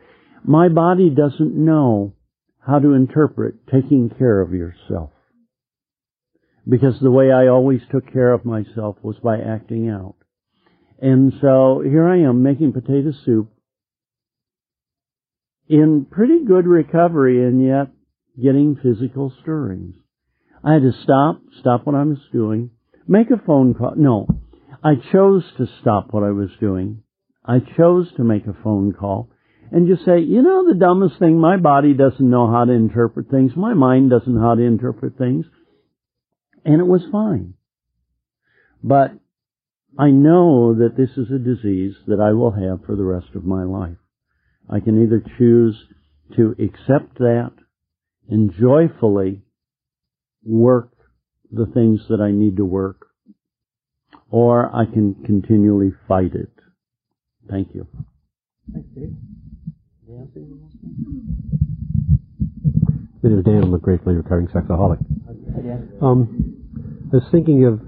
My 0.44 0.68
body 0.68 1.10
doesn't 1.10 1.56
know 1.56 2.14
how 2.60 2.80
to 2.80 2.94
interpret 2.94 3.68
taking 3.68 4.10
care 4.10 4.42
of 4.42 4.54
yourself. 4.54 5.12
Because 6.68 7.00
the 7.00 7.12
way 7.12 7.32
I 7.32 7.48
always 7.48 7.82
took 7.92 8.12
care 8.12 8.34
of 8.34 8.46
myself 8.46 8.98
was 9.02 9.18
by 9.24 9.40
acting 9.40 9.90
out. 9.90 10.16
And 11.02 11.34
so 11.42 11.82
here 11.84 12.08
I 12.08 12.20
am 12.20 12.44
making 12.44 12.74
potato 12.74 13.12
soup 13.26 13.52
in 15.68 16.06
pretty 16.10 16.46
good 16.46 16.68
recovery 16.68 17.44
and 17.44 17.66
yet 17.66 17.88
getting 18.42 18.78
physical 18.82 19.34
stirrings. 19.42 19.96
I 20.64 20.74
had 20.74 20.84
to 20.84 20.94
stop, 21.04 21.42
stop 21.60 21.86
what 21.86 21.96
I 21.96 22.04
was 22.04 22.20
doing, 22.32 22.70
make 23.08 23.32
a 23.32 23.44
phone 23.46 23.74
call. 23.74 23.96
No, 23.98 24.28
I 24.84 24.94
chose 25.12 25.44
to 25.58 25.68
stop 25.82 26.08
what 26.12 26.24
I 26.24 26.30
was 26.30 26.50
doing 26.60 27.04
I 27.44 27.60
chose 27.78 28.12
to 28.18 28.24
make 28.24 28.46
a 28.46 28.56
phone 28.64 28.94
call 28.94 29.30
and 29.72 29.88
just 29.88 30.06
say, 30.06 30.20
you 30.20 30.42
know, 30.42 30.68
the 30.68 30.78
dumbest 30.78 31.18
thing, 31.18 31.40
my 31.40 31.58
body 31.58 31.94
doesn't 31.94 32.30
know 32.30 32.52
how 32.52 32.66
to 32.66 32.72
interpret 32.72 33.30
things. 33.30 33.54
My 33.56 33.74
mind 33.74 34.10
doesn't 34.10 34.34
know 34.34 34.42
how 34.42 34.56
to 34.56 34.62
interpret 34.62 35.18
things. 35.18 35.46
And 36.66 36.80
it 36.80 36.86
was 36.86 37.02
fine. 37.12 37.56
But 38.84 39.14
I 40.00 40.10
know 40.10 40.74
that 40.76 40.96
this 40.96 41.10
is 41.18 41.32
a 41.32 41.38
disease 41.38 41.96
that 42.08 42.20
I 42.20 42.32
will 42.32 42.52
have 42.52 42.86
for 42.86 42.96
the 42.96 43.04
rest 43.04 43.36
of 43.36 43.44
my 43.44 43.64
life. 43.64 43.98
I 44.70 44.80
can 44.80 45.04
either 45.04 45.24
choose 45.38 45.76
to 46.36 46.56
accept 46.60 47.18
that 47.18 47.52
and 48.30 48.54
joyfully 48.58 49.42
work 50.44 50.92
the 51.52 51.66
things 51.66 52.02
that 52.10 52.22
I 52.22 52.32
need 52.32 52.58
to 52.58 52.66
work, 52.66 53.08
or 54.30 54.74
I 54.74 54.86
can 54.86 55.16
continually 55.26 55.92
fight 56.08 56.34
it. 56.36 56.54
Thank 57.50 57.76
you. 57.76 57.86
Thanks, 58.72 58.88
Dave. 58.96 59.12
My 63.24 63.30
name 63.30 63.40
is 63.40 63.46
Dan. 63.46 63.64
I'm 63.64 63.74
a 63.74 63.78
gratefully 63.78 64.16
recovering 64.16 64.48
sexaholic. 64.48 65.00
Um, 66.02 66.56
I 67.12 67.18
was 67.18 67.28
thinking 67.32 67.66
of 67.66 67.82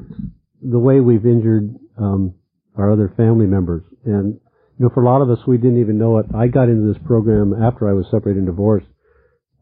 the 0.61 0.79
way 0.79 0.99
we've 0.99 1.25
injured 1.25 1.75
um, 1.97 2.35
our 2.77 2.91
other 2.91 3.13
family 3.15 3.45
members, 3.45 3.83
and 4.05 4.39
you 4.79 4.85
know, 4.85 4.89
for 4.93 5.03
a 5.03 5.05
lot 5.05 5.21
of 5.21 5.29
us, 5.29 5.45
we 5.47 5.57
didn't 5.57 5.79
even 5.79 5.97
know 5.97 6.17
it. 6.17 6.25
I 6.35 6.47
got 6.47 6.69
into 6.69 6.91
this 6.91 7.01
program 7.05 7.53
after 7.53 7.87
I 7.87 7.93
was 7.93 8.05
separated 8.09 8.39
and 8.39 8.47
divorced. 8.47 8.87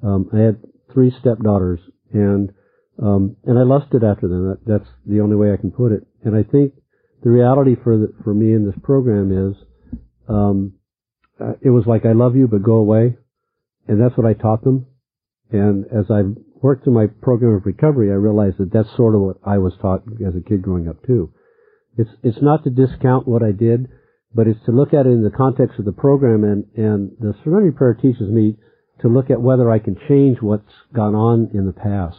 Um, 0.03 0.29
I 0.34 0.39
had 0.39 0.63
three 0.93 1.13
stepdaughters, 1.19 1.79
and 2.13 2.51
um, 3.01 3.36
and 3.45 3.57
I 3.57 3.63
lusted 3.63 4.03
after 4.03 4.27
them. 4.27 4.49
That, 4.49 4.59
that's 4.65 4.89
the 5.05 5.19
only 5.19 5.36
way 5.36 5.51
I 5.51 5.57
can 5.57 5.71
put 5.71 5.91
it. 5.91 6.07
And 6.23 6.36
I 6.36 6.43
think 6.43 6.73
the 7.23 7.29
reality 7.29 7.75
for 7.84 7.97
the, 7.97 8.13
for 8.23 8.34
me 8.34 8.53
in 8.53 8.65
this 8.65 8.79
program 8.84 9.32
is 9.32 9.55
um, 10.27 10.73
uh, 11.39 11.53
it 11.61 11.69
was 11.69 11.86
like, 11.88 12.05
I 12.05 12.13
love 12.13 12.36
you, 12.36 12.47
but 12.47 12.63
go 12.63 12.75
away. 12.75 13.17
And 13.88 14.01
that's 14.01 14.17
what 14.17 14.27
I 14.27 14.34
taught 14.34 14.63
them. 14.63 14.86
And 15.51 15.86
as 15.86 16.05
I 16.09 16.21
worked 16.61 16.84
through 16.84 16.93
my 16.93 17.07
program 17.21 17.55
of 17.55 17.65
recovery, 17.65 18.11
I 18.11 18.15
realized 18.15 18.57
that 18.59 18.71
that's 18.71 18.95
sort 18.95 19.15
of 19.15 19.21
what 19.21 19.38
I 19.45 19.57
was 19.57 19.73
taught 19.82 20.03
as 20.25 20.36
a 20.36 20.41
kid 20.41 20.61
growing 20.61 20.88
up 20.88 21.03
too. 21.05 21.34
It's, 22.02 22.10
it's 22.24 22.41
not 22.41 22.64
to 22.64 22.70
discount 22.70 23.28
what 23.28 23.43
I 23.43 23.52
did, 23.52 23.88
but 24.34 24.47
it's 24.47 24.64
to 24.66 24.72
look 24.72 24.93
at 24.93 25.06
it 25.06 25.10
in 25.10 25.24
the 25.24 25.30
context 25.30 25.78
of 25.80 25.86
the 25.86 25.91
program 25.91 26.43
and, 26.43 26.66
and 26.76 27.12
the 27.20 27.36
serenity 27.43 27.76
prayer 27.76 27.93
teaches 27.93 28.30
me 28.30 28.58
to 29.02 29.08
look 29.08 29.30
at 29.30 29.41
whether 29.41 29.70
I 29.72 29.80
can 29.80 29.97
change 30.08 30.38
what's 30.41 30.72
gone 30.93 31.16
on 31.16 31.52
in 31.54 31.66
the 31.66 31.74
past. 31.74 32.18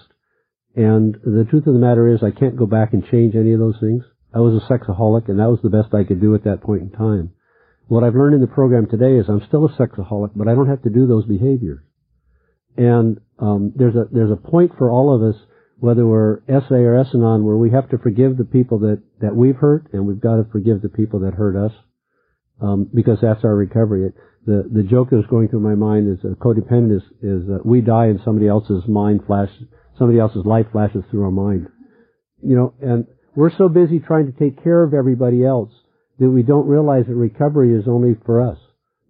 And 0.75 1.15
the 1.15 1.47
truth 1.49 1.67
of 1.67 1.75
the 1.75 1.81
matter 1.81 2.09
is 2.09 2.23
I 2.23 2.31
can't 2.31 2.57
go 2.57 2.67
back 2.67 2.93
and 2.93 3.05
change 3.11 3.35
any 3.35 3.53
of 3.53 3.61
those 3.61 3.79
things. 3.81 4.05
I 4.35 4.41
was 4.41 4.63
a 4.63 4.67
sexaholic 4.73 5.29
and 5.29 5.39
that 5.39 5.51
was 5.51 5.61
the 5.63 5.71
best 5.71 5.95
I 5.95 6.05
could 6.05 6.21
do 6.21 6.35
at 6.35 6.45
that 6.45 6.63
point 6.63 6.83
in 6.83 6.91
time. 6.91 7.33
What 7.89 8.05
I've 8.05 8.15
learned 8.15 8.35
in 8.35 8.41
the 8.41 8.47
program 8.47 8.87
today 8.89 9.19
is 9.19 9.27
I'm 9.29 9.45
still 9.47 9.67
a 9.67 9.77
sexaholic, 9.77 10.31
but 10.35 10.49
I 10.49 10.55
don't 10.55 10.69
have 10.69 10.83
to 10.83 10.91
do 10.91 11.07
those 11.07 11.27
behaviors. 11.27 11.81
And 12.77 13.21
um, 13.39 13.73
there's 13.77 13.95
a 13.95 14.07
there's 14.11 14.31
a 14.31 14.37
point 14.37 14.73
for 14.79 14.91
all 14.91 15.15
of 15.15 15.23
us, 15.23 15.39
whether 15.83 16.07
we're 16.07 16.39
SA 16.47 16.77
or 16.77 16.97
S-Anon, 17.01 17.45
where 17.45 17.57
we 17.57 17.73
have 17.73 17.91
to 17.91 17.99
forgive 17.99 18.37
the 18.37 18.45
people 18.45 18.79
that 18.79 19.03
that 19.21 19.35
we've 19.35 19.57
hurt, 19.57 19.89
and 19.93 20.07
we've 20.07 20.21
got 20.21 20.37
to 20.37 20.45
forgive 20.53 20.81
the 20.81 20.89
people 20.89 21.19
that 21.19 21.35
hurt 21.35 21.57
us, 21.57 21.73
um, 22.61 22.89
because 22.95 23.19
that's 23.21 23.43
our 23.43 23.57
recovery. 23.57 24.07
It, 24.07 24.15
the 24.47 24.63
the 24.73 24.85
joke 24.85 25.09
that's 25.11 25.27
going 25.27 25.49
through 25.49 25.67
my 25.67 25.75
mind 25.75 26.07
is 26.09 26.25
uh, 26.25 26.37
codependent 26.37 26.99
is 26.99 27.03
is 27.21 27.51
uh, 27.51 27.59
we 27.65 27.81
die 27.81 28.07
and 28.07 28.21
somebody 28.25 28.47
else's 28.47 28.87
mind 28.87 29.23
flashes, 29.27 29.67
somebody 29.99 30.21
else's 30.21 30.47
life 30.47 30.67
flashes 30.71 31.03
through 31.11 31.25
our 31.25 31.33
mind, 31.33 31.67
you 32.45 32.55
know, 32.55 32.75
and 32.81 33.07
we're 33.35 33.51
so 33.59 33.69
busy 33.69 33.99
trying 33.99 34.31
to 34.31 34.39
take 34.39 34.63
care 34.63 34.85
of 34.85 34.95
everybody 34.95 35.45
else 35.45 35.73
that 36.21 36.31
we 36.31 36.45
don't 36.45 36.69
realize 36.69 37.07
that 37.09 37.17
recovery 37.17 37.75
is 37.75 37.89
only 37.89 38.15
for 38.25 38.41
us. 38.41 38.59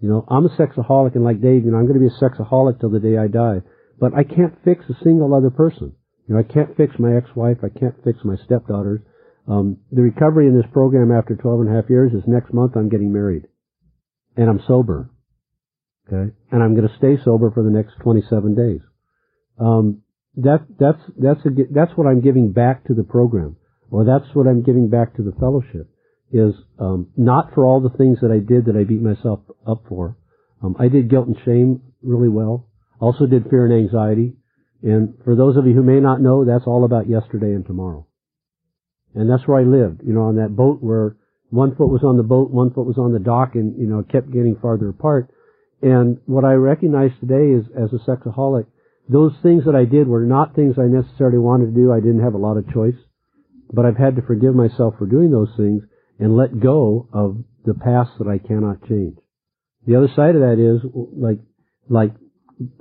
You 0.00 0.08
know, 0.08 0.24
I'm 0.26 0.46
a 0.46 0.56
sexaholic 0.56 1.16
and 1.16 1.22
like 1.22 1.42
Dave, 1.42 1.66
you 1.66 1.70
know, 1.70 1.76
I'm 1.76 1.86
going 1.86 2.00
to 2.00 2.08
be 2.08 2.14
a 2.14 2.18
sexaholic 2.18 2.80
till 2.80 2.88
the 2.88 2.98
day 2.98 3.18
I 3.18 3.28
die. 3.28 3.60
But 4.00 4.14
I 4.14 4.24
can't 4.24 4.56
fix 4.64 4.86
a 4.88 5.04
single 5.04 5.34
other 5.34 5.50
person. 5.50 5.92
You 6.26 6.34
know, 6.34 6.40
I 6.40 6.44
can't 6.44 6.76
fix 6.76 6.98
my 6.98 7.16
ex-wife. 7.16 7.58
I 7.62 7.68
can't 7.68 7.94
fix 8.04 8.18
my 8.24 8.36
stepdaughters. 8.44 9.00
Um, 9.48 9.78
the 9.90 10.02
recovery 10.02 10.46
in 10.46 10.56
this 10.56 10.70
program 10.72 11.10
after 11.10 11.34
12 11.34 11.60
and 11.60 11.68
a 11.68 11.74
half 11.74 11.90
years 11.90 12.12
is 12.12 12.22
next 12.26 12.54
month 12.54 12.76
I'm 12.76 12.88
getting 12.88 13.12
married. 13.12 13.46
And 14.36 14.48
I'm 14.48 14.60
sober. 14.66 15.10
Okay? 16.06 16.32
And 16.50 16.62
I'm 16.62 16.74
going 16.74 16.88
to 16.88 16.96
stay 16.96 17.22
sober 17.22 17.50
for 17.50 17.62
the 17.62 17.70
next 17.70 17.94
27 18.02 18.54
days. 18.54 18.80
Um, 19.58 20.02
that, 20.36 20.66
that's, 20.78 21.00
that's 21.18 21.44
a, 21.44 21.50
that's 21.70 21.92
what 21.96 22.06
I'm 22.06 22.20
giving 22.20 22.52
back 22.52 22.84
to 22.86 22.94
the 22.94 23.02
program. 23.02 23.56
Or 23.90 24.04
that's 24.04 24.34
what 24.34 24.46
I'm 24.46 24.62
giving 24.62 24.88
back 24.88 25.16
to 25.16 25.22
the 25.22 25.32
fellowship 25.32 25.90
is 26.32 26.54
um, 26.78 27.08
not 27.16 27.52
for 27.54 27.66
all 27.66 27.80
the 27.80 27.96
things 27.96 28.18
that 28.22 28.30
I 28.30 28.38
did 28.38 28.64
that 28.66 28.76
I 28.76 28.84
beat 28.84 29.02
myself 29.02 29.40
up 29.66 29.84
for. 29.88 30.16
Um, 30.62 30.76
I 30.78 30.88
did 30.88 31.10
guilt 31.10 31.26
and 31.26 31.36
shame 31.44 31.82
really 32.02 32.28
well. 32.28 32.68
Also 33.00 33.26
did 33.26 33.50
fear 33.50 33.66
and 33.66 33.74
anxiety. 33.74 34.34
And 34.82 35.14
for 35.24 35.36
those 35.36 35.56
of 35.56 35.66
you 35.66 35.74
who 35.74 35.82
may 35.82 36.00
not 36.00 36.20
know, 36.20 36.44
that's 36.44 36.66
all 36.66 36.84
about 36.84 37.08
yesterday 37.08 37.52
and 37.52 37.64
tomorrow. 37.64 38.06
And 39.14 39.30
that's 39.30 39.46
where 39.46 39.60
I 39.60 39.64
lived, 39.64 40.00
you 40.04 40.12
know, 40.12 40.22
on 40.22 40.36
that 40.36 40.56
boat 40.56 40.78
where 40.80 41.16
one 41.50 41.76
foot 41.76 41.88
was 41.88 42.02
on 42.02 42.16
the 42.16 42.22
boat, 42.22 42.50
one 42.50 42.72
foot 42.72 42.86
was 42.86 42.96
on 42.96 43.12
the 43.12 43.18
dock, 43.18 43.54
and 43.54 43.78
you 43.78 43.86
know, 43.86 44.02
kept 44.02 44.32
getting 44.32 44.56
farther 44.60 44.88
apart. 44.88 45.30
And 45.82 46.18
what 46.24 46.44
I 46.44 46.54
recognize 46.54 47.10
today 47.20 47.52
is, 47.52 47.66
as 47.76 47.92
a 47.92 48.02
sexaholic, 48.08 48.66
those 49.08 49.32
things 49.42 49.64
that 49.66 49.74
I 49.74 49.84
did 49.84 50.08
were 50.08 50.24
not 50.24 50.54
things 50.54 50.76
I 50.78 50.86
necessarily 50.86 51.38
wanted 51.38 51.66
to 51.66 51.80
do. 51.80 51.92
I 51.92 52.00
didn't 52.00 52.22
have 52.22 52.34
a 52.34 52.38
lot 52.38 52.56
of 52.56 52.72
choice, 52.72 52.96
but 53.70 53.84
I've 53.84 53.98
had 53.98 54.16
to 54.16 54.22
forgive 54.22 54.54
myself 54.54 54.94
for 54.98 55.06
doing 55.06 55.30
those 55.30 55.50
things 55.56 55.82
and 56.18 56.36
let 56.36 56.58
go 56.58 57.08
of 57.12 57.36
the 57.66 57.74
past 57.74 58.12
that 58.18 58.28
I 58.28 58.38
cannot 58.38 58.88
change. 58.88 59.18
The 59.86 59.96
other 59.96 60.08
side 60.16 60.34
of 60.34 60.40
that 60.40 60.58
is, 60.58 60.80
like, 60.94 61.40
like 61.88 62.12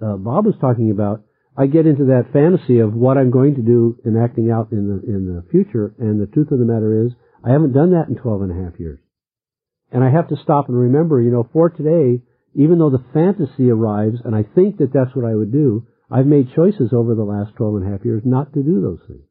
uh, 0.01 0.15
Bob 0.15 0.45
was 0.45 0.55
talking 0.61 0.91
about, 0.91 1.23
I 1.57 1.67
get 1.67 1.85
into 1.85 2.05
that 2.05 2.31
fantasy 2.31 2.79
of 2.79 2.93
what 2.93 3.17
I'm 3.17 3.31
going 3.31 3.55
to 3.55 3.61
do 3.61 3.97
in 4.05 4.15
acting 4.15 4.49
out 4.51 4.71
in 4.71 4.87
the 4.87 5.03
in 5.07 5.25
the 5.25 5.43
future, 5.51 5.93
and 5.99 6.21
the 6.21 6.31
truth 6.31 6.51
of 6.51 6.59
the 6.59 6.65
matter 6.65 7.05
is, 7.05 7.11
I 7.43 7.51
haven't 7.51 7.73
done 7.73 7.91
that 7.91 8.07
in 8.07 8.15
12 8.15 8.41
and 8.43 8.51
a 8.51 8.63
half 8.63 8.79
years. 8.79 8.99
And 9.91 10.03
I 10.03 10.09
have 10.09 10.29
to 10.29 10.37
stop 10.41 10.69
and 10.69 10.77
remember, 10.77 11.21
you 11.21 11.31
know, 11.31 11.47
for 11.51 11.69
today, 11.69 12.21
even 12.55 12.79
though 12.79 12.89
the 12.89 13.03
fantasy 13.13 13.69
arrives, 13.69 14.19
and 14.23 14.35
I 14.35 14.43
think 14.43 14.77
that 14.77 14.93
that's 14.93 15.15
what 15.15 15.25
I 15.25 15.35
would 15.35 15.51
do, 15.51 15.87
I've 16.09 16.25
made 16.25 16.53
choices 16.55 16.91
over 16.93 17.15
the 17.15 17.23
last 17.23 17.55
12 17.55 17.75
and 17.75 17.87
a 17.87 17.91
half 17.91 18.05
years 18.05 18.23
not 18.25 18.53
to 18.53 18.63
do 18.63 18.81
those 18.81 18.99
things. 19.07 19.23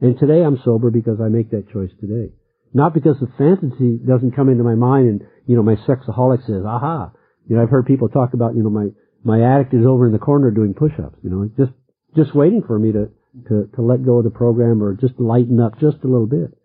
And 0.00 0.18
today 0.18 0.42
I'm 0.42 0.60
sober 0.64 0.90
because 0.90 1.20
I 1.20 1.28
make 1.28 1.50
that 1.50 1.70
choice 1.72 1.90
today. 2.00 2.32
Not 2.72 2.92
because 2.92 3.16
the 3.20 3.30
fantasy 3.38 3.98
doesn't 4.04 4.34
come 4.34 4.48
into 4.48 4.64
my 4.64 4.74
mind 4.74 5.08
and, 5.08 5.20
you 5.46 5.56
know, 5.56 5.62
my 5.62 5.76
sexaholic 5.86 6.44
says, 6.46 6.64
aha. 6.66 7.12
You 7.46 7.56
know, 7.56 7.62
I've 7.62 7.70
heard 7.70 7.86
people 7.86 8.08
talk 8.08 8.34
about, 8.34 8.56
you 8.56 8.62
know, 8.62 8.70
my, 8.70 8.88
my 9.24 9.42
addict 9.42 9.74
is 9.74 9.86
over 9.86 10.06
in 10.06 10.12
the 10.12 10.18
corner 10.18 10.50
doing 10.50 10.74
push-ups, 10.74 11.18
you 11.22 11.30
know, 11.30 11.50
just, 11.56 11.72
just 12.14 12.34
waiting 12.34 12.62
for 12.62 12.78
me 12.78 12.92
to, 12.92 13.08
to, 13.48 13.70
to 13.74 13.82
let 13.82 14.04
go 14.04 14.18
of 14.18 14.24
the 14.24 14.30
program 14.30 14.82
or 14.82 14.94
just 14.94 15.18
lighten 15.18 15.60
up 15.60 15.80
just 15.80 15.96
a 16.04 16.06
little 16.06 16.26
bit. 16.26 16.56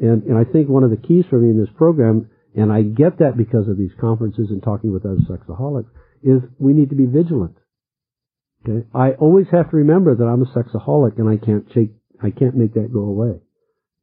And, 0.00 0.22
and 0.24 0.38
I 0.38 0.44
think 0.44 0.68
one 0.68 0.84
of 0.84 0.90
the 0.90 0.96
keys 0.96 1.24
for 1.28 1.38
me 1.38 1.50
in 1.50 1.60
this 1.60 1.72
program, 1.76 2.30
and 2.54 2.72
I 2.72 2.82
get 2.82 3.18
that 3.18 3.36
because 3.36 3.68
of 3.68 3.76
these 3.76 3.92
conferences 4.00 4.48
and 4.50 4.62
talking 4.62 4.92
with 4.92 5.04
other 5.04 5.20
sexaholics, 5.28 5.90
is 6.22 6.40
we 6.58 6.72
need 6.72 6.90
to 6.90 6.96
be 6.96 7.06
vigilant. 7.06 7.56
Okay? 8.66 8.86
I 8.94 9.10
always 9.12 9.46
have 9.52 9.70
to 9.70 9.76
remember 9.76 10.14
that 10.14 10.24
I'm 10.24 10.42
a 10.42 10.46
sexaholic 10.46 11.18
and 11.18 11.28
I 11.28 11.44
can't 11.44 11.66
shake, 11.74 11.90
I 12.22 12.30
can't 12.30 12.56
make 12.56 12.74
that 12.74 12.92
go 12.92 13.00
away. 13.00 13.40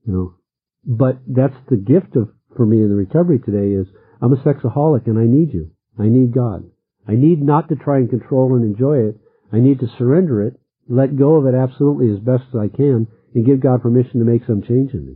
You 0.05 0.13
know. 0.13 0.35
But 0.83 1.19
that's 1.27 1.55
the 1.69 1.77
gift 1.77 2.15
of, 2.15 2.29
for 2.55 2.65
me 2.65 2.77
in 2.77 2.89
the 2.89 2.95
recovery 2.95 3.39
today 3.39 3.73
is 3.73 3.87
I'm 4.21 4.33
a 4.33 4.37
sexaholic 4.37 5.07
and 5.07 5.17
I 5.17 5.25
need 5.25 5.53
you. 5.53 5.71
I 5.99 6.07
need 6.07 6.33
God. 6.33 6.70
I 7.07 7.13
need 7.13 7.41
not 7.41 7.69
to 7.69 7.75
try 7.75 7.97
and 7.97 8.09
control 8.09 8.55
and 8.55 8.63
enjoy 8.63 9.09
it. 9.09 9.17
I 9.51 9.59
need 9.59 9.79
to 9.79 9.87
surrender 9.97 10.43
it, 10.43 10.59
let 10.87 11.17
go 11.17 11.35
of 11.35 11.45
it 11.45 11.55
absolutely 11.55 12.11
as 12.11 12.19
best 12.19 12.43
as 12.53 12.59
I 12.59 12.67
can, 12.67 13.07
and 13.33 13.45
give 13.45 13.61
God 13.61 13.81
permission 13.81 14.19
to 14.19 14.25
make 14.25 14.45
some 14.45 14.61
change 14.61 14.93
in 14.93 15.05
me. 15.05 15.15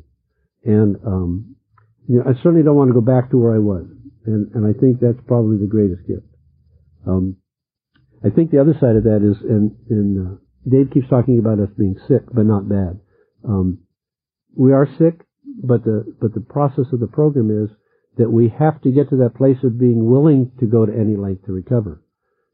And 0.64 0.98
um, 1.06 1.56
you 2.08 2.18
know, 2.18 2.24
I 2.24 2.34
certainly 2.42 2.64
don't 2.64 2.76
want 2.76 2.90
to 2.90 2.94
go 2.94 3.02
back 3.02 3.32
to 3.32 3.38
where 3.38 3.56
I 3.56 3.60
was, 3.60 3.86
and 4.26 4.52
and 4.54 4.66
I 4.66 4.78
think 4.78 5.00
that's 5.00 5.20
probably 5.28 5.58
the 5.58 5.68
greatest 5.70 6.08
gift. 6.08 6.28
Um, 7.08 7.38
I 8.24 8.30
think 8.30 8.52
the 8.52 8.62
other 8.62 8.74
side 8.80 8.96
of 8.96 9.04
that 9.04 9.22
is, 9.22 9.38
and 9.42 9.76
and 9.90 10.28
uh, 10.28 10.36
Dave 10.68 10.92
keeps 10.92 11.10
talking 11.10 11.40
about 11.40 11.60
us 11.60 11.70
being 11.78 11.96
sick, 12.08 12.24
but 12.34 12.46
not 12.46 12.68
bad. 12.68 13.00
Um, 13.48 13.80
we 14.56 14.74
are 14.74 14.88
sick, 14.98 15.26
but 15.64 15.84
the 15.84 16.16
but 16.20 16.34
the 16.34 16.42
process 16.42 16.86
of 16.92 17.00
the 17.00 17.08
program 17.08 17.52
is 17.52 17.70
that 18.18 18.32
we 18.32 18.50
have 18.58 18.82
to 18.82 18.92
get 18.92 19.10
to 19.10 19.18
that 19.18 19.36
place 19.36 19.58
of 19.64 19.80
being 19.80 20.10
willing 20.10 20.52
to 20.60 20.66
go 20.66 20.86
to 20.86 20.94
any 20.94 21.16
length 21.16 21.46
to 21.46 21.52
recover. 21.52 22.02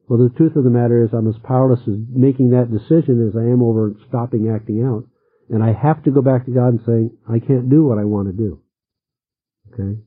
Well, 0.08 0.20
the 0.20 0.36
truth 0.36 0.56
of 0.56 0.64
the 0.64 0.70
matter 0.70 1.04
is 1.04 1.14
I'm 1.14 1.28
as 1.28 1.38
powerless 1.44 1.82
as 1.88 1.96
making 2.10 2.52
that 2.52 2.72
decision 2.72 3.26
as 3.28 3.36
I 3.36 3.44
am 3.44 3.62
over 3.62 3.96
stopping 4.10 4.50
acting 4.54 4.84
out. 4.84 5.06
And 5.50 5.64
I 5.64 5.74
have 5.74 6.04
to 6.04 6.12
go 6.12 6.22
back 6.22 6.46
to 6.46 6.52
God 6.52 6.70
and 6.70 6.80
say, 6.86 7.16
I 7.30 7.40
can't 7.40 7.70
do 7.70 7.86
what 7.86 7.98
I 7.98 8.04
want 8.04 8.28
to 8.28 8.34
do. 8.34 8.62
Okay? 9.72 10.00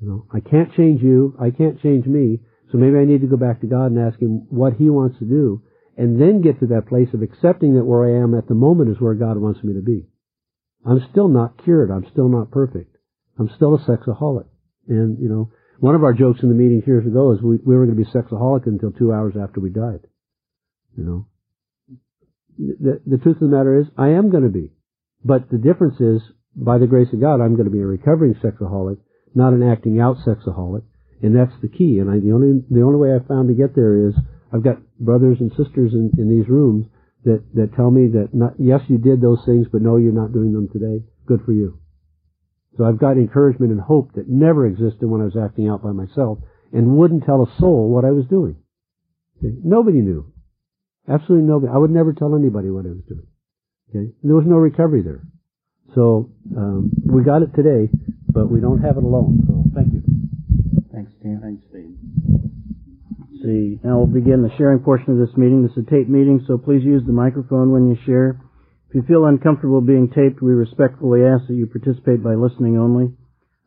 You 0.00 0.08
know, 0.08 0.26
I 0.32 0.40
can't 0.40 0.74
change 0.74 1.02
you. 1.02 1.36
I 1.40 1.50
can't 1.50 1.80
change 1.82 2.06
me. 2.06 2.40
So 2.70 2.78
maybe 2.78 2.98
I 2.98 3.04
need 3.04 3.20
to 3.22 3.26
go 3.26 3.36
back 3.36 3.60
to 3.60 3.66
God 3.66 3.86
and 3.86 3.98
ask 3.98 4.18
Him 4.18 4.46
what 4.48 4.74
He 4.74 4.88
wants 4.88 5.18
to 5.18 5.24
do 5.24 5.62
and 5.96 6.20
then 6.20 6.40
get 6.40 6.60
to 6.60 6.66
that 6.68 6.86
place 6.88 7.08
of 7.12 7.20
accepting 7.20 7.74
that 7.74 7.84
where 7.84 8.08
I 8.08 8.22
am 8.22 8.34
at 8.34 8.48
the 8.48 8.54
moment 8.54 8.90
is 8.90 9.00
where 9.00 9.14
God 9.14 9.36
wants 9.36 9.62
me 9.62 9.74
to 9.74 9.82
be. 9.82 10.06
I'm 10.86 11.06
still 11.10 11.28
not 11.28 11.62
cured. 11.62 11.90
I'm 11.90 12.06
still 12.10 12.28
not 12.28 12.50
perfect. 12.50 12.96
I'm 13.38 13.50
still 13.54 13.74
a 13.74 13.78
sexaholic. 13.78 14.46
And, 14.90 15.18
you 15.18 15.28
know, 15.28 15.50
one 15.78 15.94
of 15.94 16.04
our 16.04 16.12
jokes 16.12 16.40
in 16.42 16.50
the 16.50 16.54
meeting 16.54 16.82
years 16.86 17.06
ago 17.06 17.32
is 17.32 17.40
we, 17.40 17.56
we 17.64 17.74
were 17.74 17.86
going 17.86 17.96
to 17.96 18.04
be 18.04 18.10
sexaholic 18.10 18.66
until 18.66 18.90
two 18.90 19.12
hours 19.12 19.34
after 19.40 19.60
we 19.60 19.70
died. 19.70 20.00
You 20.98 21.04
know. 21.04 21.26
The, 22.58 23.00
the 23.06 23.16
truth 23.16 23.36
of 23.36 23.48
the 23.48 23.56
matter 23.56 23.80
is, 23.80 23.86
I 23.96 24.08
am 24.08 24.30
going 24.30 24.42
to 24.42 24.50
be. 24.50 24.72
But 25.24 25.48
the 25.50 25.56
difference 25.56 25.98
is, 26.00 26.20
by 26.54 26.76
the 26.76 26.86
grace 26.86 27.08
of 27.14 27.20
God, 27.20 27.40
I'm 27.40 27.54
going 27.56 27.64
to 27.64 27.72
be 27.72 27.80
a 27.80 27.86
recovering 27.86 28.34
sexaholic, 28.34 28.98
not 29.34 29.54
an 29.54 29.62
acting 29.62 30.00
out 30.00 30.18
sexaholic. 30.26 30.82
And 31.22 31.34
that's 31.34 31.58
the 31.62 31.68
key. 31.68 31.98
And 32.00 32.10
I, 32.10 32.18
the 32.18 32.32
only, 32.32 32.62
the 32.68 32.82
only 32.82 32.98
way 32.98 33.14
I 33.14 33.26
found 33.26 33.48
to 33.48 33.54
get 33.54 33.74
there 33.74 34.08
is, 34.08 34.14
I've 34.52 34.64
got 34.64 34.82
brothers 34.98 35.38
and 35.40 35.50
sisters 35.50 35.92
in, 35.94 36.10
in 36.18 36.28
these 36.28 36.48
rooms 36.48 36.86
that, 37.24 37.42
that 37.54 37.74
tell 37.74 37.90
me 37.90 38.08
that 38.08 38.34
not, 38.34 38.54
yes, 38.58 38.80
you 38.88 38.98
did 38.98 39.20
those 39.20 39.40
things, 39.46 39.66
but 39.72 39.80
no, 39.80 39.96
you're 39.96 40.12
not 40.12 40.32
doing 40.32 40.52
them 40.52 40.68
today. 40.68 41.04
Good 41.26 41.40
for 41.46 41.52
you. 41.52 41.79
So 42.76 42.84
I've 42.84 42.98
got 42.98 43.12
encouragement 43.12 43.72
and 43.72 43.80
hope 43.80 44.12
that 44.14 44.28
never 44.28 44.66
existed 44.66 45.06
when 45.06 45.20
I 45.20 45.24
was 45.24 45.36
acting 45.36 45.68
out 45.68 45.82
by 45.82 45.92
myself 45.92 46.38
and 46.72 46.96
wouldn't 46.96 47.24
tell 47.24 47.42
a 47.42 47.58
soul 47.58 47.88
what 47.90 48.04
I 48.04 48.10
was 48.10 48.26
doing. 48.26 48.56
Okay? 49.38 49.54
Nobody 49.64 49.98
knew. 49.98 50.32
Absolutely 51.08 51.48
nobody. 51.48 51.72
I 51.72 51.78
would 51.78 51.90
never 51.90 52.12
tell 52.12 52.36
anybody 52.36 52.70
what 52.70 52.86
I 52.86 52.90
was 52.90 53.04
doing. 53.08 53.26
Okay? 53.90 54.12
There 54.22 54.36
was 54.36 54.46
no 54.46 54.56
recovery 54.56 55.02
there. 55.02 55.22
So 55.94 56.30
um, 56.56 56.90
we 57.04 57.24
got 57.24 57.42
it 57.42 57.50
today, 57.54 57.90
but 58.28 58.48
we 58.48 58.60
don't 58.60 58.80
have 58.80 58.96
it 58.96 59.02
alone. 59.02 59.42
So 59.46 59.64
thank 59.74 59.92
you. 59.92 60.02
Thanks, 60.92 61.10
Dan. 61.22 61.40
Thanks, 61.42 61.64
Steve. 61.70 61.98
See. 63.42 63.80
Now 63.82 63.98
we'll 63.98 64.06
begin 64.06 64.42
the 64.42 64.54
sharing 64.56 64.80
portion 64.80 65.10
of 65.12 65.18
this 65.18 65.36
meeting. 65.36 65.62
This 65.62 65.72
is 65.72 65.84
a 65.88 65.90
tape 65.90 66.08
meeting, 66.08 66.44
so 66.46 66.58
please 66.58 66.84
use 66.84 67.02
the 67.06 67.12
microphone 67.12 67.72
when 67.72 67.88
you 67.88 67.96
share. 68.06 68.38
If 68.90 68.96
you 68.96 69.02
feel 69.06 69.26
uncomfortable 69.26 69.80
being 69.80 70.10
taped, 70.10 70.42
we 70.42 70.50
respectfully 70.50 71.22
ask 71.22 71.46
that 71.46 71.54
you 71.54 71.66
participate 71.66 72.24
by 72.24 72.34
listening 72.34 72.76
only. 72.76 73.14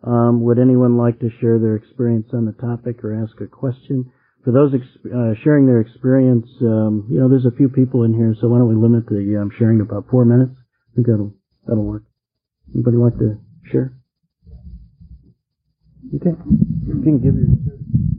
Um, 0.03 0.43
would 0.43 0.59
anyone 0.59 0.97
like 0.97 1.19
to 1.19 1.29
share 1.39 1.59
their 1.59 1.77
experience 1.77 2.27
on 2.33 2.43
the 2.43 2.51
topic 2.51 3.01
or 3.05 3.15
ask 3.15 3.39
a 3.39 3.47
question? 3.47 4.11
For 4.43 4.51
those 4.51 4.73
ex- 4.75 5.05
uh, 5.07 5.31
sharing 5.41 5.65
their 5.65 5.79
experience, 5.79 6.45
um, 6.59 7.07
you 7.09 7.21
know, 7.21 7.29
there's 7.29 7.45
a 7.45 7.55
few 7.55 7.69
people 7.69 8.03
in 8.03 8.13
here, 8.13 8.35
so 8.41 8.49
why 8.49 8.57
don't 8.57 8.67
we 8.67 8.75
limit 8.75 9.07
the 9.07 9.39
um, 9.39 9.49
sharing 9.57 9.77
to 9.77 9.85
about 9.85 10.09
four 10.11 10.25
minutes? 10.25 10.51
I 10.91 10.95
think 10.95 11.07
that'll 11.07 11.33
that'll 11.65 11.85
work. 11.85 12.03
Anybody 12.75 12.97
like 12.97 13.17
to 13.19 13.39
share? 13.71 13.95
Okay, 16.19 16.35
you 16.35 17.01
can 17.01 17.19
give 17.23 17.35
your. 17.35 18.12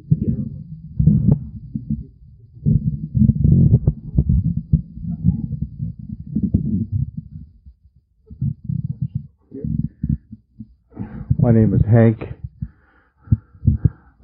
My 11.44 11.52
name 11.52 11.74
is 11.74 11.82
Hank, 11.84 12.20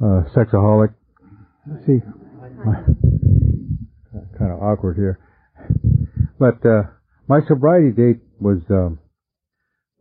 uh, 0.02 0.24
sexaholic. 0.34 0.94
See, 1.84 2.00
kind 4.38 4.50
of 4.50 4.62
awkward 4.62 4.96
here. 4.96 5.20
But 6.38 6.64
uh, 6.64 6.84
my 7.28 7.40
sobriety 7.46 7.90
date 7.90 8.22
was 8.40 8.62
um, 8.70 9.00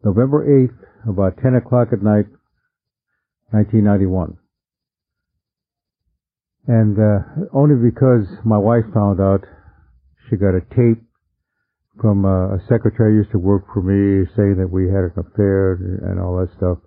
November 0.02 0.48
8th, 0.48 1.12
about 1.12 1.36
10 1.44 1.56
o'clock 1.56 1.90
at 1.92 2.02
night, 2.02 2.28
1991. 3.52 4.38
And 6.68 6.98
uh, 6.98 7.20
only 7.54 7.76
because 7.76 8.28
my 8.46 8.58
wife 8.58 8.86
found 8.94 9.20
out, 9.20 9.42
she 10.30 10.38
got 10.38 10.56
a 10.56 10.62
tape 10.62 11.04
from 12.02 12.24
uh, 12.24 12.56
a 12.56 12.60
secretary 12.70 13.12
who 13.12 13.18
used 13.18 13.32
to 13.32 13.40
work 13.40 13.66
for 13.74 13.82
me 13.82 14.26
saying 14.38 14.56
that 14.56 14.72
we 14.72 14.86
had 14.86 15.04
an 15.04 15.12
affair 15.18 15.74
and 15.74 16.18
all 16.18 16.38
that 16.38 16.56
stuff. 16.56 16.78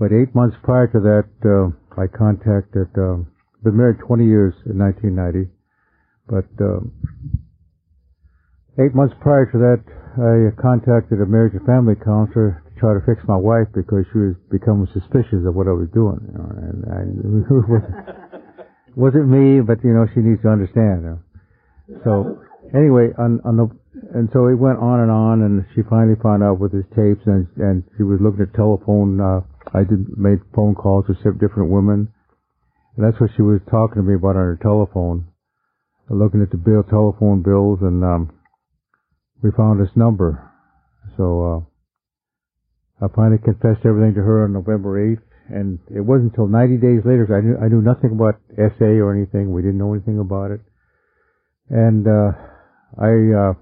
But 0.00 0.16
eight 0.16 0.32
months 0.34 0.56
prior 0.64 0.88
to 0.96 1.00
that, 1.04 1.28
uh, 1.44 1.76
I 2.00 2.08
contacted, 2.08 2.88
um, 2.96 3.28
been 3.60 3.76
married 3.76 4.00
20 4.00 4.24
years 4.24 4.56
in 4.64 4.80
1990, 4.80 5.52
but 6.24 6.48
um, 6.64 6.88
eight 8.80 8.96
months 8.96 9.12
prior 9.20 9.44
to 9.52 9.58
that, 9.60 9.84
I 10.16 10.56
contacted 10.56 11.20
a 11.20 11.28
marriage 11.28 11.52
and 11.52 11.68
family 11.68 12.00
counselor 12.00 12.64
to 12.64 12.72
try 12.80 12.96
to 12.96 13.04
fix 13.04 13.20
my 13.28 13.36
wife 13.36 13.68
because 13.76 14.08
she 14.08 14.32
was 14.32 14.40
becoming 14.48 14.88
suspicious 14.96 15.44
of 15.44 15.52
what 15.52 15.68
I 15.68 15.76
was 15.76 15.92
doing. 15.92 16.16
You 16.16 16.32
know, 16.32 16.48
and 16.48 17.44
it 17.44 17.52
wasn't, 17.68 17.92
wasn't 18.96 19.28
me, 19.28 19.60
but 19.60 19.84
you 19.84 19.92
know, 19.92 20.08
she 20.16 20.24
needs 20.24 20.40
to 20.40 20.48
understand. 20.48 21.04
You 21.04 21.08
know. 21.12 21.20
So 22.08 22.10
anyway, 22.72 23.12
on, 23.20 23.44
on 23.44 23.54
the 23.60 23.68
and 24.16 24.32
so 24.32 24.48
it 24.48 24.56
went 24.56 24.80
on 24.80 25.04
and 25.04 25.12
on, 25.12 25.44
and 25.44 25.60
she 25.76 25.84
finally 25.84 26.16
found 26.24 26.40
out 26.40 26.56
with 26.56 26.72
his 26.72 26.88
tapes, 26.96 27.20
and 27.28 27.44
and 27.60 27.84
she 28.00 28.02
was 28.02 28.16
looking 28.16 28.48
at 28.48 28.56
telephone. 28.56 29.20
Uh, 29.20 29.44
I 29.74 29.84
did 29.84 30.16
made 30.16 30.40
phone 30.54 30.74
calls 30.74 31.06
to 31.06 31.14
different 31.14 31.70
women, 31.70 32.08
and 32.96 33.06
that's 33.06 33.20
what 33.20 33.30
she 33.36 33.42
was 33.42 33.60
talking 33.70 33.96
to 33.96 34.02
me 34.02 34.14
about 34.14 34.36
on 34.36 34.56
her 34.56 34.58
telephone. 34.60 35.26
Looking 36.08 36.42
at 36.42 36.50
the 36.50 36.56
bill, 36.56 36.82
telephone 36.82 37.42
bills, 37.42 37.78
and 37.82 38.02
um, 38.02 38.32
we 39.42 39.50
found 39.56 39.80
this 39.80 39.94
number. 39.94 40.42
So 41.16 41.24
uh, 43.00 43.04
I 43.04 43.08
finally 43.14 43.38
confessed 43.38 43.86
everything 43.86 44.14
to 44.14 44.20
her 44.20 44.44
on 44.44 44.52
November 44.52 44.98
8th, 44.98 45.22
and 45.54 45.78
it 45.94 46.00
wasn't 46.00 46.32
until 46.32 46.48
90 46.48 46.76
days 46.76 47.00
later. 47.06 47.30
I 47.30 47.40
knew 47.40 47.56
I 47.62 47.68
knew 47.68 47.80
nothing 47.80 48.10
about 48.10 48.40
SA 48.58 48.98
or 48.98 49.14
anything. 49.14 49.52
We 49.52 49.62
didn't 49.62 49.78
know 49.78 49.94
anything 49.94 50.18
about 50.18 50.50
it, 50.50 50.60
and 51.68 52.06
uh, 52.08 52.32
I 52.98 53.12
uh, 53.30 53.52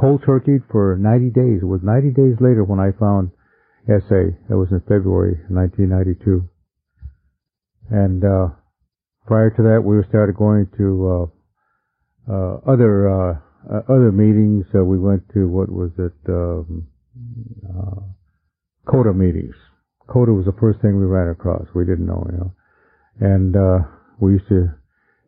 cold 0.00 0.24
turkeyed 0.24 0.64
for 0.70 0.96
90 0.96 1.30
days. 1.30 1.60
It 1.62 1.68
was 1.68 1.80
90 1.82 2.10
days 2.10 2.36
later 2.40 2.64
when 2.64 2.80
I 2.80 2.96
found 2.98 3.30
SA. 3.86 4.36
That 4.48 4.56
was 4.56 4.68
in 4.70 4.80
February 4.80 5.40
1992. 5.48 6.48
And 7.90 8.24
uh, 8.24 8.54
prior 9.26 9.50
to 9.50 9.62
that, 9.62 9.82
we 9.84 9.96
started 10.08 10.36
going 10.36 10.66
to 10.78 10.86
uh, 11.08 12.32
uh, 12.32 12.56
other 12.66 13.10
uh, 13.10 13.34
uh, 13.68 13.82
other 13.88 14.12
meetings. 14.12 14.66
We 14.72 14.98
went 14.98 15.28
to 15.34 15.48
what 15.48 15.70
was 15.70 15.90
it? 15.98 16.14
Um, 16.28 16.88
uh, 17.68 18.00
COTA 18.90 19.12
meetings. 19.12 19.54
CODA 20.08 20.32
was 20.32 20.46
the 20.46 20.58
first 20.60 20.80
thing 20.80 20.98
we 20.98 21.06
ran 21.06 21.28
across. 21.28 21.66
We 21.74 21.84
didn't 21.84 22.06
know, 22.06 22.26
you 22.30 22.38
know, 22.38 22.54
and 23.20 23.56
uh, 23.56 23.78
we 24.20 24.32
used 24.32 24.48
to, 24.48 24.70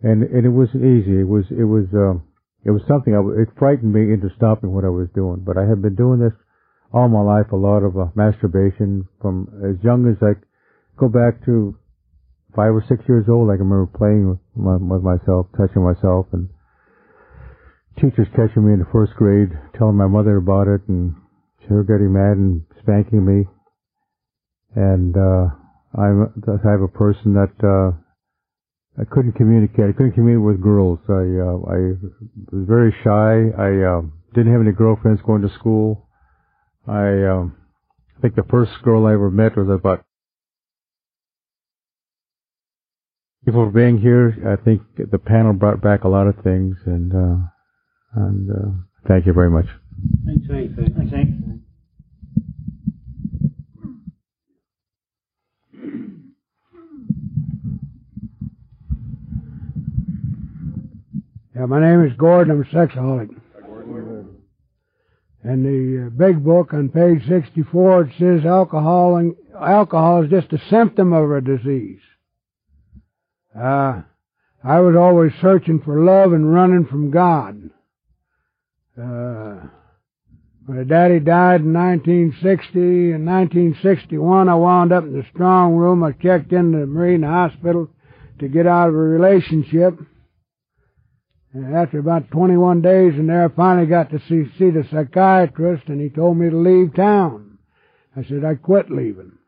and 0.03 0.23
and 0.23 0.45
it 0.45 0.51
wasn't 0.51 0.85
easy. 0.85 1.21
It 1.21 1.29
was 1.29 1.45
it 1.51 1.65
was 1.65 1.87
um, 1.95 2.25
it 2.65 2.71
was 2.71 2.83
something. 2.89 3.15
I, 3.15 3.21
it 3.43 3.49
frightened 3.59 3.93
me 3.93 4.13
into 4.13 4.31
stopping 4.37 4.73
what 4.73 4.85
I 4.85 4.91
was 4.91 5.09
doing. 5.15 5.43
But 5.45 5.57
I 5.57 5.67
had 5.67 5.83
been 5.83 5.95
doing 5.95 6.21
this 6.21 6.35
all 6.95 7.09
my 7.11 7.21
life. 7.21 7.51
A 7.51 7.57
lot 7.57 7.83
of 7.83 7.99
uh, 7.99 8.07
masturbation 8.15 9.09
from 9.21 9.51
as 9.67 9.83
young 9.83 10.07
as 10.07 10.17
I 10.23 10.39
go 10.97 11.09
back 11.09 11.45
to 11.45 11.75
five 12.55 12.71
or 12.71 12.85
six 12.89 13.03
years 13.09 13.27
old. 13.29 13.51
I 13.51 13.59
can 13.59 13.69
remember 13.69 13.91
playing 13.99 14.31
with, 14.31 14.39
my, 14.55 14.79
with 14.79 15.03
myself, 15.03 15.51
touching 15.59 15.83
myself, 15.83 16.27
and 16.33 16.49
teachers 17.99 18.31
catching 18.39 18.65
me 18.65 18.73
in 18.73 18.79
the 18.79 18.93
first 18.95 19.13
grade, 19.19 19.51
telling 19.77 19.99
my 19.99 20.07
mother 20.07 20.37
about 20.39 20.69
it, 20.69 20.87
and 20.87 21.15
her 21.69 21.83
getting 21.83 22.13
mad 22.15 22.39
and 22.39 22.63
spanking 22.81 23.27
me. 23.27 23.45
And 24.77 25.17
uh, 25.17 25.51
I'm 25.99 26.31
the 26.37 26.59
type 26.63 26.83
of 26.83 26.95
person 26.95 27.35
that 27.35 27.55
uh, 27.63 27.99
I 29.01 29.05
couldn't 29.11 29.35
communicate. 29.35 29.91
I 29.91 29.93
couldn't 29.93 30.15
communicate 30.15 30.47
with 30.47 30.63
girls. 30.63 30.99
I 31.09 31.27
uh, 31.43 31.59
I 31.67 31.79
was 32.55 32.67
very 32.71 32.95
shy. 33.03 33.51
I 33.59 33.83
uh, 33.83 34.03
didn't 34.35 34.53
have 34.53 34.63
any 34.63 34.73
girlfriends 34.73 35.23
going 35.27 35.43
to 35.43 35.51
school. 35.59 36.09
I 36.87 37.25
um, 37.25 37.57
I 38.17 38.21
think 38.21 38.35
the 38.35 38.45
first 38.51 38.73
girl 38.83 39.07
I 39.07 39.15
ever 39.15 39.31
met 39.31 39.57
was 39.57 39.69
about 39.69 40.05
people 43.45 43.67
for 43.67 43.71
being 43.71 43.99
here. 43.99 44.37
I 44.47 44.63
think 44.63 44.83
the 44.97 45.19
panel 45.19 45.53
brought 45.53 45.81
back 45.81 46.05
a 46.05 46.09
lot 46.09 46.27
of 46.27 46.37
things, 46.43 46.77
and 46.87 47.13
uh, 47.13 47.37
and 48.15 48.51
uh, 48.51 48.71
thank 49.09 49.27
you 49.27 49.33
very 49.33 49.51
much. 49.51 49.67
Thanks, 50.27 50.47
Hank. 50.51 50.77
Thanks, 50.77 51.13
Hank. 51.13 51.29
Yeah, 61.57 61.67
my 61.67 61.81
name 61.81 62.05
is 62.05 62.13
Gordon. 62.19 62.51
I'm 62.51 62.63
a 62.63 62.65
sexaholic. 62.65 63.31
And 65.45 65.63
the 65.63 66.07
uh, 66.07 66.11
big 66.11 66.43
book 66.43 66.73
on 66.73 66.89
page 66.89 67.29
64, 67.29 68.03
it 68.05 68.13
says 68.19 68.47
alcohol, 68.47 69.17
and, 69.17 69.37
alcohol 69.55 70.25
is 70.25 70.31
just 70.31 70.53
a 70.55 70.69
symptom 70.71 71.13
of 71.13 71.31
a 71.31 71.43
disease. 71.43 72.01
Uh, 73.55 74.01
I 74.65 74.81
was 74.81 74.97
always 74.97 75.33
searching 75.43 75.83
for 75.85 76.03
love 76.03 76.33
and 76.33 76.53
running 76.53 76.87
from 76.87 77.11
God. 77.11 77.71
Uh, 78.99 79.69
my 80.67 80.83
daddy 80.83 81.21
died 81.21 81.61
in 81.61 81.75
1960. 81.75 82.79
In 82.79 83.27
1961, 83.27 84.49
I 84.49 84.55
wound 84.55 84.93
up 84.93 85.05
in 85.05 85.13
the 85.13 85.27
strong 85.31 85.75
room. 85.75 86.03
I 86.03 86.13
checked 86.13 86.55
into 86.55 86.79
the 86.79 86.87
Marine 86.87 87.23
Hospital 87.23 87.91
to 88.39 88.49
get 88.49 88.67
out 88.67 88.89
of 88.89 88.95
a 88.95 88.99
relationship. 88.99 89.99
After 91.55 92.01
about 92.01 92.33
21 92.33 92.83
days 92.83 93.15
in 93.15 93.29
there, 93.29 93.45
I 93.45 93.49
finally 93.49 93.87
got 93.87 94.11
to 94.11 94.19
see, 94.29 94.51
see 94.59 94.71
the 94.71 94.85
psychiatrist, 94.91 95.85
and 95.87 96.01
he 96.01 96.09
told 96.09 96.37
me 96.37 96.51
to 96.51 96.57
leave 96.57 96.95
town. 96.95 97.59
I 98.17 98.25
said, 98.25 98.45
I 98.45 98.57
quit 98.57 98.91
leaving. 98.91 99.39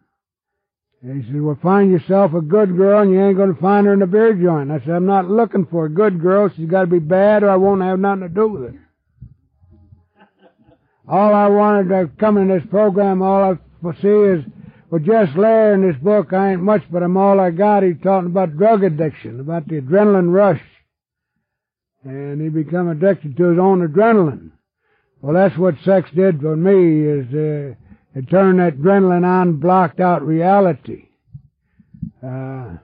And 1.03 1.23
he 1.23 1.29
said, 1.29 1.43
well, 1.43 1.59
find 1.61 1.91
yourself 1.91 2.33
a 2.33 2.41
good 2.41 2.77
girl, 2.77 3.03
and 3.03 3.11
you 3.11 3.21
ain't 3.21 3.37
going 3.37 3.53
to 3.53 3.61
find 3.61 3.87
her 3.87 3.93
in 3.93 4.03
a 4.03 4.07
beer 4.07 4.35
joint. 4.35 4.71
I 4.71 4.79
said, 4.81 4.91
I'm 4.91 5.07
not 5.07 5.29
looking 5.29 5.67
for 5.67 5.87
a 5.87 5.91
good 5.91 6.21
girl. 6.21 6.49
She's 6.57 6.69
got 6.69 6.83
to 6.83 6.87
be 6.87 7.01
bad, 7.01 7.43
or 7.43 7.51
I 7.51 7.57
won't 7.57 7.83
have 7.83 7.99
nothing 7.99 8.23
to 8.23 8.29
do 8.29 8.49
with 8.49 8.75
it. 8.75 8.81
All 11.09 11.35
I 11.35 11.49
wanted 11.49 11.89
to 11.89 12.11
come 12.19 12.39
in 12.39 12.49
this 12.49 12.65
program, 12.71 13.21
all 13.21 13.53
I 13.53 13.93
see 14.01 14.09
is, 14.09 14.45
well, 14.91 15.01
Jess 15.01 15.37
Lair 15.37 15.75
in 15.75 15.87
this 15.87 16.01
book, 16.01 16.33
I 16.33 16.53
ain't 16.53 16.63
much, 16.63 16.83
but 16.91 17.03
I'm 17.03 17.17
all 17.17 17.41
I 17.41 17.51
got. 17.51 17.83
He's 17.83 18.01
talking 18.01 18.31
about 18.31 18.57
drug 18.57 18.85
addiction, 18.85 19.41
about 19.41 19.67
the 19.67 19.81
adrenaline 19.81 20.33
rush 20.33 20.63
and 22.07 22.41
he 22.41 22.49
become 22.49 22.89
addicted 22.89 23.37
to 23.37 23.51
his 23.51 23.59
own 23.59 23.87
adrenaline. 23.87 24.53
Well, 25.21 25.35
that's 25.35 25.59
what 25.59 25.75
sex 25.85 26.09
did 26.15 26.41
for 26.41 26.57
me, 26.57 27.03
is 27.03 27.27
uh, 27.35 27.75
it 28.15 28.31
turned 28.31 28.61
that 28.61 28.79
adrenaline 28.79 29.25
on, 29.25 29.59
blocked 29.59 29.99
out 29.99 30.23
reality. 30.23 31.09
Uh, 32.23 32.77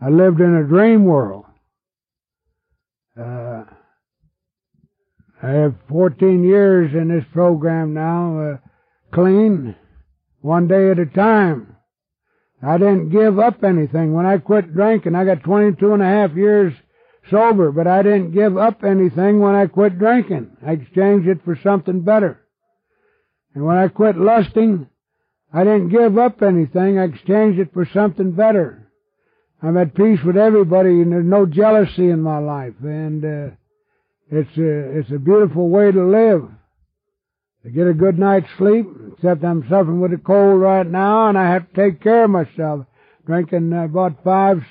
I 0.00 0.08
lived 0.08 0.40
in 0.40 0.54
a 0.54 0.66
dream 0.66 1.04
world. 1.04 1.44
Uh, 3.18 3.64
I 5.42 5.50
have 5.50 5.74
14 5.88 6.42
years 6.42 6.94
in 6.94 7.08
this 7.08 7.24
program 7.32 7.92
now, 7.92 8.40
uh, 8.40 8.56
clean, 9.12 9.76
one 10.40 10.66
day 10.66 10.90
at 10.90 10.98
a 10.98 11.06
time. 11.06 11.76
I 12.62 12.78
didn't 12.78 13.10
give 13.10 13.38
up 13.38 13.62
anything. 13.64 14.14
When 14.14 14.26
I 14.26 14.38
quit 14.38 14.72
drinking, 14.72 15.14
I 15.14 15.24
got 15.24 15.42
22 15.42 15.92
and 15.92 16.02
a 16.02 16.06
half 16.06 16.32
years 16.32 16.74
sober, 17.30 17.72
but 17.72 17.86
I 17.86 18.02
didn't 18.02 18.32
give 18.32 18.56
up 18.56 18.84
anything 18.84 19.40
when 19.40 19.54
I 19.54 19.66
quit 19.66 19.98
drinking. 19.98 20.56
I 20.66 20.72
exchanged 20.72 21.28
it 21.28 21.44
for 21.44 21.58
something 21.62 22.02
better. 22.02 22.40
And 23.54 23.64
when 23.64 23.76
I 23.76 23.88
quit 23.88 24.16
lusting, 24.16 24.88
I 25.52 25.64
didn't 25.64 25.88
give 25.88 26.16
up 26.18 26.42
anything. 26.42 26.98
I 26.98 27.04
exchanged 27.04 27.58
it 27.58 27.72
for 27.72 27.88
something 27.92 28.32
better. 28.32 28.90
I'm 29.62 29.76
at 29.76 29.94
peace 29.94 30.20
with 30.24 30.36
everybody, 30.36 31.02
and 31.02 31.12
there's 31.12 31.24
no 31.24 31.46
jealousy 31.46 32.08
in 32.10 32.22
my 32.22 32.38
life. 32.38 32.74
And 32.82 33.24
uh, 33.24 33.54
it's 34.30 34.56
a 34.56 34.98
it's 34.98 35.10
a 35.10 35.18
beautiful 35.18 35.68
way 35.68 35.90
to 35.90 36.04
live. 36.04 36.48
To 37.64 37.70
get 37.70 37.86
a 37.86 37.92
good 37.92 38.18
night's 38.18 38.48
sleep, 38.56 38.86
except 39.12 39.44
I'm 39.44 39.62
suffering 39.68 40.00
with 40.00 40.14
a 40.14 40.18
cold 40.18 40.62
right 40.62 40.86
now, 40.86 41.28
and 41.28 41.36
I 41.36 41.50
have 41.52 41.68
to 41.68 41.74
take 41.74 42.00
care 42.00 42.24
of 42.24 42.30
myself. 42.30 42.86
Drinking 43.26 43.72
about 43.72 44.24
five 44.24 44.62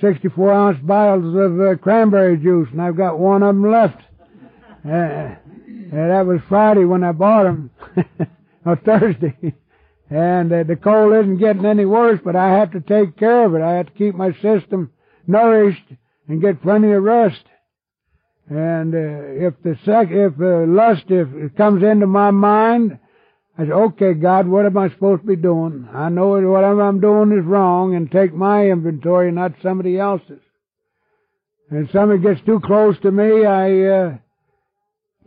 64 0.00 0.52
ounce 0.52 0.78
bottles 0.82 1.36
of 1.36 1.60
uh, 1.60 1.76
cranberry 1.76 2.36
juice, 2.36 2.68
and 2.72 2.80
I've 2.80 2.96
got 2.96 3.18
one 3.18 3.42
of 3.42 3.54
them 3.54 3.70
left. 3.70 4.00
Uh, 4.84 5.34
and 5.66 6.10
that 6.10 6.26
was 6.26 6.40
Friday 6.48 6.84
when 6.84 7.04
I 7.04 7.12
bought 7.12 7.44
them, 7.44 7.70
or 8.64 8.76
Thursday. 8.76 9.54
And 10.08 10.52
uh, 10.52 10.62
the 10.64 10.76
cold 10.76 11.14
isn't 11.14 11.38
getting 11.38 11.64
any 11.64 11.84
worse, 11.84 12.20
but 12.24 12.34
I 12.34 12.58
have 12.58 12.72
to 12.72 12.80
take 12.80 13.16
care 13.16 13.44
of 13.44 13.54
it. 13.54 13.62
I 13.62 13.74
have 13.74 13.86
to 13.86 13.92
keep 13.92 14.14
my 14.14 14.32
system 14.34 14.90
nourished 15.26 15.84
and 16.28 16.40
get 16.40 16.62
plenty 16.62 16.90
of 16.92 17.02
rest. 17.02 17.42
And 18.48 18.94
uh, 18.94 19.46
if 19.46 19.54
the 19.62 19.78
sec, 19.84 20.08
if 20.10 20.32
uh, 20.40 20.66
lust, 20.66 21.04
if 21.08 21.28
it 21.34 21.56
comes 21.56 21.84
into 21.84 22.06
my 22.06 22.32
mind, 22.32 22.98
I 23.58 23.62
said, 23.62 23.72
okay, 23.72 24.14
God, 24.14 24.46
what 24.46 24.64
am 24.64 24.78
I 24.78 24.88
supposed 24.90 25.22
to 25.22 25.26
be 25.26 25.36
doing? 25.36 25.88
I 25.92 26.08
know 26.08 26.28
whatever 26.28 26.82
I'm 26.82 27.00
doing 27.00 27.32
is 27.32 27.44
wrong 27.44 27.94
and 27.94 28.10
take 28.10 28.32
my 28.32 28.70
inventory, 28.70 29.32
not 29.32 29.52
somebody 29.62 29.98
else's. 29.98 30.40
And 31.68 31.86
if 31.86 31.92
somebody 31.92 32.20
gets 32.20 32.40
too 32.46 32.60
close 32.60 32.98
to 33.00 33.10
me, 33.10 33.44
I 33.44 33.82
uh, 33.82 34.18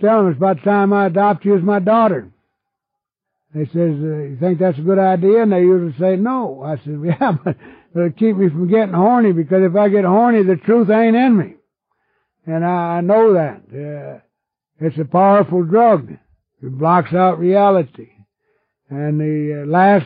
tell 0.02 0.18
them 0.18 0.30
it's 0.30 0.38
about 0.38 0.64
time 0.64 0.94
I 0.94 1.08
adopt 1.08 1.46
you 1.46 1.56
as 1.56 1.64
my 1.64 1.80
daughter. 1.80 2.30
They 3.54 3.66
says, 3.66 3.76
uh, 3.76 4.24
you 4.32 4.38
think 4.40 4.60
that's 4.60 4.80
a 4.80 4.82
good 4.82 4.98
idea? 4.98 5.44
And 5.44 5.52
they 5.52 5.62
usually 5.62 5.96
say 6.00 6.16
no. 6.16 6.64
I 6.64 6.78
said, 6.78 7.00
yeah, 7.06 7.34
but 7.44 7.56
it'll 7.96 8.12
keep 8.12 8.36
me 8.36 8.50
from 8.50 8.68
getting 8.68 8.96
horny 8.96 9.32
because 9.32 9.64
if 9.64 9.76
I 9.76 9.90
get 9.90 10.06
horny, 10.06 10.44
the 10.44 10.56
truth 10.56 10.90
ain't 10.90 11.16
in 11.16 11.38
me. 11.38 11.56
And 12.46 12.66
I, 12.66 12.98
I 12.98 13.02
know 13.02 13.34
that. 13.34 13.62
Uh, 13.72 14.20
it's 14.80 14.98
a 14.98 15.06
powerful 15.06 15.64
drug. 15.64 16.12
It 16.12 16.78
blocks 16.78 17.14
out 17.14 17.40
reality. 17.40 18.10
And 18.94 19.20
the 19.20 19.64
uh, 19.64 19.66
last 19.66 20.06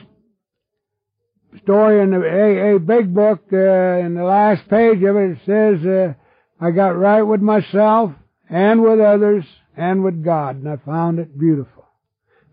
story 1.64 2.02
in 2.02 2.12
the 2.12 2.22
a, 2.22 2.76
a 2.76 2.80
big 2.80 3.14
book, 3.14 3.44
uh, 3.52 3.58
in 3.58 4.16
the 4.16 4.24
last 4.24 4.68
page 4.70 5.04
of 5.04 5.16
it, 5.18 5.32
it 5.32 5.40
says, 5.46 5.86
uh, 5.86 6.14
I 6.60 6.72
got 6.72 6.98
right 6.98 7.22
with 7.22 7.42
myself 7.42 8.14
and 8.50 8.82
with 8.82 9.00
others 9.00 9.44
and 9.76 10.04
with 10.04 10.24
God, 10.24 10.56
and 10.58 10.70
I 10.70 10.78
found 10.78 11.20
it 11.20 11.38
beautiful. 11.38 11.86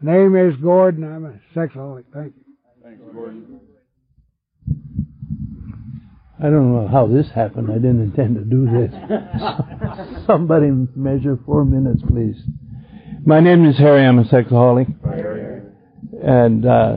My 0.00 0.12
name 0.12 0.36
is 0.36 0.56
Gordon. 0.56 1.04
I'm 1.04 1.24
a 1.24 1.34
sexaholic. 1.56 2.04
Thank 2.12 2.34
you. 2.36 2.44
Thanks, 2.82 3.00
Gordon. 3.12 3.60
I 6.40 6.50
don't 6.50 6.74
know 6.74 6.88
how 6.88 7.06
this 7.06 7.30
happened. 7.32 7.70
I 7.70 7.74
didn't 7.74 8.02
intend 8.02 8.34
to 8.34 8.44
do 8.44 8.66
this. 8.66 8.92
Somebody 10.26 10.70
measure 10.96 11.38
four 11.46 11.64
minutes, 11.64 12.02
please. 12.08 12.36
My 13.24 13.40
name 13.40 13.64
is 13.64 13.78
Harry. 13.78 14.04
I'm 14.04 14.18
a 14.18 14.24
sexaholic. 14.24 15.63
And 16.26 16.64
uh, 16.64 16.96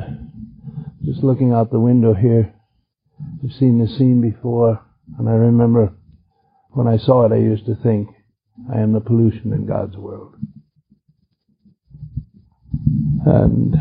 just 1.04 1.22
looking 1.22 1.52
out 1.52 1.70
the 1.70 1.80
window 1.80 2.14
here, 2.14 2.54
I've 3.44 3.52
seen 3.52 3.78
this 3.78 3.98
scene 3.98 4.22
before, 4.22 4.82
and 5.20 5.28
I 5.28 5.34
remember 5.34 5.94
when 6.72 6.88
I 6.88 6.98
saw 6.98 7.26
it, 7.26 7.34
I 7.34 7.38
used 7.38 7.66
to 7.66 7.76
think, 7.76 8.08
I 8.74 8.80
am 8.80 8.94
the 8.94 9.02
pollution 9.02 9.52
in 9.52 9.66
God's 9.66 9.98
world. 9.98 10.36
And 13.26 13.76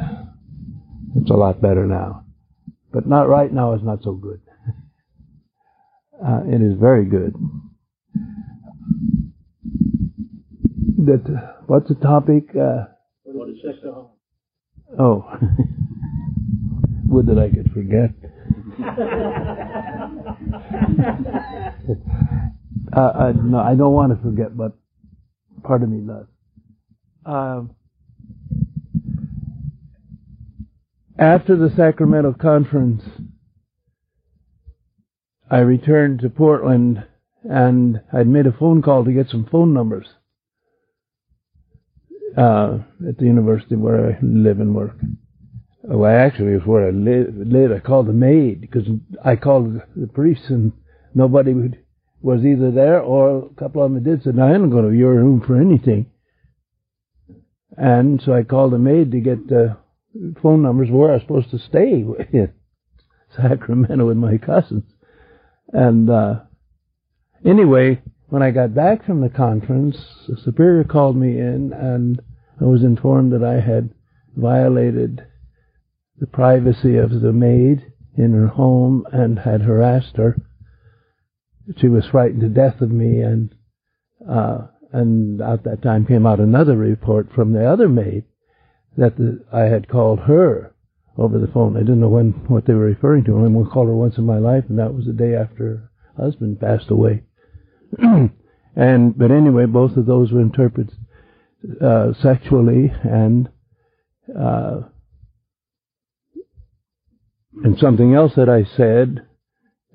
it's 1.14 1.30
a 1.30 1.34
lot 1.34 1.62
better 1.62 1.86
now. 1.86 2.24
But 2.92 3.06
not 3.06 3.28
right 3.28 3.52
now 3.52 3.74
is 3.74 3.82
not 3.82 4.02
so 4.02 4.12
good. 4.12 4.40
Uh, 6.16 6.40
it 6.46 6.62
is 6.62 6.72
very 6.80 7.04
good. 7.04 7.34
that 11.04 11.54
what's 11.66 11.88
the 11.88 11.94
topic? 11.94 12.44
Uh, 12.56 12.86
What 13.24 13.50
is 13.50 13.56
sexaholic? 13.62 14.15
Oh, 14.98 15.38
would 17.06 17.26
that 17.26 17.38
I 17.38 17.50
could 17.50 17.70
forget. 17.72 18.10
uh, 22.96 23.12
I, 23.14 23.32
no, 23.32 23.58
I 23.58 23.74
don't 23.74 23.92
want 23.92 24.16
to 24.16 24.22
forget, 24.22 24.56
but 24.56 24.72
part 25.62 25.82
of 25.82 25.88
me 25.88 26.06
does. 26.06 26.26
Um, 27.24 27.74
after 31.18 31.56
the 31.56 31.70
Sacramento 31.74 32.34
conference, 32.40 33.02
I 35.50 35.58
returned 35.58 36.20
to 36.20 36.30
Portland 36.30 37.04
and 37.42 38.00
I'd 38.12 38.26
made 38.26 38.46
a 38.46 38.52
phone 38.52 38.82
call 38.82 39.04
to 39.04 39.12
get 39.12 39.30
some 39.30 39.48
phone 39.50 39.72
numbers 39.72 40.06
uh, 42.36 42.78
at 43.08 43.18
the 43.18 43.24
university 43.24 43.76
where 43.76 44.10
I 44.10 44.18
live 44.22 44.60
and 44.60 44.74
work. 44.74 44.96
Well, 45.82 46.10
actually, 46.10 46.52
it 46.52 46.58
was 46.58 46.66
where 46.66 46.88
I 46.88 46.90
lived. 46.90 47.72
I 47.72 47.78
called 47.78 48.08
the 48.08 48.12
maid 48.12 48.60
because 48.60 48.86
I 49.24 49.36
called 49.36 49.80
the 49.94 50.06
priest 50.08 50.42
and 50.48 50.72
nobody 51.14 51.54
would, 51.54 51.78
was 52.20 52.44
either 52.44 52.70
there 52.72 53.00
or 53.00 53.46
a 53.46 53.54
couple 53.54 53.82
of 53.84 53.92
them 53.92 54.02
did 54.02 54.22
said, 54.22 54.38
"I 54.38 54.52
ain't 54.52 54.70
going 54.70 54.90
to 54.90 54.96
your 54.96 55.14
room 55.14 55.42
for 55.46 55.56
anything." 55.56 56.06
And 57.76 58.20
so 58.20 58.32
I 58.32 58.42
called 58.42 58.72
the 58.72 58.78
maid 58.78 59.12
to 59.12 59.20
get 59.20 59.38
uh, 59.52 59.74
phone 60.42 60.62
numbers 60.62 60.90
where 60.90 61.10
I 61.10 61.14
was 61.14 61.22
supposed 61.22 61.50
to 61.50 61.58
stay 61.58 62.04
in 62.32 62.52
Sacramento 63.36 64.06
with 64.06 64.16
my 64.16 64.38
cousins. 64.38 64.84
And 65.72 66.10
uh, 66.10 66.40
anyway, 67.44 68.02
when 68.28 68.42
I 68.42 68.50
got 68.50 68.74
back 68.74 69.04
from 69.04 69.20
the 69.20 69.28
conference, 69.28 69.96
the 70.26 70.36
superior 70.36 70.84
called 70.84 71.16
me 71.16 71.38
in, 71.38 71.72
and 71.72 72.20
I 72.60 72.64
was 72.64 72.82
informed 72.82 73.32
that 73.32 73.44
I 73.44 73.60
had 73.60 73.90
violated 74.34 75.26
the 76.18 76.26
privacy 76.26 76.96
of 76.96 77.20
the 77.20 77.32
maid 77.32 77.92
in 78.16 78.32
her 78.32 78.46
home 78.46 79.06
and 79.12 79.38
had 79.38 79.62
harassed 79.62 80.16
her. 80.16 80.36
She 81.76 81.88
was 81.88 82.06
frightened 82.06 82.40
to 82.40 82.48
death 82.48 82.80
of 82.80 82.90
me, 82.90 83.20
and 83.20 83.54
uh, 84.26 84.68
and 84.92 85.40
at 85.42 85.64
that 85.64 85.82
time 85.82 86.06
came 86.06 86.26
out 86.26 86.40
another 86.40 86.76
report 86.76 87.32
from 87.32 87.52
the 87.52 87.68
other 87.68 87.88
maid 87.88 88.24
that 88.96 89.16
the, 89.16 89.44
I 89.52 89.62
had 89.62 89.88
called 89.88 90.20
her 90.20 90.72
over 91.18 91.38
the 91.38 91.48
phone. 91.48 91.76
I 91.76 91.80
didn't 91.80 92.00
know 92.00 92.08
when 92.08 92.30
what 92.48 92.66
they 92.66 92.74
were 92.74 92.86
referring 92.86 93.24
to. 93.24 93.36
I 93.36 93.40
only 93.40 93.70
called 93.70 93.88
her 93.88 93.94
once 93.94 94.16
in 94.16 94.24
my 94.24 94.38
life, 94.38 94.64
and 94.68 94.78
that 94.78 94.94
was 94.94 95.06
the 95.06 95.12
day 95.12 95.34
after 95.34 95.90
her 96.16 96.22
husband 96.24 96.60
passed 96.60 96.90
away. 96.90 97.24
and 98.76 99.18
but 99.18 99.30
anyway, 99.30 99.66
both 99.66 99.96
of 99.96 100.06
those 100.06 100.32
were 100.32 100.40
interpreted 100.40 100.94
uh, 101.80 102.12
sexually, 102.22 102.92
and 103.02 103.48
uh, 104.38 104.80
and 107.64 107.78
something 107.78 108.14
else 108.14 108.32
that 108.36 108.48
I 108.48 108.64
said 108.76 109.26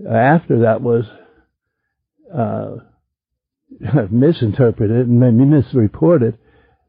after 0.10 0.62
that 0.62 0.82
was 0.82 1.06
uh, 2.36 2.78
misinterpreted 4.12 5.08
and 5.08 5.20
maybe 5.20 5.46
misreported, 5.46 6.38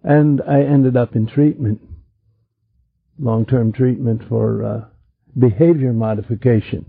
and 0.03 0.41
I 0.47 0.63
ended 0.63 0.97
up 0.97 1.15
in 1.15 1.27
treatment, 1.27 1.81
long-term 3.19 3.73
treatment 3.73 4.23
for 4.29 4.65
uh, 4.65 4.81
behavior 5.39 5.93
modification. 5.93 6.87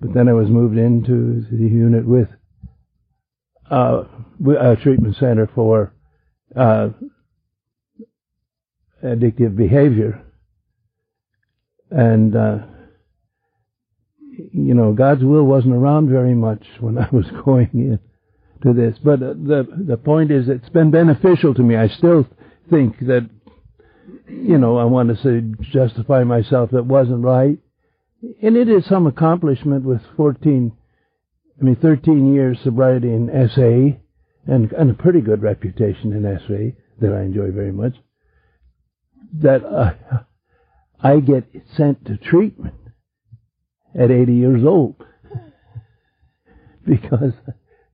But 0.00 0.12
then 0.14 0.28
I 0.28 0.34
was 0.34 0.48
moved 0.48 0.76
into 0.76 1.44
the 1.50 1.56
unit 1.56 2.06
with 2.06 2.28
uh, 3.70 4.04
a 4.60 4.76
treatment 4.76 5.16
center 5.16 5.50
for 5.54 5.92
uh, 6.54 6.90
addictive 9.02 9.56
behavior. 9.56 10.22
And, 11.90 12.36
uh, 12.36 12.58
you 14.52 14.74
know, 14.74 14.92
God's 14.92 15.24
will 15.24 15.44
wasn't 15.44 15.74
around 15.74 16.08
very 16.08 16.34
much 16.34 16.64
when 16.80 16.98
I 16.98 17.08
was 17.10 17.26
going 17.44 17.70
in 17.72 17.98
to 18.62 18.72
this. 18.72 18.98
But 19.02 19.22
uh, 19.22 19.34
the 19.34 19.66
the 19.86 19.96
point 19.96 20.30
is, 20.30 20.48
it's 20.48 20.68
been 20.70 20.90
beneficial 20.90 21.54
to 21.54 21.62
me. 21.62 21.76
I 21.76 21.88
still 21.88 22.26
think 22.70 22.98
that, 23.00 23.28
you 24.28 24.58
know, 24.58 24.76
I 24.76 24.84
want 24.84 25.08
to 25.10 25.22
say 25.22 25.64
justify 25.72 26.24
myself 26.24 26.70
that 26.72 26.86
wasn't 26.86 27.24
right, 27.24 27.58
and 28.42 28.56
it 28.56 28.68
is 28.68 28.84
some 28.86 29.06
accomplishment 29.06 29.84
with 29.84 30.00
14, 30.16 30.72
I 31.60 31.64
mean, 31.64 31.76
13 31.76 32.34
years 32.34 32.58
sobriety 32.62 33.08
in 33.08 33.28
SA, 33.54 33.98
and 34.46 34.72
and 34.72 34.90
a 34.90 34.94
pretty 34.94 35.20
good 35.20 35.42
reputation 35.42 36.12
in 36.12 36.22
SA 36.46 36.80
that 37.00 37.12
I 37.14 37.22
enjoy 37.22 37.50
very 37.50 37.72
much. 37.72 37.94
That 39.34 39.64
uh, 39.64 39.94
I 41.00 41.20
get 41.20 41.44
sent 41.76 42.06
to 42.06 42.16
treatment 42.16 42.74
at 43.94 44.10
80 44.10 44.32
years 44.32 44.64
old 44.64 44.96
because 46.86 47.32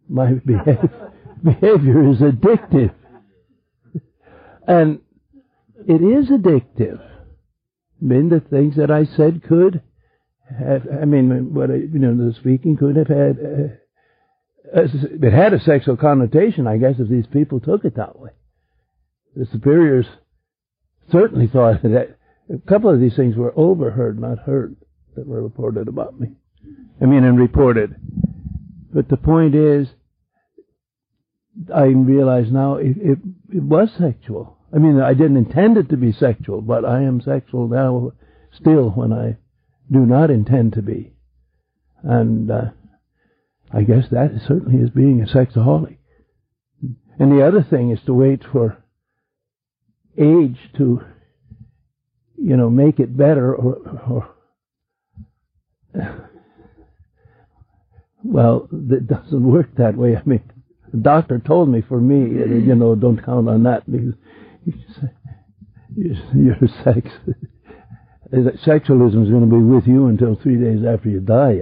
my 0.09 0.33
behavior, 0.47 1.13
behavior 1.43 2.11
is 2.11 2.19
addictive. 2.19 2.95
And 4.67 5.01
it 5.89 6.01
is 6.01 6.29
addictive. 6.31 7.01
I 7.01 8.05
mean, 8.05 8.29
the 8.29 8.41
things 8.41 8.77
that 8.77 8.91
I 8.91 9.05
said 9.05 9.43
could 9.43 9.83
have, 10.59 10.83
I 11.01 11.05
mean, 11.05 11.55
what 11.55 11.71
I, 11.71 11.75
you 11.75 11.99
know, 11.99 12.17
the 12.17 12.35
speaking 12.39 12.77
could 12.77 12.97
have 12.97 13.09
had, 13.09 13.39
uh, 13.39 13.75
it 14.65 15.33
had 15.33 15.53
a 15.53 15.61
sexual 15.61 15.97
connotation, 15.97 16.67
I 16.67 16.79
guess, 16.79 16.95
if 16.99 17.09
these 17.09 17.27
people 17.27 17.61
took 17.61 17.85
it 17.85 17.97
that 17.97 18.19
way. 18.19 18.31
The 19.35 19.47
superiors 19.47 20.07
certainly 21.11 21.47
thought 21.47 21.83
that 21.83 22.17
a 22.53 22.59
couple 22.69 22.91
of 22.91 23.01
these 23.01 23.17
things 23.17 23.37
were 23.37 23.53
overheard, 23.57 24.21
not 24.21 24.39
heard, 24.41 24.77
that 25.17 25.27
were 25.27 25.43
reported 25.43 25.89
about 25.89 26.19
me. 26.19 26.29
I 27.01 27.07
mean, 27.07 27.25
and 27.25 27.39
reported. 27.39 27.97
But 28.93 29.09
the 29.09 29.17
point 29.17 29.55
is, 29.55 29.89
I 31.75 31.85
realize 31.85 32.51
now 32.51 32.77
it, 32.77 32.97
it, 32.97 33.19
it 33.53 33.63
was 33.63 33.91
sexual. 33.99 34.57
I 34.73 34.79
mean, 34.79 35.01
I 35.01 35.13
didn't 35.13 35.37
intend 35.37 35.77
it 35.77 35.91
to 35.91 35.97
be 35.97 36.13
sexual, 36.13 36.63
but 36.63 36.85
I 36.85 37.03
am 37.03 37.21
sexual 37.21 37.69
now 37.69 38.13
still 38.59 38.91
when 38.91 39.13
I 39.13 39.37
do 39.91 40.01
not 40.01 40.31
intend 40.31 40.75
to 40.75 40.83
be. 40.83 41.13
And 42.03 42.51
uh, 42.51 42.71
I 43.75 43.83
guess 43.83 44.05
that 44.11 44.31
certainly 44.47 44.83
is 44.83 44.91
being 44.91 45.23
a 45.23 45.27
sexaholic. 45.27 45.97
And 47.19 47.33
the 47.33 47.47
other 47.47 47.63
thing 47.63 47.91
is 47.91 48.01
to 48.07 48.15
wait 48.15 48.43
for 48.51 48.83
age 50.19 50.59
to, 50.77 51.01
you 52.37 52.57
know, 52.57 52.69
make 52.69 53.01
it 53.01 53.17
better 53.17 53.55
or, 53.55 53.75
or 54.09 54.29
well, 58.25 58.69
it 58.73 59.07
doesn't 59.07 59.43
work 59.43 59.75
that 59.77 59.97
way. 59.97 60.17
I 60.17 60.23
mean, 60.25 60.43
the 60.93 60.99
doctor 60.99 61.39
told 61.39 61.69
me 61.69 61.83
for 61.87 62.01
me, 62.01 62.31
you 62.65 62.75
know, 62.75 62.95
don't 62.95 63.25
count 63.25 63.49
on 63.49 63.63
that 63.65 63.91
because 63.91 64.15
your 66.35 66.57
sex, 66.85 67.09
sexualism 68.33 69.25
is 69.25 69.31
going 69.31 69.49
to 69.49 69.57
be 69.57 69.63
with 69.63 69.87
you 69.87 70.07
until 70.07 70.37
three 70.37 70.57
days 70.57 70.85
after 70.87 71.09
you 71.09 71.21
die. 71.21 71.61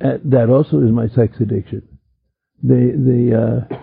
And 0.00 0.32
that 0.32 0.48
also 0.48 0.80
is 0.80 0.90
my 0.90 1.08
sex 1.08 1.36
addiction. 1.40 1.82
The 2.62 2.92
the 2.96 3.68
uh, 3.70 3.76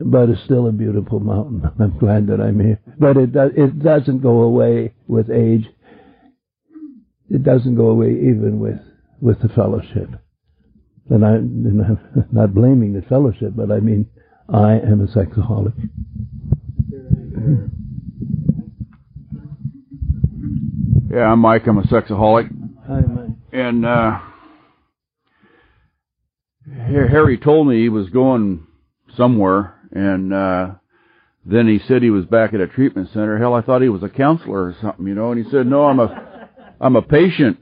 but 0.00 0.28
it's 0.30 0.42
still 0.44 0.66
a 0.66 0.72
beautiful 0.72 1.20
mountain. 1.20 1.62
I'm 1.80 1.98
glad 1.98 2.26
that 2.28 2.40
I'm 2.40 2.60
here. 2.60 2.80
But 2.98 3.16
it 3.16 3.30
it 3.34 3.82
doesn't 3.82 4.20
go 4.20 4.42
away 4.42 4.94
with 5.06 5.30
age. 5.30 5.68
It 7.30 7.42
doesn't 7.44 7.76
go 7.76 7.88
away 7.88 8.10
even 8.10 8.58
with 8.58 8.80
with 9.20 9.40
the 9.40 9.48
fellowship. 9.48 10.10
And, 11.10 11.24
I, 11.24 11.34
and 11.34 11.82
I'm 11.82 12.28
not 12.32 12.54
blaming 12.54 12.94
the 12.94 13.02
fellowship, 13.02 13.52
but 13.54 13.70
I 13.70 13.80
mean 13.80 14.08
I 14.48 14.72
am 14.74 15.00
a 15.00 15.06
sexaholic. 15.06 15.74
Yeah, 21.10 21.30
I'm 21.30 21.40
Mike. 21.40 21.66
I'm 21.66 21.78
a 21.78 21.82
sexaholic. 21.82 22.61
And 23.52 23.84
uh, 23.84 24.18
Harry 26.74 27.36
told 27.38 27.68
me 27.68 27.82
he 27.82 27.88
was 27.90 28.08
going 28.08 28.66
somewhere, 29.16 29.74
and 29.92 30.32
uh, 30.32 30.70
then 31.44 31.68
he 31.68 31.80
said 31.86 32.02
he 32.02 32.10
was 32.10 32.24
back 32.24 32.54
at 32.54 32.60
a 32.60 32.66
treatment 32.66 33.10
center. 33.12 33.38
Hell, 33.38 33.54
I 33.54 33.60
thought 33.60 33.82
he 33.82 33.90
was 33.90 34.02
a 34.02 34.08
counselor 34.08 34.68
or 34.68 34.76
something, 34.80 35.06
you 35.06 35.14
know. 35.14 35.32
And 35.32 35.44
he 35.44 35.50
said, 35.50 35.66
"No, 35.66 35.84
I'm 35.84 36.00
a, 36.00 36.48
I'm 36.80 36.96
a 36.96 37.02
patient." 37.02 37.58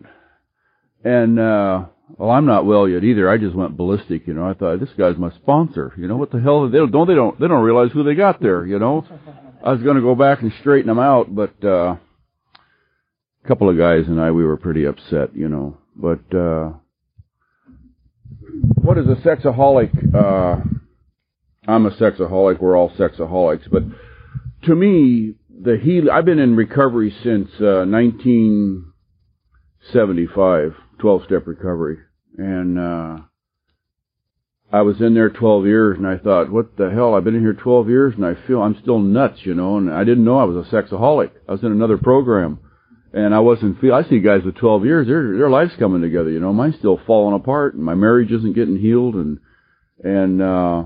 And 1.03 1.41
uh, 1.41 1.87
well, 2.19 2.31
I'm 2.31 2.47
not 2.47 2.67
well 2.67 2.89
yet 2.89 3.03
either. 3.03 3.29
I 3.29 3.39
just 3.39 3.57
went 3.57 3.77
ballistic, 3.77 4.27
you 4.27 4.35
know. 4.35 4.49
I 4.49 4.55
thought 4.55 4.79
this 4.79 4.91
guy's 4.97 5.17
my 5.17 5.31
sponsor. 5.33 5.93
You 5.97 6.07
know 6.07 6.17
what 6.17 6.31
the 6.31 6.41
hell? 6.41 6.69
They 6.69 6.79
don't, 6.79 6.93
don't 6.93 7.09
they 7.09 7.15
don't 7.15 7.41
they 7.41 7.49
don't 7.49 7.65
realize 7.65 7.91
who 7.93 8.05
they 8.05 8.15
got 8.15 8.41
there, 8.41 8.65
you 8.65 8.79
know. 8.79 9.05
I 9.65 9.73
was 9.73 9.83
going 9.83 9.97
to 9.97 10.03
go 10.03 10.15
back 10.15 10.41
and 10.43 10.53
straighten 10.61 10.89
them 10.89 10.99
out, 10.99 11.35
but 11.35 11.65
uh, 11.65 11.97
a 13.45 13.49
couple 13.49 13.69
of 13.69 13.77
guys 13.79 14.07
and 14.07 14.21
I 14.21 14.31
we 14.31 14.45
were 14.45 14.57
pretty 14.57 14.85
upset, 14.85 15.35
you 15.35 15.49
know. 15.49 15.79
But 15.97 16.33
uh, 16.37 16.75
what 18.77 18.99
is 18.99 19.07
a 19.07 19.17
sexaholic? 19.17 20.15
Uh, 20.15 20.61
I'm 21.67 21.87
a 21.87 21.91
sexaholic. 21.91 22.61
We're 22.61 22.77
all 22.77 22.91
sexaholics, 22.91 23.69
but 23.71 23.83
to 24.65 24.75
me, 24.75 25.35
the 25.49 25.77
heal. 25.77 26.11
I've 26.11 26.25
been 26.25 26.39
in 26.39 26.57
recovery 26.57 27.15
since 27.23 27.51
uh, 27.61 27.85
1975, 27.87 30.75
12 30.99 31.25
step 31.25 31.47
recovery, 31.47 31.99
and 32.39 32.79
uh, 32.79 33.19
I 34.73 34.83
was 34.83 35.01
in 35.01 35.15
there 35.15 35.31
12 35.31 35.67
years, 35.67 35.99
and 35.99 36.07
I 36.07 36.17
thought, 36.17 36.49
what 36.51 36.77
the 36.77 36.91
hell? 36.91 37.15
I've 37.15 37.25
been 37.25 37.35
in 37.35 37.41
here 37.41 37.55
12 37.55 37.89
years, 37.89 38.15
and 38.15 38.25
I 38.25 38.37
feel 38.47 38.63
I'm 38.63 38.79
still 38.81 39.01
nuts, 39.01 39.41
you 39.43 39.55
know. 39.55 39.77
And 39.77 39.93
I 39.93 40.05
didn't 40.05 40.25
know 40.25 40.39
I 40.39 40.45
was 40.45 40.65
a 40.67 40.71
sexaholic. 40.71 41.33
I 41.49 41.53
was 41.53 41.63
in 41.63 41.73
another 41.73 41.99
program, 41.99 42.61
and 43.13 43.35
I 43.35 43.41
wasn't 43.41 43.81
feel. 43.81 43.95
I 43.95 44.09
see 44.09 44.21
guys 44.21 44.43
with 44.45 44.57
12 44.57 44.85
years, 44.85 45.07
their 45.07 45.37
their 45.37 45.51
life's 45.51 45.77
coming 45.79 46.03
together, 46.03 46.31
you 46.31 46.41
know. 46.41 46.53
Mine's 46.53 46.77
still 46.77 47.01
falling 47.07 47.35
apart, 47.35 47.75
and 47.75 47.83
my 47.83 47.95
marriage 47.95 48.31
isn't 48.31 48.55
getting 48.55 48.79
healed, 48.79 49.15
and 49.15 49.39
and 50.03 50.43
uh, 50.43 50.85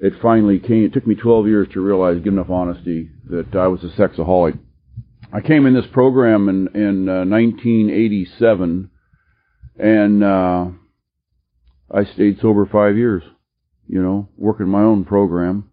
it 0.00 0.14
finally 0.20 0.58
came. 0.58 0.84
It 0.84 0.92
took 0.92 1.06
me 1.06 1.14
12 1.14 1.46
years 1.46 1.68
to 1.72 1.80
realize, 1.80 2.22
good 2.22 2.32
enough 2.32 2.50
honesty, 2.50 3.10
that 3.30 3.54
I 3.54 3.68
was 3.68 3.82
a 3.82 3.88
sexaholic. 3.88 4.58
I 5.32 5.40
came 5.40 5.66
in 5.66 5.74
this 5.74 5.86
program 5.92 6.48
in 6.48 6.68
in 6.74 7.08
uh, 7.08 7.24
1987, 7.24 8.90
and 9.78 10.24
uh, 10.24 10.66
I 11.92 12.04
stayed 12.04 12.40
sober 12.40 12.66
five 12.66 12.96
years, 12.96 13.22
you 13.88 14.02
know, 14.02 14.28
working 14.36 14.68
my 14.68 14.82
own 14.82 15.04
program. 15.04 15.70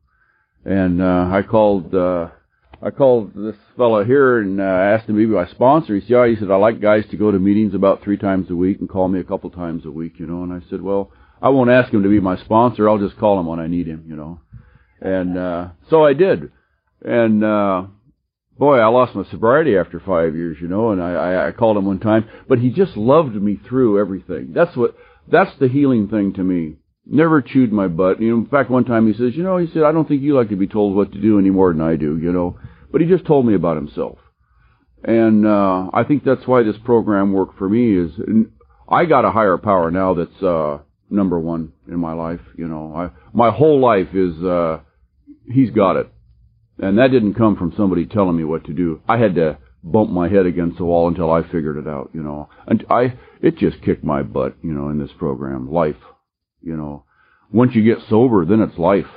And, 0.66 1.02
uh, 1.02 1.30
I 1.32 1.44
called, 1.44 1.94
uh, 1.94 2.30
I 2.82 2.92
called 2.92 3.34
this 3.34 3.56
fellow 3.76 4.04
here 4.04 4.40
and, 4.40 4.62
uh, 4.62 4.64
asked 4.64 5.10
him 5.10 5.16
to 5.16 5.28
be 5.28 5.34
my 5.34 5.48
sponsor. 5.48 5.96
He 5.96 6.02
said, 6.02 6.10
yeah, 6.10 6.28
he 6.28 6.36
said, 6.36 6.52
I 6.52 6.58
like 6.58 6.80
guys 6.80 7.06
to 7.10 7.18
go 7.18 7.32
to 7.32 7.40
meetings 7.40 7.74
about 7.74 8.04
three 8.04 8.18
times 8.18 8.52
a 8.52 8.56
week 8.56 8.80
and 8.80 8.88
call 8.88 9.08
me 9.08 9.20
a 9.20 9.24
couple 9.24 9.50
times 9.50 9.86
a 9.86 9.92
week, 9.92 10.20
you 10.20 10.28
know. 10.28 10.44
And 10.44 10.54
I 10.54 10.60
said, 10.70 10.82
well, 10.82 11.12
I 11.42 11.50
won't 11.50 11.72
ask 11.72 11.92
him 11.92 12.04
to 12.04 12.10
be 12.10 12.20
my 12.20 12.38
sponsor. 12.38 12.88
I'll 12.88 13.00
just 13.00 13.18
call 13.18 13.40
him 13.40 13.48
when 13.48 13.60
I 13.60 13.68
need 13.68 13.88
him, 13.88 14.06
you 14.08 14.16
know. 14.16 14.42
And, 15.02 15.38
uh, 15.38 15.70
so 15.90 16.06
I 16.06 16.14
did. 16.14 16.52
And, 17.04 17.44
uh, 17.44 17.84
boy, 18.60 18.78
I 18.78 18.88
lost 18.88 19.16
my 19.16 19.24
sobriety 19.32 19.76
after 19.76 20.00
five 20.00 20.36
years, 20.36 20.58
you 20.62 20.68
know, 20.68 20.92
and 20.92 21.02
I, 21.02 21.14
I, 21.14 21.48
I 21.48 21.52
called 21.52 21.78
him 21.78 21.86
one 21.86 22.00
time, 22.00 22.30
but 22.48 22.60
he 22.60 22.70
just 22.70 22.96
loved 22.96 23.36
me 23.36 23.60
through 23.68 24.00
everything. 24.00 24.52
That's 24.54 24.76
what, 24.76 24.96
that's 25.28 25.52
the 25.60 25.68
healing 25.68 26.10
thing 26.10 26.34
to 26.34 26.44
me. 26.44 26.78
Never 27.10 27.42
chewed 27.42 27.72
my 27.72 27.88
butt. 27.88 28.20
You 28.20 28.32
know, 28.32 28.38
in 28.40 28.48
fact, 28.48 28.70
one 28.70 28.84
time 28.84 29.08
he 29.08 29.18
says, 29.18 29.34
you 29.36 29.44
know, 29.44 29.58
he 29.58 29.68
said, 29.74 29.84
I 29.84 29.94
don't 29.94 30.08
think 30.08 30.22
you 30.22 30.36
like 30.36 30.50
to 30.50 30.58
be 30.58 30.68
told 30.68 30.96
what 30.96 31.14
to 31.14 31.22
do 31.22 31.40
any 31.40 31.50
more 31.50 31.72
than 31.72 31.82
I 31.82 31.96
do, 31.96 32.18
you 32.18 32.34
know. 32.34 32.60
But 32.92 33.02
he 33.02 33.08
just 33.08 33.26
told 33.26 33.46
me 33.46 33.54
about 33.56 33.78
himself. 33.78 34.18
And, 35.04 35.46
uh, 35.46 35.90
I 35.94 36.04
think 36.04 36.24
that's 36.24 36.46
why 36.46 36.64
this 36.64 36.76
program 36.84 37.32
worked 37.32 37.58
for 37.58 37.70
me 37.70 37.98
is, 37.98 38.12
I 38.90 39.06
got 39.06 39.26
a 39.26 39.32
higher 39.32 39.58
power 39.58 39.90
now 39.90 40.16
that's, 40.16 40.44
uh, 40.44 40.80
number 41.10 41.40
one 41.40 41.72
in 41.88 42.00
my 42.00 42.14
life, 42.14 42.42
you 42.58 42.68
know. 42.68 42.94
I, 42.94 43.10
my 43.34 43.52
whole 43.52 43.80
life 43.80 44.14
is, 44.14 44.44
uh, 44.44 44.80
he's 45.50 45.70
got 45.70 45.96
it. 45.96 46.12
And 46.80 46.98
that 46.98 47.12
didn't 47.12 47.36
come 47.36 47.56
from 47.56 47.74
somebody 47.78 48.06
telling 48.06 48.36
me 48.36 48.44
what 48.44 48.66
to 48.66 48.74
do. 48.74 49.02
I 49.08 49.18
had 49.18 49.36
to 49.36 49.58
bump 49.84 50.10
my 50.10 50.28
head 50.28 50.46
against 50.46 50.78
the 50.78 50.86
wall 50.86 51.08
until 51.08 51.32
I 51.32 51.44
figured 51.44 51.78
it 51.78 51.88
out, 51.88 52.10
you 52.14 52.22
know. 52.22 52.50
And 52.68 52.86
I, 52.90 53.18
it 53.42 53.58
just 53.58 53.82
kicked 53.82 54.04
my 54.04 54.24
butt, 54.24 54.58
you 54.62 54.74
know, 54.74 54.90
in 54.90 55.00
this 55.00 55.12
program. 55.18 55.72
Life, 55.72 55.96
you 56.62 56.76
know. 56.76 57.04
Once 57.52 57.76
you 57.76 57.84
get 57.84 58.04
sober, 58.10 58.46
then 58.46 58.62
it's 58.62 58.78
life. 58.78 59.08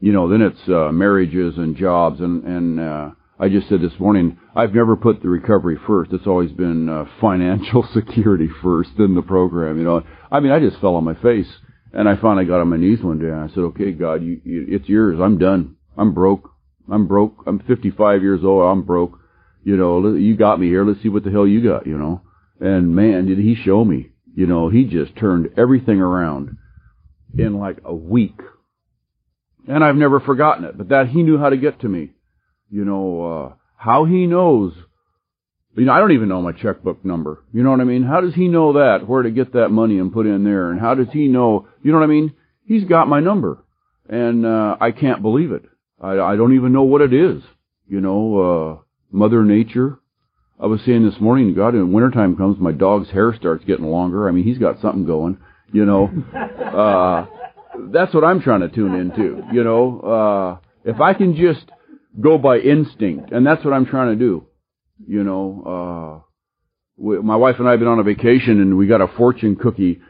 You 0.00 0.12
know, 0.12 0.28
then 0.28 0.42
it's, 0.42 0.68
uh, 0.68 0.90
marriages 0.92 1.58
and 1.58 1.76
jobs 1.76 2.20
and, 2.20 2.44
and, 2.44 2.80
uh, 2.80 3.10
I 3.38 3.48
just 3.48 3.68
said 3.70 3.80
this 3.80 3.98
morning, 3.98 4.38
I've 4.54 4.74
never 4.74 4.96
put 4.96 5.22
the 5.22 5.28
recovery 5.30 5.78
first. 5.86 6.12
It's 6.12 6.26
always 6.26 6.52
been, 6.52 6.88
uh, 6.88 7.06
financial 7.20 7.86
security 7.94 8.48
first, 8.62 8.90
then 8.98 9.14
the 9.14 9.22
program, 9.22 9.78
you 9.78 9.84
know. 9.84 10.02
I 10.30 10.40
mean, 10.40 10.52
I 10.52 10.58
just 10.58 10.80
fell 10.80 10.94
on 10.94 11.04
my 11.04 11.14
face 11.14 11.48
and 11.92 12.08
I 12.08 12.16
finally 12.16 12.46
got 12.46 12.60
on 12.60 12.68
my 12.68 12.76
knees 12.76 13.02
one 13.02 13.18
day 13.18 13.28
and 13.28 13.40
I 13.40 13.48
said, 13.48 13.60
okay, 13.60 13.92
God, 13.92 14.22
you, 14.22 14.40
you 14.44 14.66
it's 14.68 14.88
yours. 14.88 15.18
I'm 15.20 15.38
done. 15.38 15.76
I'm 15.96 16.14
broke. 16.14 16.50
I'm 16.90 17.06
broke. 17.06 17.44
I'm 17.46 17.60
55 17.60 18.22
years 18.22 18.40
old. 18.44 18.64
I'm 18.64 18.82
broke 18.82 19.20
you 19.62 19.76
know, 19.76 20.14
you 20.14 20.36
got 20.36 20.58
me 20.58 20.68
here. 20.68 20.84
Let's 20.84 21.02
see 21.02 21.08
what 21.08 21.24
the 21.24 21.30
hell 21.30 21.46
you 21.46 21.62
got, 21.62 21.86
you 21.86 21.98
know. 21.98 22.22
And 22.60 22.94
man, 22.94 23.26
did 23.26 23.38
he 23.38 23.54
show 23.54 23.84
me. 23.84 24.10
You 24.40 24.46
know, 24.46 24.70
he 24.70 24.84
just 24.84 25.14
turned 25.16 25.50
everything 25.58 26.00
around 26.00 26.56
in 27.36 27.58
like 27.58 27.76
a 27.84 27.94
week. 27.94 28.40
And 29.68 29.84
I've 29.84 29.96
never 29.96 30.18
forgotten 30.18 30.64
it, 30.64 30.78
but 30.78 30.88
that 30.88 31.08
he 31.08 31.22
knew 31.22 31.36
how 31.36 31.50
to 31.50 31.58
get 31.58 31.80
to 31.80 31.88
me. 31.90 32.12
You 32.70 32.86
know, 32.86 33.22
uh, 33.22 33.54
how 33.76 34.06
he 34.06 34.24
knows. 34.24 34.72
You 35.76 35.84
know, 35.84 35.92
I 35.92 36.00
don't 36.00 36.12
even 36.12 36.30
know 36.30 36.40
my 36.40 36.52
checkbook 36.52 37.04
number. 37.04 37.44
You 37.52 37.62
know 37.62 37.70
what 37.70 37.82
I 37.82 37.84
mean? 37.84 38.02
How 38.02 38.22
does 38.22 38.32
he 38.32 38.48
know 38.48 38.72
that? 38.72 39.06
Where 39.06 39.24
to 39.24 39.30
get 39.30 39.52
that 39.52 39.68
money 39.68 39.98
and 39.98 40.10
put 40.10 40.24
in 40.24 40.42
there? 40.42 40.70
And 40.70 40.80
how 40.80 40.94
does 40.94 41.08
he 41.12 41.28
know? 41.28 41.68
You 41.82 41.92
know 41.92 41.98
what 41.98 42.04
I 42.04 42.08
mean? 42.08 42.32
He's 42.64 42.84
got 42.84 43.08
my 43.08 43.20
number. 43.20 43.62
And, 44.08 44.46
uh, 44.46 44.78
I 44.80 44.92
can't 44.92 45.20
believe 45.20 45.52
it. 45.52 45.64
I, 46.00 46.12
I 46.12 46.36
don't 46.36 46.54
even 46.54 46.72
know 46.72 46.84
what 46.84 47.02
it 47.02 47.12
is. 47.12 47.42
You 47.86 48.00
know, 48.00 48.40
uh, 48.40 48.82
Mother 49.12 49.44
Nature. 49.44 49.99
I 50.62 50.66
was 50.66 50.80
saying 50.84 51.08
this 51.08 51.18
morning, 51.20 51.54
God, 51.54 51.72
when 51.74 51.90
wintertime 51.90 52.36
comes, 52.36 52.58
my 52.58 52.72
dog's 52.72 53.08
hair 53.08 53.34
starts 53.34 53.64
getting 53.64 53.86
longer. 53.86 54.28
I 54.28 54.32
mean, 54.32 54.44
he's 54.44 54.58
got 54.58 54.80
something 54.80 55.06
going, 55.06 55.38
you 55.72 55.86
know. 55.86 56.10
uh, 56.36 57.26
that's 57.90 58.12
what 58.12 58.24
I'm 58.24 58.42
trying 58.42 58.60
to 58.60 58.68
tune 58.68 58.94
into, 58.94 59.42
you 59.52 59.64
know. 59.64 60.00
Uh, 60.00 60.66
if 60.84 61.00
I 61.00 61.14
can 61.14 61.34
just 61.34 61.64
go 62.20 62.36
by 62.36 62.58
instinct, 62.58 63.32
and 63.32 63.46
that's 63.46 63.64
what 63.64 63.72
I'm 63.72 63.86
trying 63.86 64.10
to 64.10 64.16
do, 64.16 64.46
you 65.06 65.24
know. 65.24 66.22
Uh, 66.22 66.28
we, 66.98 67.18
my 67.20 67.36
wife 67.36 67.56
and 67.58 67.66
I 67.66 67.70
have 67.70 67.80
been 67.80 67.88
on 67.88 67.98
a 67.98 68.02
vacation, 68.02 68.60
and 68.60 68.76
we 68.76 68.86
got 68.86 69.00
a 69.00 69.08
fortune 69.08 69.56
cookie. 69.56 70.02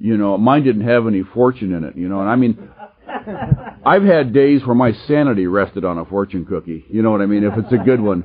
You 0.00 0.16
know, 0.16 0.36
mine 0.36 0.64
didn't 0.64 0.88
have 0.88 1.06
any 1.06 1.22
fortune 1.22 1.72
in 1.72 1.84
it, 1.84 1.96
you 1.96 2.08
know. 2.08 2.20
And 2.20 2.28
I 2.28 2.34
mean, 2.34 2.68
I've 3.86 4.02
had 4.02 4.32
days 4.32 4.66
where 4.66 4.74
my 4.74 4.92
sanity 5.06 5.46
rested 5.46 5.84
on 5.84 5.98
a 5.98 6.04
fortune 6.04 6.46
cookie. 6.46 6.84
You 6.90 7.02
know 7.02 7.12
what 7.12 7.20
I 7.20 7.26
mean? 7.26 7.44
If 7.44 7.56
it's 7.56 7.72
a 7.72 7.84
good 7.84 8.00
one. 8.00 8.24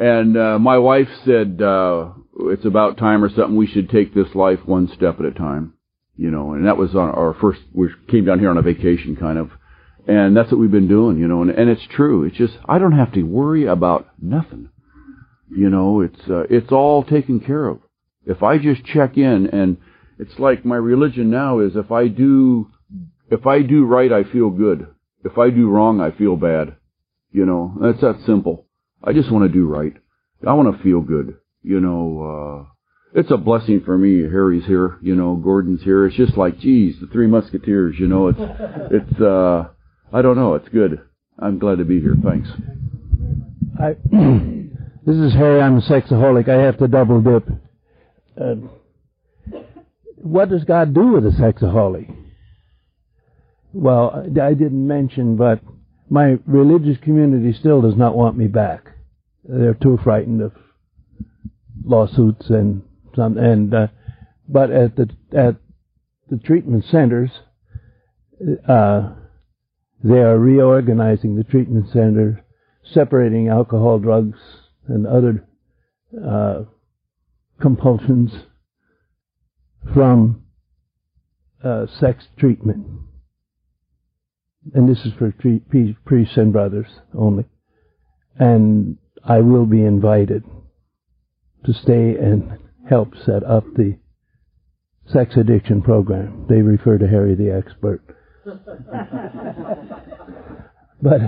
And 0.00 0.34
uh, 0.34 0.58
my 0.58 0.78
wife 0.78 1.08
said 1.26 1.60
uh, 1.60 2.12
it's 2.46 2.64
about 2.64 2.96
time 2.96 3.22
or 3.22 3.28
something. 3.28 3.54
We 3.54 3.66
should 3.66 3.90
take 3.90 4.14
this 4.14 4.34
life 4.34 4.60
one 4.64 4.88
step 4.88 5.20
at 5.20 5.26
a 5.26 5.30
time. 5.30 5.74
You 6.16 6.30
know, 6.30 6.54
and 6.54 6.66
that 6.66 6.78
was 6.78 6.94
on 6.94 7.10
our 7.10 7.36
first. 7.38 7.60
We 7.74 7.88
came 8.08 8.24
down 8.24 8.38
here 8.38 8.48
on 8.48 8.56
a 8.56 8.62
vacation, 8.62 9.14
kind 9.16 9.38
of, 9.38 9.50
and 10.08 10.34
that's 10.34 10.50
what 10.50 10.58
we've 10.58 10.70
been 10.70 10.88
doing. 10.88 11.18
You 11.18 11.28
know, 11.28 11.42
and, 11.42 11.50
and 11.50 11.68
it's 11.68 11.86
true. 11.94 12.24
It's 12.24 12.36
just 12.36 12.54
I 12.66 12.78
don't 12.78 12.96
have 12.96 13.12
to 13.12 13.22
worry 13.22 13.66
about 13.66 14.08
nothing. 14.20 14.70
You 15.54 15.68
know, 15.68 16.00
it's 16.00 16.20
uh, 16.28 16.44
it's 16.48 16.72
all 16.72 17.04
taken 17.04 17.40
care 17.40 17.66
of. 17.66 17.80
If 18.24 18.42
I 18.42 18.56
just 18.56 18.84
check 18.84 19.18
in, 19.18 19.48
and 19.52 19.76
it's 20.18 20.38
like 20.38 20.64
my 20.64 20.76
religion 20.76 21.30
now 21.30 21.60
is 21.60 21.76
if 21.76 21.92
I 21.92 22.08
do 22.08 22.70
if 23.30 23.46
I 23.46 23.60
do 23.60 23.84
right, 23.84 24.12
I 24.12 24.24
feel 24.24 24.48
good. 24.48 24.86
If 25.24 25.36
I 25.36 25.50
do 25.50 25.68
wrong, 25.68 26.00
I 26.00 26.10
feel 26.10 26.36
bad. 26.36 26.76
You 27.32 27.44
know, 27.44 27.76
that's 27.80 28.00
that 28.00 28.22
simple. 28.24 28.66
I 29.02 29.12
just 29.12 29.30
want 29.30 29.50
to 29.50 29.52
do 29.52 29.66
right. 29.66 29.94
I 30.46 30.52
want 30.54 30.76
to 30.76 30.82
feel 30.82 31.00
good. 31.00 31.36
You 31.62 31.80
know, 31.80 32.66
uh, 32.66 33.18
it's 33.18 33.30
a 33.30 33.36
blessing 33.36 33.82
for 33.84 33.98
me. 33.98 34.22
Harry's 34.22 34.64
here, 34.64 34.98
you 35.02 35.14
know, 35.14 35.36
Gordon's 35.36 35.82
here. 35.82 36.06
It's 36.06 36.16
just 36.16 36.36
like, 36.36 36.58
geez, 36.58 36.96
the 37.00 37.06
three 37.08 37.26
musketeers, 37.26 37.96
you 37.98 38.06
know, 38.06 38.28
it's, 38.28 38.38
it's, 38.90 39.20
uh, 39.20 39.68
I 40.12 40.22
don't 40.22 40.36
know, 40.36 40.54
it's 40.54 40.68
good. 40.68 41.00
I'm 41.38 41.58
glad 41.58 41.78
to 41.78 41.84
be 41.84 42.00
here. 42.00 42.14
Thanks. 42.22 42.48
I, 43.78 43.96
this 45.06 45.16
is 45.16 45.32
Harry. 45.34 45.60
I'm 45.60 45.78
a 45.78 45.82
sexaholic. 45.82 46.48
I 46.48 46.62
have 46.64 46.78
to 46.78 46.88
double 46.88 47.20
dip. 47.20 47.48
Uh, 48.40 48.54
what 50.16 50.50
does 50.50 50.64
God 50.64 50.94
do 50.94 51.12
with 51.12 51.26
a 51.26 51.30
sexaholic? 51.30 52.14
well, 53.72 54.24
I 54.40 54.54
didn't 54.54 54.86
mention, 54.86 55.36
but 55.36 55.60
my 56.10 56.36
religious 56.44 56.98
community 56.98 57.56
still 57.58 57.80
does 57.80 57.96
not 57.96 58.16
want 58.16 58.36
me 58.36 58.48
back. 58.48 58.88
They're 59.44 59.74
too 59.74 59.98
frightened 60.02 60.42
of 60.42 60.52
lawsuits 61.84 62.50
and 62.50 62.82
some, 63.14 63.38
and, 63.38 63.72
uh, 63.72 63.86
but 64.48 64.70
at 64.72 64.96
the, 64.96 65.08
at 65.32 65.56
the 66.28 66.36
treatment 66.38 66.84
centers, 66.90 67.30
uh, 68.68 69.14
they 70.02 70.18
are 70.18 70.38
reorganizing 70.38 71.36
the 71.36 71.44
treatment 71.44 71.86
center, 71.92 72.44
separating 72.92 73.48
alcohol, 73.48 74.00
drugs, 74.00 74.38
and 74.88 75.06
other, 75.06 75.46
uh, 76.26 76.64
compulsions 77.60 78.32
from, 79.94 80.42
uh, 81.62 81.86
sex 81.86 82.26
treatment 82.36 82.84
and 84.74 84.88
this 84.88 85.04
is 85.04 85.12
for 85.18 85.32
priests 86.04 86.36
and 86.36 86.52
brothers 86.52 86.88
only. 87.14 87.44
And 88.38 88.98
I 89.24 89.40
will 89.40 89.66
be 89.66 89.84
invited 89.84 90.44
to 91.64 91.72
stay 91.72 92.16
and 92.16 92.58
help 92.88 93.14
set 93.24 93.44
up 93.44 93.64
the 93.74 93.98
sex 95.06 95.36
addiction 95.36 95.82
program. 95.82 96.46
They 96.48 96.62
refer 96.62 96.98
to 96.98 97.06
Harry 97.06 97.34
the 97.34 97.52
expert. 97.52 98.02
but 101.02 101.18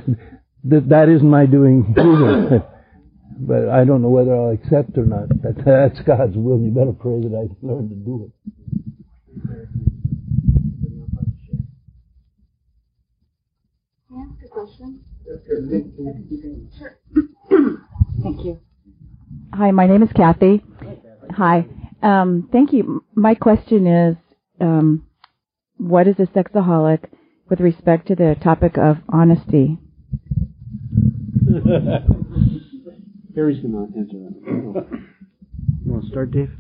th- 0.68 0.85
that 0.89 1.09
isn't 1.09 1.28
my 1.28 1.47
doing 1.47 1.95
either. 1.99 2.66
but 3.39 3.68
I 3.68 3.85
don't 3.85 4.03
know 4.03 4.09
whether 4.09 4.35
I'll 4.35 4.51
accept 4.51 4.97
or 4.97 5.05
not. 5.05 5.28
That, 5.43 5.57
that's 5.64 6.01
God's 6.07 6.37
will. 6.37 6.61
You 6.61 6.70
better 6.70 6.93
pray 6.93 7.20
that 7.20 7.35
I 7.35 7.49
learn 7.66 7.89
to 7.89 7.95
do 7.95 8.26
it. 8.26 8.33
Question? 14.53 15.00
Sure. 16.78 16.98
Thank 18.22 18.44
you. 18.44 18.61
Hi, 19.55 19.70
my 19.70 19.86
name 19.86 20.03
is 20.03 20.11
Kathy. 20.14 20.62
Hi. 21.30 21.66
Um, 22.03 22.48
thank 22.53 22.72
you. 22.72 23.05
My 23.14 23.34
question 23.34 23.86
is, 23.86 24.16
um, 24.61 25.07
what 25.78 26.07
is 26.07 26.16
a 26.18 26.26
sexaholic 26.26 27.05
with 27.48 27.61
respect 27.61 28.09
to 28.09 28.14
the 28.14 28.36
topic 28.42 28.76
of 28.76 28.98
honesty? 29.09 29.78
Harry's 33.34 33.61
going 33.61 33.72
to 33.72 33.98
answer 33.98 34.18
that. 34.18 34.34
You 35.84 35.92
want 35.92 36.05
to 36.05 36.11
start, 36.11 36.30
Dave? 36.30 36.50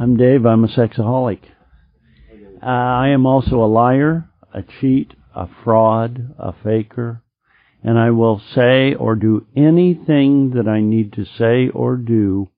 I'm 0.00 0.16
Dave. 0.16 0.46
I'm 0.46 0.64
a 0.64 0.68
sexaholic. 0.68 1.40
Uh, 2.62 2.66
I 2.66 3.08
am 3.08 3.26
also 3.26 3.56
a 3.56 3.66
liar, 3.66 4.30
a 4.54 4.62
cheat, 4.80 5.12
a 5.34 5.48
fraud, 5.64 6.34
a 6.38 6.52
faker, 6.64 7.22
and 7.82 7.98
I 7.98 8.10
will 8.10 8.40
say 8.54 8.94
or 8.94 9.16
do 9.16 9.46
anything 9.56 10.50
that 10.50 10.68
I 10.68 10.80
need 10.80 11.12
to 11.14 11.24
say 11.24 11.68
or 11.68 11.96
do 11.96 12.48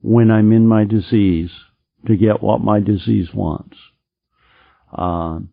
when 0.00 0.30
I'm 0.30 0.52
in 0.52 0.66
my 0.66 0.84
disease 0.84 1.50
to 2.06 2.16
get 2.16 2.42
what 2.42 2.60
my 2.60 2.80
disease 2.80 3.28
wants. 3.32 3.76
Um, 4.92 5.50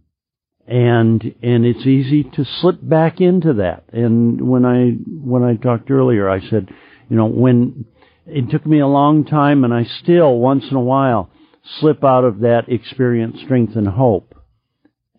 and 0.68 1.24
and 1.42 1.66
it's 1.66 1.86
easy 1.86 2.24
to 2.24 2.46
slip 2.46 2.78
back 2.82 3.22
into 3.22 3.54
that. 3.54 3.86
And 3.92 4.50
when 4.50 4.66
I 4.66 4.92
when 5.08 5.44
I 5.44 5.56
talked 5.56 5.90
earlier, 5.90 6.30
I 6.30 6.42
said, 6.42 6.70
you 7.10 7.16
know, 7.16 7.26
when 7.26 7.86
it 8.28 8.52
took 8.52 8.66
me 8.66 8.80
a 8.80 8.88
long 8.88 9.26
time, 9.26 9.64
and 9.64 9.74
I 9.74 9.86
still 10.04 10.38
once 10.38 10.66
in 10.70 10.76
a 10.76 10.82
while 10.82 11.32
slip 11.80 12.04
out 12.04 12.24
of 12.24 12.40
that 12.40 12.66
experience, 12.68 13.38
strength, 13.44 13.76
and 13.76 13.88
hope. 13.88 14.29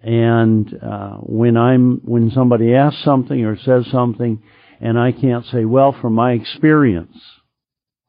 And 0.02 0.72
uh, 0.82 1.16
when 1.16 1.56
I'm 1.56 2.00
when 2.04 2.30
somebody 2.30 2.74
asks 2.74 3.04
something 3.04 3.44
or 3.44 3.58
says 3.58 3.86
something, 3.90 4.42
and 4.80 4.98
I 4.98 5.12
can't 5.12 5.44
say, 5.46 5.64
well, 5.64 5.94
from 6.00 6.14
my 6.14 6.32
experience, 6.32 7.16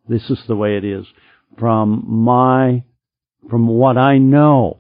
this 0.08 0.30
is 0.30 0.40
the 0.48 0.56
way 0.56 0.78
it 0.78 0.86
is. 0.86 1.06
From 1.60 2.06
my 2.08 2.84
from 3.50 3.68
what 3.68 3.98
I 3.98 4.20
know, 4.20 4.80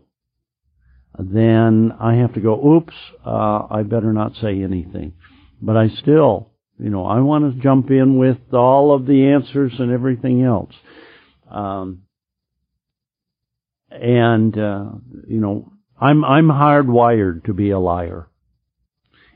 then 1.20 1.92
I 2.00 2.16
have 2.16 2.34
to 2.36 2.40
go, 2.40 2.76
oops, 2.76 2.94
uh, 3.26 3.68
I 3.70 3.84
better 3.84 4.14
not 4.14 4.36
say 4.36 4.64
anything. 4.64 5.14
But 5.62 5.76
I 5.78 5.90
still, 5.90 6.52
you 6.80 6.90
know, 6.90 7.06
I 7.06 7.20
want 7.20 7.54
to 7.54 7.62
jump 7.62 7.92
in 7.92 8.18
with 8.18 8.38
all 8.54 8.96
of 8.96 9.06
the 9.06 9.28
answers 9.28 9.74
and 9.80 9.92
everything 9.92 10.44
else. 10.44 10.74
Um, 11.50 12.04
and, 13.90 14.58
uh, 14.58 14.86
you 15.28 15.42
know, 15.42 15.74
I'm, 16.02 16.26
I'm 16.26 16.48
hardwired 16.48 17.46
to 17.46 17.54
be 17.54 17.70
a 17.70 17.80
liar. 17.80 18.28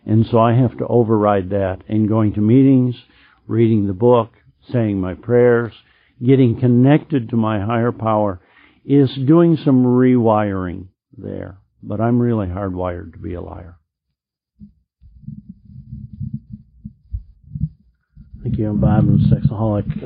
And 0.05 0.25
so 0.29 0.39
I 0.39 0.53
have 0.53 0.77
to 0.79 0.87
override 0.87 1.49
that 1.51 1.83
in 1.87 2.07
going 2.07 2.33
to 2.33 2.41
meetings, 2.41 2.95
reading 3.47 3.87
the 3.87 3.93
book, 3.93 4.31
saying 4.71 4.99
my 4.99 5.13
prayers, 5.13 5.73
getting 6.23 6.59
connected 6.59 7.29
to 7.29 7.37
my 7.37 7.63
higher 7.63 7.91
power 7.91 8.41
is 8.83 9.09
doing 9.25 9.57
some 9.63 9.83
rewiring 9.83 10.87
there 11.17 11.57
but 11.85 12.01
I'm 12.01 12.19
really 12.19 12.47
hardwired 12.47 13.13
to 13.13 13.19
be 13.19 13.35
a 13.35 13.41
liar. 13.41 13.77
Thank 18.45 18.59
you. 18.59 18.69
I'm 18.69 18.79
Bob. 18.79 18.99
I'm 18.99 19.15
a 19.15 19.35
sexaholic. 19.35 20.03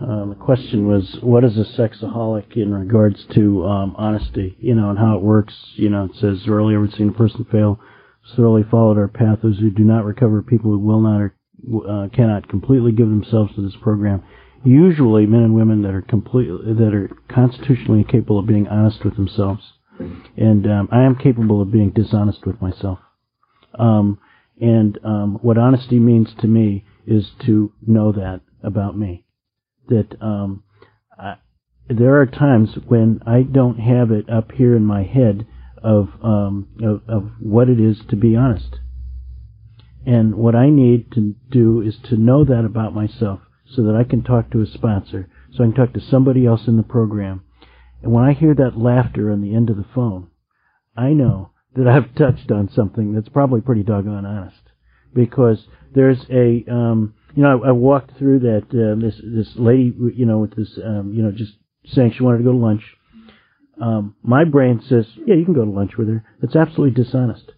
Um, 0.00 0.28
the 0.28 0.36
question 0.36 0.86
was, 0.86 1.18
what 1.22 1.42
is 1.42 1.58
a 1.58 1.64
sexaholic 1.64 2.56
in 2.56 2.72
regards 2.72 3.26
to 3.34 3.66
um, 3.66 3.96
honesty? 3.98 4.56
You 4.60 4.76
know, 4.76 4.90
and 4.90 4.98
how 4.98 5.16
it 5.16 5.22
works. 5.22 5.52
You 5.74 5.90
know, 5.90 6.04
it 6.04 6.12
says 6.14 6.46
earlier 6.48 6.80
we've 6.80 6.94
seen 6.94 7.08
a 7.08 7.12
person 7.12 7.44
fail, 7.50 7.80
thoroughly 8.36 8.62
followed 8.70 8.96
our 8.96 9.08
path. 9.08 9.40
Those 9.42 9.58
who 9.58 9.70
do 9.70 9.82
not 9.82 10.04
recover, 10.04 10.40
people 10.40 10.70
who 10.70 10.78
will 10.78 11.00
not 11.00 11.20
or 11.20 11.34
uh, 11.88 12.08
cannot 12.10 12.48
completely 12.48 12.92
give 12.92 13.08
themselves 13.08 13.56
to 13.56 13.60
this 13.60 13.74
program. 13.82 14.22
Usually, 14.64 15.26
men 15.26 15.42
and 15.42 15.54
women 15.56 15.82
that 15.82 15.92
are 15.92 16.02
completely 16.02 16.72
that 16.72 16.94
are 16.94 17.10
constitutionally 17.28 18.04
capable 18.04 18.38
of 18.38 18.46
being 18.46 18.68
honest 18.68 19.04
with 19.04 19.16
themselves 19.16 19.72
and 20.36 20.64
um, 20.66 20.88
I 20.92 21.02
am 21.02 21.16
capable 21.16 21.60
of 21.60 21.72
being 21.72 21.90
dishonest 21.90 22.46
with 22.46 22.62
myself. 22.62 23.00
Um, 23.76 24.20
and 24.60 24.96
um, 25.04 25.38
what 25.42 25.58
honesty 25.58 25.98
means 25.98 26.28
to 26.40 26.46
me 26.46 26.84
is 27.06 27.30
to 27.46 27.72
know 27.86 28.12
that 28.12 28.40
about 28.62 28.96
me. 28.96 29.24
That 29.88 30.16
um, 30.20 30.62
I, 31.18 31.36
there 31.88 32.20
are 32.20 32.26
times 32.26 32.70
when 32.86 33.20
I 33.26 33.42
don't 33.42 33.78
have 33.78 34.10
it 34.10 34.28
up 34.30 34.52
here 34.52 34.76
in 34.76 34.84
my 34.84 35.02
head 35.02 35.46
of, 35.82 36.08
um, 36.22 36.68
of 36.82 37.02
of 37.08 37.30
what 37.40 37.68
it 37.68 37.80
is 37.80 38.00
to 38.10 38.16
be 38.16 38.36
honest. 38.36 38.78
And 40.06 40.34
what 40.34 40.54
I 40.54 40.70
need 40.70 41.12
to 41.12 41.34
do 41.50 41.80
is 41.82 41.96
to 42.08 42.16
know 42.16 42.44
that 42.44 42.64
about 42.64 42.94
myself 42.94 43.40
so 43.66 43.82
that 43.84 43.94
I 43.94 44.04
can 44.04 44.22
talk 44.22 44.50
to 44.50 44.62
a 44.62 44.66
sponsor, 44.66 45.28
so 45.52 45.62
I 45.62 45.66
can 45.66 45.74
talk 45.74 45.92
to 45.94 46.00
somebody 46.00 46.46
else 46.46 46.66
in 46.66 46.76
the 46.76 46.82
program 46.82 47.42
and 48.02 48.12
when 48.12 48.24
I 48.24 48.32
hear 48.32 48.54
that 48.54 48.78
laughter 48.78 49.30
on 49.30 49.40
the 49.40 49.54
end 49.54 49.70
of 49.70 49.76
the 49.76 49.86
phone, 49.94 50.28
I 50.96 51.10
know 51.10 51.50
that 51.74 51.86
I've 51.86 52.14
touched 52.16 52.50
on 52.50 52.70
something 52.70 53.12
that's 53.12 53.28
probably 53.28 53.60
pretty 53.60 53.82
doggone 53.82 54.26
honest. 54.26 54.69
Because 55.14 55.66
there's 55.94 56.24
a, 56.30 56.64
um, 56.70 57.14
you 57.34 57.42
know, 57.42 57.62
I, 57.62 57.68
I 57.68 57.72
walked 57.72 58.16
through 58.18 58.40
that, 58.40 58.66
uh, 58.70 59.00
this, 59.00 59.20
this 59.22 59.52
lady, 59.56 59.94
you 60.14 60.26
know, 60.26 60.38
with 60.38 60.56
this, 60.56 60.78
um, 60.84 61.12
you 61.14 61.22
know, 61.22 61.32
just 61.32 61.52
saying 61.86 62.14
she 62.16 62.22
wanted 62.22 62.38
to 62.38 62.44
go 62.44 62.52
to 62.52 62.58
lunch. 62.58 62.82
Um, 63.80 64.14
my 64.22 64.44
brain 64.44 64.82
says, 64.86 65.06
yeah, 65.26 65.34
you 65.34 65.44
can 65.44 65.54
go 65.54 65.64
to 65.64 65.70
lunch 65.70 65.92
with 65.96 66.08
her. 66.08 66.24
It's 66.42 66.56
absolutely 66.56 67.02
dishonest. 67.02 67.52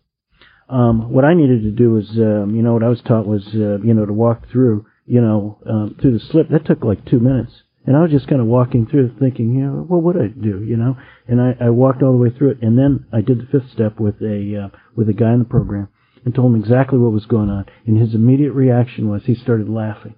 Um, 0.69 1.13
what 1.13 1.25
I 1.25 1.35
needed 1.35 1.63
to 1.63 1.71
do 1.71 1.91
was, 1.91 2.09
um, 2.11 2.55
you 2.55 2.63
know, 2.63 2.73
what 2.73 2.85
I 2.85 2.89
was 2.89 3.03
taught 3.03 3.27
was, 3.27 3.47
uh, 3.49 3.79
you 3.83 3.93
know, 3.93 4.07
to 4.07 4.13
walk 4.13 4.49
through, 4.51 4.87
you 5.05 5.21
know, 5.21 5.59
um, 5.69 5.97
through 6.01 6.19
the 6.19 6.25
slip. 6.31 6.49
That 6.49 6.65
took 6.65 6.85
like 6.85 7.05
two 7.05 7.19
minutes. 7.19 7.53
And 7.85 7.97
I 7.97 8.03
was 8.03 8.13
just 8.13 8.29
kind 8.29 8.41
of 8.41 8.47
walking 8.47 8.87
through 8.87 9.17
thinking, 9.19 9.55
you 9.55 9.65
know, 9.65 9.85
what 9.87 10.05
would 10.05 10.17
I 10.17 10.29
do, 10.29 10.63
you 10.63 10.77
know? 10.77 10.97
And 11.27 11.41
I, 11.41 11.67
I 11.67 11.71
walked 11.71 12.03
all 12.03 12.13
the 12.13 12.19
way 12.19 12.31
through 12.31 12.53
it. 12.53 12.63
And 12.63 12.79
then 12.79 13.07
I 13.13 13.21
did 13.21 13.41
the 13.41 13.49
fifth 13.51 13.73
step 13.73 13.99
with 13.99 14.23
a, 14.23 14.71
uh, 14.71 14.77
with 14.95 15.09
a 15.09 15.13
guy 15.13 15.33
in 15.33 15.41
the 15.41 15.45
program 15.45 15.89
and 16.25 16.35
told 16.35 16.55
him 16.55 16.61
exactly 16.61 16.99
what 16.99 17.13
was 17.13 17.27
going 17.27 17.51
on. 17.51 17.67
And 17.87 17.99
his 17.99 18.15
immediate 18.15 18.53
reaction 18.53 19.09
was 19.09 19.25
he 19.25 19.35
started 19.35 19.69
laughing. 19.69 20.15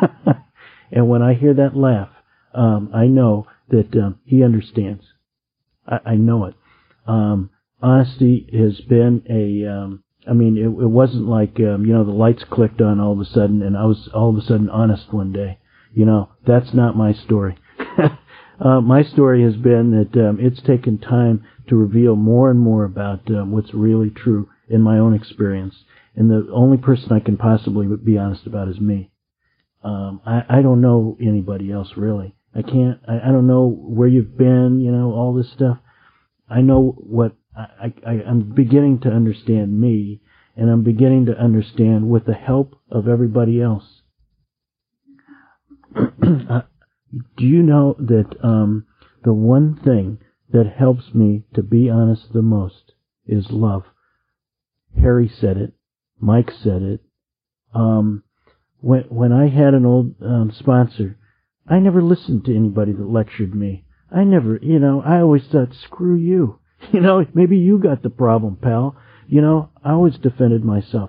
and 0.90 1.08
when 1.08 1.22
I 1.22 1.34
hear 1.34 1.54
that 1.54 1.76
laugh, 1.76 2.08
um, 2.54 2.90
I 2.94 3.06
know 3.06 3.46
that 3.68 3.94
um, 3.96 4.18
he 4.24 4.42
understands. 4.42 5.04
I, 5.86 5.98
I 6.04 6.14
know 6.16 6.46
it. 6.46 6.54
Um, 7.06 7.50
honesty 7.82 8.48
has 8.52 8.80
been 8.80 9.22
a, 9.28 9.70
um, 9.70 10.02
I 10.28 10.32
mean, 10.32 10.56
it, 10.56 10.66
it 10.66 10.88
wasn't 10.88 11.26
like, 11.26 11.58
um, 11.60 11.84
you 11.84 11.92
know, 11.92 12.04
the 12.04 12.10
lights 12.10 12.44
clicked 12.50 12.80
on 12.80 13.00
all 13.00 13.12
of 13.12 13.20
a 13.20 13.24
sudden 13.24 13.62
and 13.62 13.76
I 13.76 13.84
was 13.84 14.08
all 14.14 14.30
of 14.30 14.36
a 14.36 14.46
sudden 14.46 14.70
honest 14.70 15.12
one 15.12 15.32
day. 15.32 15.58
You 15.92 16.06
know, 16.06 16.30
that's 16.46 16.74
not 16.74 16.96
my 16.96 17.12
story. 17.12 17.56
uh, 18.60 18.80
my 18.80 19.04
story 19.04 19.44
has 19.44 19.54
been 19.54 19.92
that 19.92 20.28
um, 20.28 20.38
it's 20.40 20.60
taken 20.62 20.98
time 20.98 21.44
to 21.68 21.76
reveal 21.76 22.16
more 22.16 22.50
and 22.50 22.58
more 22.58 22.84
about 22.84 23.22
what's 23.28 23.72
really 23.72 24.10
true 24.10 24.48
in 24.68 24.80
my 24.82 24.98
own 24.98 25.14
experience. 25.14 25.74
And 26.16 26.30
the 26.30 26.48
only 26.52 26.76
person 26.76 27.12
I 27.12 27.20
can 27.20 27.36
possibly 27.36 27.86
be 27.96 28.18
honest 28.18 28.46
about 28.46 28.68
is 28.68 28.80
me. 28.80 29.10
Um, 29.82 30.20
I, 30.24 30.44
I 30.48 30.62
don't 30.62 30.80
know 30.80 31.16
anybody 31.20 31.70
else 31.70 31.92
really. 31.96 32.34
I 32.54 32.62
can't. 32.62 33.00
I, 33.06 33.28
I 33.28 33.32
don't 33.32 33.46
know 33.46 33.68
where 33.68 34.08
you've 34.08 34.38
been. 34.38 34.80
You 34.80 34.92
know 34.92 35.12
all 35.12 35.34
this 35.34 35.50
stuff. 35.52 35.78
I 36.48 36.60
know 36.60 36.94
what 36.96 37.34
I, 37.56 37.92
I, 38.06 38.10
I'm 38.26 38.54
beginning 38.54 39.00
to 39.00 39.08
understand 39.08 39.78
me, 39.78 40.20
and 40.56 40.70
I'm 40.70 40.84
beginning 40.84 41.26
to 41.26 41.38
understand 41.38 42.08
with 42.08 42.26
the 42.26 42.34
help 42.34 42.74
of 42.90 43.08
everybody 43.08 43.60
else 43.60 43.84
uh, 46.50 46.62
do 47.36 47.44
you 47.44 47.62
know 47.62 47.94
that 47.98 48.36
um, 48.42 48.86
the 49.22 49.32
one 49.32 49.78
thing 49.84 50.18
that 50.50 50.74
helps 50.76 51.14
me 51.14 51.44
to 51.54 51.62
be 51.62 51.88
honest 51.88 52.32
the 52.32 52.42
most 52.42 52.92
is 53.26 53.46
love? 53.50 53.84
Harry 55.00 55.28
said 55.28 55.56
it. 55.56 55.72
Mike 56.20 56.50
said 56.62 56.82
it. 56.82 57.00
Um, 57.74 58.22
when 58.80 59.02
when 59.04 59.32
I 59.32 59.48
had 59.48 59.74
an 59.74 59.84
old 59.86 60.14
um, 60.22 60.52
sponsor, 60.56 61.18
I 61.66 61.78
never 61.78 62.02
listened 62.02 62.44
to 62.44 62.56
anybody 62.56 62.92
that 62.92 63.08
lectured 63.08 63.54
me. 63.54 63.84
I 64.14 64.24
never, 64.24 64.58
you 64.62 64.78
know, 64.78 65.02
I 65.04 65.20
always 65.20 65.44
thought, 65.46 65.74
screw 65.74 66.16
you. 66.16 66.58
You 66.92 67.00
know, 67.00 67.24
maybe 67.32 67.56
you 67.56 67.78
got 67.78 68.02
the 68.02 68.10
problem, 68.10 68.56
pal. 68.56 68.94
You 69.26 69.40
know, 69.40 69.70
I 69.82 69.92
always 69.92 70.18
defended 70.18 70.66
myself. 70.66 71.08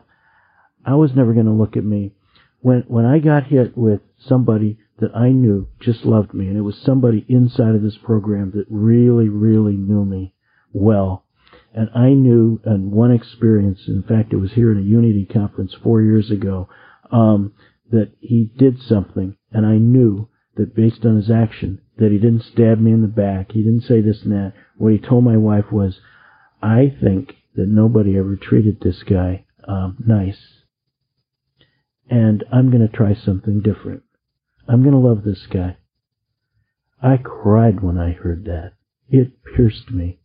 I 0.86 0.95
was 0.95 1.13
never 1.13 1.33
going 1.33 1.47
to 1.47 1.51
look 1.51 1.75
at 1.75 1.83
me. 1.83 2.13
When 2.61 2.86
when 2.88 3.03
I 3.03 3.19
got 3.19 3.47
hit 3.47 3.77
with 3.77 3.99
somebody 4.17 4.77
that 4.99 5.13
I 5.13 5.29
knew 5.29 5.67
just 5.81 6.05
loved 6.05 6.33
me, 6.33 6.47
and 6.47 6.55
it 6.55 6.61
was 6.61 6.77
somebody 6.77 7.25
inside 7.27 7.75
of 7.75 7.81
this 7.81 7.97
program 7.97 8.51
that 8.55 8.67
really, 8.69 9.27
really 9.27 9.75
knew 9.75 10.05
me 10.05 10.33
well. 10.71 11.24
And 11.76 11.89
I 11.93 12.11
knew 12.11 12.61
in 12.65 12.89
one 12.91 13.11
experience, 13.11 13.82
in 13.88 14.01
fact, 14.03 14.32
it 14.32 14.38
was 14.38 14.53
here 14.53 14.71
at 14.71 14.78
a 14.78 14.82
Unity 14.82 15.26
conference 15.26 15.73
four 15.84 16.01
years 16.01 16.32
ago, 16.32 16.69
um, 17.11 17.53
that 17.91 18.13
he 18.21 18.49
did 18.57 18.82
something, 18.82 19.36
and 19.51 19.65
I 19.65 19.78
knew 19.78 20.30
that 20.55 20.73
based 20.73 21.05
on 21.05 21.17
his 21.17 21.30
action, 21.30 21.82
that 21.97 22.11
he 22.11 22.17
didn't 22.17 22.43
stab 22.43 22.80
me 22.80 22.93
in 22.93 23.01
the 23.01 23.09
back, 23.09 23.51
he 23.51 23.61
didn't 23.61 23.84
say 23.84 23.99
this 23.99 24.23
and 24.23 24.32
that. 24.32 24.53
What 24.78 24.93
he 24.93 24.99
told 24.99 25.26
my 25.26 25.36
wife 25.36 25.69
was, 25.69 25.99
I 26.63 26.95
think 27.03 27.36
that 27.55 27.67
nobody 27.67 28.17
ever 28.17 28.38
treated 28.38 28.80
this 28.80 29.03
guy 29.03 29.45
um, 29.67 29.97
nice. 30.07 30.39
And 32.09 32.45
I'm 32.53 32.71
going 32.71 32.88
to 32.88 32.95
try 32.95 33.15
something 33.15 33.61
different. 33.61 34.03
I'm 34.67 34.82
going 34.82 34.93
to 34.93 34.97
love 34.97 35.23
this 35.23 35.45
guy. 35.51 35.78
I 37.01 37.17
cried 37.17 37.82
when 37.82 37.97
I 37.97 38.11
heard 38.11 38.45
that. 38.45 38.73
It 39.09 39.34
pierced 39.43 39.91
me. 39.91 40.19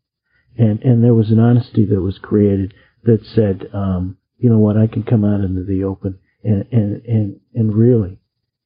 And, 0.56 0.80
and 0.82 1.02
there 1.02 1.14
was 1.14 1.30
an 1.30 1.38
honesty 1.38 1.86
that 1.86 2.00
was 2.00 2.18
created 2.18 2.74
that 3.04 3.24
said, 3.24 3.68
um, 3.72 4.18
you 4.38 4.50
know 4.50 4.58
what, 4.58 4.76
I 4.76 4.86
can 4.86 5.02
come 5.02 5.24
out 5.24 5.40
into 5.40 5.64
the 5.64 5.84
open 5.84 6.18
and, 6.42 6.66
and, 6.72 7.04
and, 7.06 7.40
and 7.54 7.74
really 7.74 8.18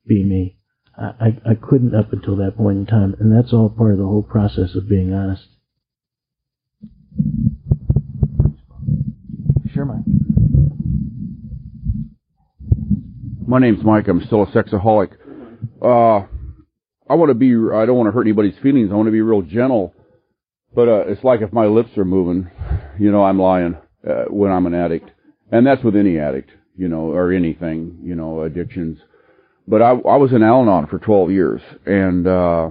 be 0.07 0.25
me. 0.25 0.59
I, 0.97 1.37
I 1.45 1.55
couldn't 1.55 1.95
up 1.95 2.13
until 2.13 2.37
that 2.37 2.57
point 2.57 2.79
in 2.79 2.87
time, 2.87 3.17
and 3.19 3.37
that's 3.37 3.53
all 3.53 3.69
part 3.69 3.93
of 3.93 3.99
the 3.99 4.05
whole 4.05 4.23
process 4.23 4.77
of 4.77 4.89
being 4.89 5.13
honest. 5.13 5.45
Sure, 9.73 9.85
Mike. 9.85 10.05
My 13.47 13.59
name's 13.59 13.83
Mike. 13.83 14.07
I'm 14.07 14.25
still 14.25 14.45
a 14.45 14.47
sexaholic. 14.47 15.15
Uh, 15.83 16.27
I 17.11 17.15
want 17.15 17.31
to 17.31 17.35
be. 17.35 17.49
I 17.49 17.87
don't 17.87 17.97
want 17.97 18.07
to 18.07 18.13
hurt 18.13 18.23
anybody's 18.23 18.57
feelings. 18.63 18.91
I 18.93 18.95
want 18.95 19.09
to 19.09 19.13
be 19.13 19.21
real 19.21 19.43
gentle. 19.43 19.94
But 20.75 20.89
uh, 20.89 21.05
it's 21.07 21.23
like 21.23 21.41
if 21.41 21.53
my 21.53 21.67
lips 21.67 21.97
are 21.97 22.05
moving, 22.05 22.51
you 22.99 23.13
know, 23.13 23.23
I'm 23.23 23.39
lying 23.39 23.77
uh, 24.09 24.25
when 24.29 24.51
I'm 24.51 24.67
an 24.67 24.75
addict, 24.75 25.11
and 25.51 25.67
that's 25.67 25.85
with 25.85 25.97
any 25.97 26.19
addict, 26.19 26.51
you 26.77 26.89
know, 26.89 27.13
or 27.13 27.33
anything, 27.33 28.01
you 28.03 28.15
know, 28.15 28.43
addictions. 28.43 28.99
But 29.69 29.83
I, 29.83 29.91
I 29.91 30.17
was 30.17 30.33
in 30.33 30.43
Al-Anon 30.43 30.89
for 30.89 30.99
12 30.99 31.31
years, 31.31 31.61
and 31.87 32.27
uh, 32.27 32.71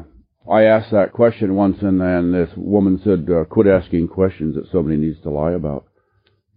I 0.50 0.64
asked 0.64 0.92
that 0.92 1.14
question 1.14 1.56
once, 1.56 1.78
and 1.82 2.00
then 2.00 2.32
this 2.32 2.50
woman 2.58 3.00
said, 3.04 3.28
uh, 3.34 3.46
"Quit 3.46 3.68
asking 3.68 4.10
questions 4.10 4.56
that 4.56 4.70
somebody 4.72 4.98
needs 4.98 5.22
to 5.22 5.30
lie 5.30 5.54
about." 5.54 5.86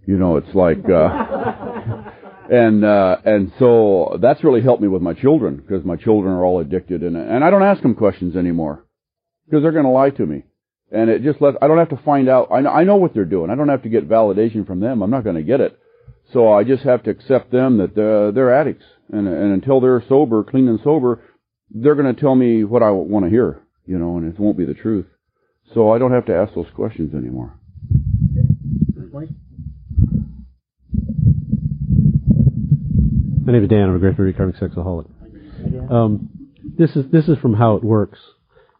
You 0.07 0.16
know, 0.16 0.36
it's 0.36 0.55
like, 0.55 0.84
uh, 0.88 2.11
and 2.51 2.84
uh, 2.84 3.16
and 3.24 3.53
so 3.59 4.18
that's 4.20 4.42
really 4.42 4.62
helped 4.62 4.82
me 4.82 4.88
with 4.88 5.03
my 5.03 5.14
children 5.14 5.57
because 5.57 5.84
my 5.84 5.97
children 5.97 6.34
are 6.34 6.44
all 6.44 6.61
addicted, 6.61 7.03
and 7.03 7.16
and 7.16 7.44
I 7.44 7.51
don't 7.51 7.62
ask 7.62 7.82
them 7.82 7.94
questions 7.94 8.36
anymore 8.36 8.84
because 9.47 9.62
they're 9.62 9.72
going 9.72 9.84
to 9.84 9.90
lie 9.90 10.11
to 10.11 10.26
me, 10.26 10.42
and 10.91 11.11
it 11.11 11.22
just 11.22 11.41
lets 11.41 11.57
I 11.61 11.66
don't 11.68 11.78
have 11.78 11.91
to 11.91 12.01
find 12.05 12.28
out. 12.28 12.49
I 12.51 12.61
know, 12.61 12.70
I 12.70 12.84
know 12.84 12.97
what 12.97 13.14
they're 13.14 13.24
doing. 13.24 13.51
I 13.51 13.55
don't 13.55 13.68
have 13.68 13.82
to 13.82 13.89
get 13.89 14.09
validation 14.09 14.66
from 14.66 14.80
them. 14.80 15.03
I'm 15.03 15.11
not 15.11 15.24
going 15.24 15.37
to 15.37 15.43
get 15.43 15.61
it. 15.61 15.78
So 16.32 16.53
I 16.53 16.64
just 16.64 16.82
have 16.84 17.05
to 17.05 17.11
accept 17.11 17.53
them 17.53 17.78
that 17.78 17.95
they're, 17.95 18.32
they're 18.32 18.55
addicts, 18.55 18.84
and 19.12 19.28
and 19.28 19.53
until 19.53 19.80
they're 19.80 20.03
sober, 20.09 20.43
clean 20.43 20.68
and 20.68 20.80
sober, 20.82 21.22
they're 21.70 21.95
going 21.95 22.12
to 22.12 22.20
tell 22.20 22.34
me 22.34 22.64
what 22.64 22.82
I 22.82 22.91
want 22.91 23.24
to 23.24 23.30
hear, 23.30 23.62
you 23.87 23.99
know, 23.99 24.16
and 24.16 24.32
it 24.32 24.39
won't 24.39 24.59
be 24.59 24.64
the 24.64 24.74
truth. 24.74 25.07
So 25.74 25.91
I 25.93 25.99
don't 25.99 26.12
have 26.12 26.26
to 26.26 26.34
ask 26.34 26.55
those 26.55 26.66
questions 26.74 27.14
anymore. 27.14 27.59
My 33.45 33.53
name 33.53 33.62
is 33.62 33.70
Dan. 33.70 33.89
I'm 33.89 33.97
a 33.97 33.99
grateful 34.01 34.24
recovering 34.24 34.57
sexaholic. 34.57 35.09
Um, 35.91 36.28
this 36.78 36.97
is 36.97 37.11
this 37.12 37.28
is 37.28 37.39
from 37.39 37.55
how 37.55 37.76
it 37.76 37.84
works. 37.84 38.18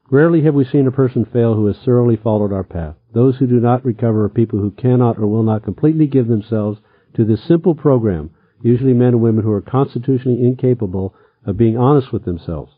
Rarely 0.09 0.43
have 0.43 0.55
we 0.55 0.65
seen 0.65 0.87
a 0.87 0.93
person 0.93 1.25
fail 1.25 1.55
who 1.55 1.67
has 1.67 1.77
thoroughly 1.79 2.17
followed 2.17 2.53
our 2.53 2.63
path. 2.63 2.95
Those 3.13 3.39
who 3.39 3.47
do 3.49 3.59
not 3.59 3.85
recover 3.85 4.25
are 4.25 4.29
people 4.29 4.61
who 4.61 4.71
cannot 4.71 5.19
or 5.19 5.27
will 5.27 5.43
not 5.43 5.65
completely 5.65 6.07
give 6.07 6.29
themselves 6.29 6.81
to 7.15 7.25
this 7.25 7.43
simple 7.43 7.75
program, 7.75 8.31
usually 8.63 8.93
men 8.93 9.09
and 9.09 9.21
women 9.21 9.43
who 9.43 9.51
are 9.51 9.61
constitutionally 9.61 10.45
incapable 10.45 11.13
of 11.45 11.57
being 11.57 11.77
honest 11.77 12.13
with 12.13 12.25
themselves. 12.25 12.73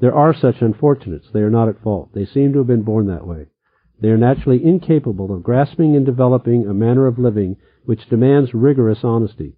There 0.00 0.14
are 0.14 0.32
such 0.32 0.62
unfortunates. 0.62 1.28
They 1.30 1.40
are 1.40 1.50
not 1.50 1.68
at 1.68 1.82
fault. 1.82 2.14
They 2.14 2.24
seem 2.24 2.52
to 2.52 2.58
have 2.58 2.66
been 2.66 2.82
born 2.82 3.06
that 3.08 3.26
way. 3.26 3.48
They 4.00 4.08
are 4.08 4.16
naturally 4.16 4.64
incapable 4.64 5.34
of 5.34 5.42
grasping 5.42 5.94
and 5.94 6.06
developing 6.06 6.66
a 6.66 6.72
manner 6.72 7.06
of 7.06 7.18
living 7.18 7.56
which 7.84 8.08
demands 8.08 8.54
rigorous 8.54 9.04
honesty. 9.04 9.56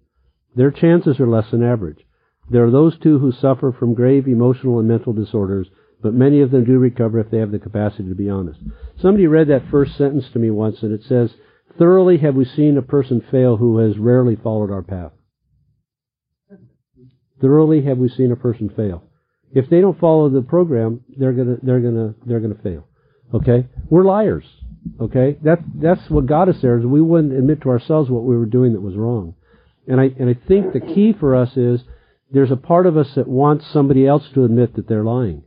Their 0.57 0.71
chances 0.71 1.21
are 1.21 1.27
less 1.27 1.49
than 1.51 1.63
average. 1.63 2.05
There 2.49 2.65
are 2.65 2.71
those 2.71 2.97
too 2.97 3.19
who 3.19 3.31
suffer 3.31 3.71
from 3.71 3.93
grave 3.93 4.27
emotional 4.27 4.79
and 4.79 4.87
mental 4.89 5.13
disorders, 5.13 5.69
but 6.03 6.13
many 6.13 6.41
of 6.41 6.51
them 6.51 6.65
do 6.65 6.77
recover 6.77 7.19
if 7.19 7.31
they 7.31 7.37
have 7.39 7.51
the 7.51 7.59
capacity 7.59 8.09
to 8.09 8.15
be 8.15 8.29
honest. 8.29 8.59
Somebody 9.01 9.25
read 9.25 9.47
that 9.47 9.71
first 9.71 9.97
sentence 9.97 10.25
to 10.33 10.39
me 10.39 10.51
once 10.51 10.83
and 10.83 10.91
it 10.91 11.01
says, 11.07 11.31
Thoroughly 11.79 12.17
have 12.19 12.35
we 12.35 12.45
seen 12.45 12.77
a 12.77 12.83
person 12.83 13.23
fail 13.31 13.57
who 13.57 13.79
has 13.79 13.97
rarely 13.97 14.35
followed 14.35 14.69
our 14.69 14.83
path. 14.83 15.11
Thoroughly 17.41 17.83
have 17.83 17.97
we 17.97 18.09
seen 18.09 18.31
a 18.31 18.35
person 18.35 18.69
fail. 18.69 19.03
If 19.53 19.69
they 19.69 19.81
don't 19.81 19.99
follow 19.99 20.29
the 20.29 20.41
program, 20.41 21.01
they're 21.17 21.33
gonna, 21.33 21.57
they're 21.63 21.79
gonna, 21.79 22.15
they're 22.25 22.39
gonna 22.39 22.61
fail. 22.61 22.87
Okay? 23.33 23.67
We're 23.89 24.03
liars. 24.03 24.45
Okay? 25.01 25.37
That's, 25.41 25.63
that's 25.75 26.09
what 26.09 26.27
got 26.27 26.49
us 26.49 26.57
there 26.61 26.77
is 26.77 26.85
we 26.85 27.01
wouldn't 27.01 27.33
admit 27.33 27.61
to 27.61 27.69
ourselves 27.69 28.09
what 28.09 28.23
we 28.23 28.37
were 28.37 28.45
doing 28.45 28.73
that 28.73 28.81
was 28.81 28.95
wrong. 28.95 29.35
And 29.87 29.99
I, 29.99 30.11
and 30.19 30.29
I 30.29 30.47
think 30.47 30.73
the 30.73 30.79
key 30.79 31.13
for 31.17 31.35
us 31.35 31.57
is 31.57 31.81
there's 32.31 32.51
a 32.51 32.57
part 32.57 32.85
of 32.87 32.97
us 32.97 33.09
that 33.15 33.27
wants 33.27 33.65
somebody 33.71 34.07
else 34.07 34.23
to 34.33 34.43
admit 34.43 34.75
that 34.75 34.87
they're 34.87 35.03
lying. 35.03 35.43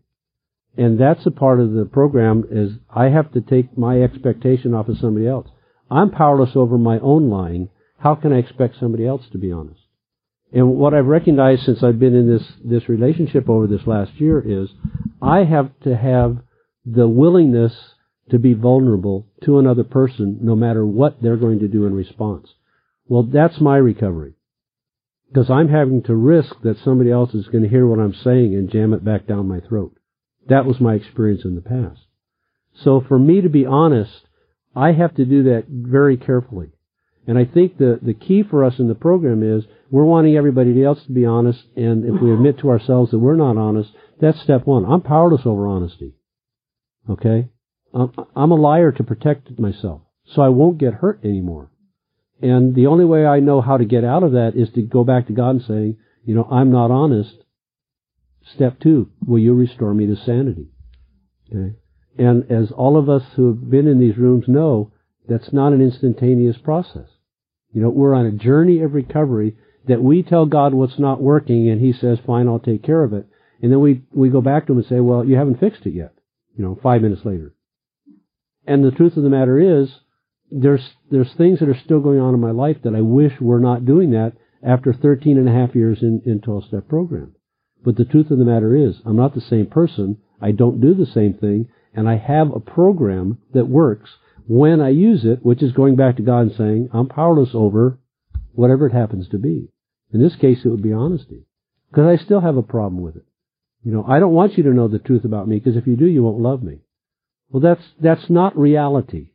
And 0.77 1.01
that's 1.01 1.25
a 1.25 1.31
part 1.31 1.61
of 1.61 1.73
the 1.73 1.87
program 1.87 2.45
is 2.51 2.73
I 2.95 3.07
have 3.07 3.33
to 3.33 3.41
take 3.41 3.79
my 3.79 4.03
expectation 4.03 4.75
off 4.75 4.89
of 4.89 4.99
somebody 4.99 5.27
else. 5.27 5.49
I'm 5.91 6.11
powerless 6.11 6.51
over 6.55 6.77
my 6.77 6.99
own 6.99 7.31
lying. 7.31 7.71
How 7.99 8.15
can 8.15 8.33
I 8.33 8.39
expect 8.39 8.79
somebody 8.79 9.07
else 9.07 9.23
to 9.33 9.39
be 9.39 9.53
honest? 9.53 9.81
And 10.53 10.77
what 10.77 10.95
I've 10.95 11.07
recognized 11.07 11.63
since 11.63 11.83
I've 11.83 11.99
been 11.99 12.15
in 12.15 12.29
this, 12.29 12.47
this 12.65 12.89
relationship 12.89 13.49
over 13.49 13.67
this 13.67 13.87
last 13.87 14.13
year 14.21 14.41
is 14.41 14.69
I 15.21 15.45
have 15.45 15.71
to 15.85 15.97
have 15.97 16.39
the 16.85 17.09
willingness 17.09 17.73
to 18.31 18.39
be 18.39 18.55
vulnerable 18.55 19.27
to 19.45 19.59
another 19.59 19.85
person 19.85 20.39
no 20.43 20.55
matter 20.55 20.85
what 20.85 21.21
they're 21.23 21.37
going 21.37 21.61
to 21.61 21.69
do 21.69 21.87
in 21.87 21.95
response. 21.95 22.49
Well, 23.07 23.23
that's 23.23 23.61
my 23.61 23.77
recovery. 23.77 24.35
Because 25.29 25.51
I'm 25.51 25.69
having 25.69 26.03
to 26.05 26.15
risk 26.15 26.55
that 26.63 26.79
somebody 26.85 27.11
else 27.11 27.35
is 27.35 27.47
going 27.49 27.65
to 27.65 27.71
hear 27.71 27.87
what 27.87 27.99
I'm 27.99 28.15
saying 28.15 28.55
and 28.55 28.71
jam 28.71 28.93
it 28.93 29.05
back 29.05 29.27
down 29.27 29.49
my 29.49 29.61
throat. 29.61 29.96
That 30.49 30.67
was 30.67 30.81
my 30.81 30.95
experience 30.95 31.45
in 31.45 31.55
the 31.55 31.61
past. 31.61 32.01
So 32.85 33.03
for 33.07 33.19
me 33.19 33.41
to 33.41 33.49
be 33.49 33.67
honest, 33.67 34.27
I 34.75 34.93
have 34.93 35.15
to 35.15 35.25
do 35.25 35.45
that 35.45 35.65
very 35.69 36.17
carefully. 36.17 36.71
And 37.27 37.39
I 37.39 37.45
think 37.45 37.79
the, 37.79 37.99
the 38.01 38.15
key 38.15 38.45
for 38.49 38.65
us 38.65 38.79
in 38.79 38.89
the 38.89 38.95
program 38.95 39.43
is 39.43 39.65
we're 39.91 40.05
wanting 40.05 40.37
everybody 40.37 40.85
else 40.85 41.03
to 41.05 41.13
be 41.13 41.25
honest, 41.25 41.61
and 41.75 42.05
if 42.05 42.21
we 42.21 42.33
admit 42.33 42.61
to 42.61 42.71
ourselves 42.71 43.11
that 43.11 43.19
we're 43.19 43.37
not 43.37 43.57
honest, 43.57 43.91
that's 44.21 44.41
step 44.43 44.67
one. 44.67 44.85
I'm 44.85 45.01
powerless 45.01 45.43
over 45.45 45.67
honesty. 45.67 46.15
Okay? 47.11 47.49
I'm, 47.93 48.13
I'm 48.35 48.51
a 48.53 48.57
liar 48.57 48.93
to 48.93 49.03
protect 49.03 49.59
myself, 49.59 50.03
so 50.35 50.43
I 50.43 50.49
won't 50.49 50.79
get 50.79 50.95
hurt 50.95 51.25
anymore. 51.25 51.71
And 52.41 52.75
the 52.75 52.87
only 52.87 53.05
way 53.05 53.27
I 53.27 53.41
know 53.41 53.61
how 53.61 53.79
to 53.79 53.85
get 53.85 54.05
out 54.05 54.23
of 54.23 54.33
that 54.33 54.53
is 54.55 54.71
to 54.75 54.83
go 54.83 55.05
back 55.05 55.27
to 55.27 55.33
God 55.33 55.51
and 55.51 55.63
say, 55.63 55.97
you 56.25 56.35
know, 56.35 56.45
I'm 56.45 56.71
not 56.71 56.91
honest. 56.91 57.35
Step 58.55 58.79
two, 58.81 59.11
will 59.27 59.39
you 59.39 59.55
restore 59.55 59.95
me 59.95 60.07
to 60.07 60.17
sanity? 60.17 60.69
Okay? 61.51 61.77
And 62.19 62.51
as 62.51 62.71
all 62.71 62.97
of 62.97 63.09
us 63.09 63.23
who 63.35 63.49
have 63.49 63.71
been 63.71 63.87
in 63.87 63.99
these 63.99 64.17
rooms 64.17 64.45
know, 64.49 64.93
that's 65.29 65.53
not 65.53 65.73
an 65.73 65.83
instantaneous 65.83 66.57
process. 66.57 67.09
You 67.73 67.83
know, 67.83 67.91
we're 67.91 68.15
on 68.15 68.27
a 68.27 68.33
journey 68.33 68.81
of 68.81 68.95
recovery 68.95 69.57
that 69.87 70.03
we 70.03 70.23
tell 70.23 70.47
God 70.47 70.73
what's 70.73 70.99
not 70.99 71.21
working 71.21 71.69
and 71.69 71.81
He 71.81 71.93
says, 71.93 72.19
fine, 72.27 72.49
I'll 72.49 72.59
take 72.59 72.83
care 72.83 73.05
of 73.05 73.13
it. 73.13 73.27
And 73.63 73.71
then 73.73 73.81
we, 73.81 74.03
we 74.13 74.29
go 74.29 74.41
back 74.41 74.67
to 74.67 74.73
Him 74.73 74.79
and 74.79 74.87
say, 74.87 75.01
well, 75.01 75.25
you 75.25 75.37
haven't 75.37 75.61
fixed 75.61 75.87
it 75.87 75.95
yet. 75.95 76.15
You 76.57 76.65
know, 76.65 76.79
five 76.83 77.03
minutes 77.03 77.25
later. 77.25 77.55
And 78.67 78.85
the 78.85 78.91
truth 78.91 79.17
of 79.17 79.23
the 79.23 79.31
matter 79.31 79.59
is, 79.83 79.91
there's, 80.51 80.95
there's 81.11 81.33
things 81.35 81.59
that 81.59 81.69
are 81.69 81.81
still 81.85 82.01
going 82.01 82.21
on 82.21 82.35
in 82.35 82.41
my 82.41 82.51
life 82.53 82.79
that 82.85 82.95
I 82.95 83.01
wish 83.01 83.33
were 83.41 83.61
not 83.61 83.85
doing 83.85 84.13
that 84.13 84.33
after 84.67 84.93
13 84.93 85.39
and 85.39 85.49
a 85.49 85.53
half 85.53 85.75
years 85.75 85.99
in, 86.03 86.23
in 86.25 86.41
12 86.41 86.65
step 86.69 86.89
program. 86.89 87.36
But 87.87 87.97
the 87.97 88.05
truth 88.05 88.31
of 88.31 88.39
the 88.39 88.45
matter 88.45 88.77
is, 88.77 88.97
I'm 89.07 89.17
not 89.17 89.35
the 89.35 89.41
same 89.41 89.67
person. 89.67 90.19
I 90.43 90.51
don't 90.51 90.83
do 90.83 90.93
the 90.93 91.07
same 91.07 91.33
thing 91.33 91.69
and 91.97 92.09
I 92.09 92.19
have 92.19 92.55
a 92.55 92.61
program 92.61 93.39
that 93.55 93.67
works 93.67 94.11
when 94.47 94.81
I 94.81 94.91
use 94.91 95.25
it, 95.25 95.45
which 95.45 95.63
is 95.63 95.73
going 95.73 95.97
back 95.97 96.17
to 96.17 96.23
God 96.23 96.41
and 96.41 96.55
saying, 96.57 96.91
I'm 96.93 97.09
powerless 97.09 97.51
over 97.55 97.99
whatever 98.53 98.87
it 98.87 98.93
happens 98.93 99.29
to 99.31 99.39
be. 99.39 99.69
In 100.13 100.23
this 100.23 100.37
case, 100.37 100.59
it 100.65 100.69
would 100.69 100.83
be 100.83 100.93
honesty. 100.93 101.47
Because 101.91 102.07
I 102.07 102.23
still 102.23 102.41
have 102.41 102.57
a 102.57 102.63
problem 102.63 103.03
with 103.03 103.17
it. 103.17 103.25
You 103.83 103.93
know, 103.93 104.05
I 104.07 104.19
don't 104.19 104.35
want 104.35 104.57
you 104.57 104.65
to 104.65 104.75
know 104.75 104.89
the 104.89 104.99
truth 104.99 105.25
about 105.25 105.49
me, 105.49 105.59
because 105.59 105.77
if 105.77 105.87
you 105.87 105.97
do, 105.97 106.07
you 106.07 106.23
won't 106.23 106.41
love 106.41 106.63
me. 106.63 106.81
Well, 107.49 107.63
that's, 107.63 107.83
that's 108.01 108.29
not 108.29 108.59
reality. 108.59 109.31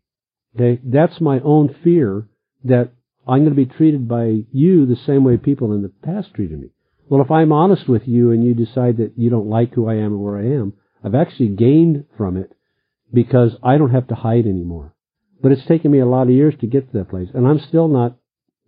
Okay? 0.56 0.80
That's 0.84 1.20
my 1.20 1.40
own 1.40 1.76
fear 1.84 2.28
that 2.66 2.92
I'm 3.28 3.40
going 3.40 3.56
to 3.56 3.56
be 3.56 3.66
treated 3.66 4.08
by 4.08 4.44
you 4.52 4.86
the 4.86 5.00
same 5.08 5.24
way 5.24 5.38
people 5.38 5.74
in 5.74 5.82
the 5.82 5.90
past 5.90 6.34
treated 6.34 6.60
me. 6.62 6.70
Well, 7.12 7.22
if 7.22 7.30
I'm 7.30 7.52
honest 7.52 7.90
with 7.90 8.04
you 8.08 8.32
and 8.32 8.42
you 8.42 8.54
decide 8.54 8.96
that 8.98 9.12
you 9.18 9.30
don't 9.30 9.50
like 9.50 9.74
who 9.74 9.86
I 9.86 9.96
am 9.96 10.14
or 10.14 10.18
where 10.18 10.38
I 10.38 10.46
am, 10.46 10.72
I've 11.04 11.14
actually 11.14 11.50
gained 11.50 12.06
from 12.16 12.38
it 12.38 12.54
because 13.14 13.52
I 13.62 13.78
don't 13.78 13.92
have 13.92 14.08
to 14.08 14.16
hide 14.16 14.46
anymore. 14.46 14.96
But 15.42 15.52
it's 15.52 15.66
taken 15.66 15.92
me 15.92 16.00
a 16.00 16.06
lot 16.06 16.28
of 16.28 16.30
years 16.30 16.54
to 16.62 16.68
get 16.68 16.90
to 16.90 17.00
that 17.00 17.10
place, 17.10 17.28
and 17.34 17.46
I'm 17.46 17.60
still 17.68 17.90
not, 17.90 18.16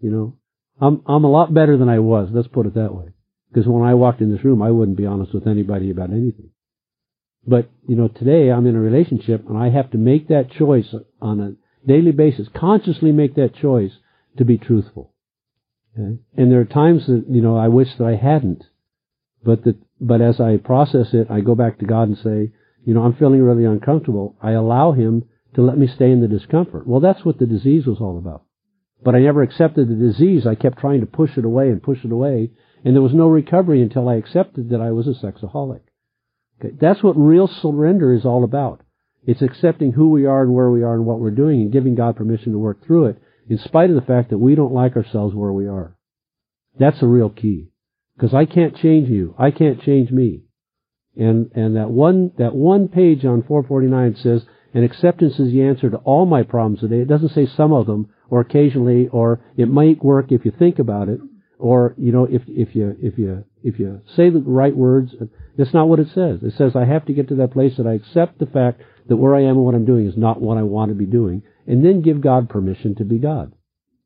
you 0.02 0.11
know, 0.11 0.36
I'm 0.82 1.03
I'm 1.06 1.24
a 1.24 1.32
lot 1.32 1.53
better 1.53 1.78
than 1.78 1.88
I 1.88 1.99
was. 1.99 2.32
Let's 2.34 2.49
put 2.49 2.65
it 2.65 2.74
that 2.74 2.94
way. 2.94 3.14
Because 3.49 3.65
when 3.65 3.88
I 3.88 3.94
walked 3.94 4.20
in 4.20 4.30
this 4.30 4.44
room, 4.44 4.61
I 4.61 4.72
wouldn't 4.72 4.98
be 4.98 5.06
honest 5.06 5.34
with 5.34 5.48
anybody 5.48 5.90
about 5.90 6.10
anything. 6.10 6.49
But 7.48 7.70
you 7.88 7.95
know, 7.95 8.10
today 8.10 8.52
I'm 8.52 8.68
in 8.68 8.76
a 8.76 8.82
relationship, 8.82 9.48
and 9.48 9.57
I 9.57 9.70
have 9.70 9.90
to 9.91 9.98
make 9.98 10.28
that 10.28 10.52
choice 10.52 10.94
on 11.22 11.40
a 11.40 11.88
daily 11.88 12.11
basis, 12.11 12.49
consciously 12.53 13.14
make 13.14 13.36
that 13.36 13.56
choice 13.56 13.94
to 14.38 14.44
be 14.44 14.57
truthful. 14.57 15.12
Okay? 15.98 16.20
And 16.36 16.52
there 16.52 16.60
are 16.60 16.65
times 16.65 17.06
that, 17.07 17.26
you 17.30 17.41
know, 17.41 17.57
I 17.57 17.68
wish 17.68 17.90
that 17.98 18.06
I 18.06 18.15
hadn't. 18.15 18.64
But 19.44 19.64
that, 19.64 19.78
but 19.99 20.22
as 20.22 20.40
I 20.40 20.57
process 20.57 21.14
it, 21.14 21.30
I 21.30 21.41
go 21.41 21.56
back 21.56 21.80
to 21.80 21.86
God 21.86 22.07
and 22.07 22.18
say, 22.18 22.52
you 22.86 22.94
know, 22.94 23.03
I'm 23.03 23.15
feeling 23.15 23.41
really 23.41 23.65
uncomfortable. 23.65 24.36
I 24.41 24.52
allow 24.52 24.91
Him 24.94 25.26
to 25.56 25.61
let 25.61 25.78
me 25.78 25.88
stay 25.88 26.11
in 26.11 26.22
the 26.22 26.28
discomfort. 26.28 26.88
Well, 26.88 26.99
that's 26.99 27.24
what 27.24 27.40
the 27.40 27.45
disease 27.45 27.86
was 27.86 27.99
all 27.99 28.18
about. 28.18 28.44
But 29.03 29.15
I 29.15 29.20
never 29.20 29.44
accepted 29.44 29.90
the 29.90 29.95
disease. 29.95 30.48
I 30.48 30.56
kept 30.56 30.80
trying 30.80 31.02
to 31.02 31.06
push 31.06 31.38
it 31.38 31.45
away 31.45 31.70
and 31.70 31.84
push 31.84 31.99
it 32.03 32.11
away. 32.11 32.52
And 32.84 32.95
there 32.95 33.02
was 33.02 33.14
no 33.14 33.28
recovery 33.28 33.82
until 33.82 34.10
I 34.10 34.15
accepted 34.15 34.70
that 34.70 34.82
I 34.82 34.91
was 34.91 35.07
a 35.07 35.11
sexaholic. 35.11 35.82
Okay. 36.60 36.76
That's 36.80 37.03
what 37.03 37.18
real 37.18 37.48
surrender 37.48 38.14
is 38.14 38.26
all 38.26 38.44
about. 38.44 38.82
It's 39.26 39.41
accepting 39.41 39.91
who 39.91 40.10
we 40.10 40.26
are 40.26 40.44
and 40.44 40.53
where 40.53 40.70
we 40.70 40.84
are 40.84 40.95
and 40.95 41.06
what 41.06 41.20
we're 41.20 41.32
doing 41.32 41.61
and 41.61 41.72
giving 41.72 41.95
God 41.95 42.15
permission 42.15 42.52
to 42.52 42.60
work 42.60 42.86
through 42.86 43.06
it 43.07 43.22
in 43.49 43.57
spite 43.57 43.90
of 43.90 43.95
the 43.95 44.02
fact 44.02 44.30
that 44.30 44.38
we 44.38 44.56
don't 44.56 44.74
like 44.74 44.95
ourselves 44.95 45.36
where 45.36 45.52
we 45.52 45.68
are. 45.68 45.95
That's 46.80 47.02
a 47.02 47.07
real 47.07 47.30
key. 47.30 47.70
Because 48.15 48.34
I 48.34 48.45
can't 48.45 48.76
change 48.78 49.10
you. 49.10 49.36
I 49.38 49.52
can't 49.52 49.82
change 49.82 50.11
me. 50.11 50.44
And, 51.15 51.52
and 51.53 51.76
that 51.76 51.90
one, 51.90 52.32
that 52.38 52.56
one 52.56 52.88
page 52.88 53.26
on 53.26 53.44
449 53.44 54.15
says, 54.15 54.44
and 54.74 54.84
acceptance 54.84 55.40
is 55.40 55.52
the 55.52 55.64
answer 55.64 55.90
to 55.90 55.98
all 55.98 56.26
my 56.26 56.44
problems 56.44 56.80
today. 56.80 56.99
It 56.99 57.07
doesn't 57.07 57.34
say 57.34 57.45
some 57.45 57.74
of 57.74 57.86
them 57.86 58.10
or 58.30 58.41
occasionally 58.41 59.07
or 59.10 59.41
it 59.56 59.68
might 59.68 60.03
work 60.03 60.32
if 60.32 60.45
you 60.45 60.52
think 60.57 60.80
about 60.80 61.10
it 61.10 61.20
or, 61.60 61.94
you 61.98 62.11
know, 62.11 62.26
if, 62.26 62.41
if 62.48 62.76
you, 62.76 62.95
if 62.99 63.18
you, 63.18 63.44
if 63.64 63.80
you 63.80 64.02
say 64.15 64.30
the 64.30 64.40
right 64.40 64.76
words. 64.76 65.14
That's 65.57 65.74
not 65.74 65.88
what 65.88 65.99
it 65.99 66.07
says. 66.15 66.41
It 66.41 66.53
says 66.57 66.76
I 66.76 66.86
have 66.86 67.06
to 67.06 67.14
get 67.14 67.28
to 67.30 67.36
that 67.36 67.52
place 67.52 67.78
that 67.78 67.86
I 67.86 67.94
accept 67.94 68.40
the 68.40 68.48
fact 68.48 68.82
that 69.07 69.18
where 69.18 69.36
I 69.36 69.41
am 69.41 69.57
and 69.57 69.65
what 69.65 69.76
I'm 69.76 69.86
doing 69.86 70.07
is 70.07 70.18
not 70.18 70.41
what 70.41 70.57
I 70.57 70.64
want 70.64 70.90
to 70.90 70.95
be 70.95 71.06
doing 71.06 71.44
and 71.68 71.84
then 71.84 72.02
give 72.02 72.22
God 72.22 72.49
permission 72.49 72.95
to 72.95 73.03
be 73.03 73.18
God. 73.18 73.53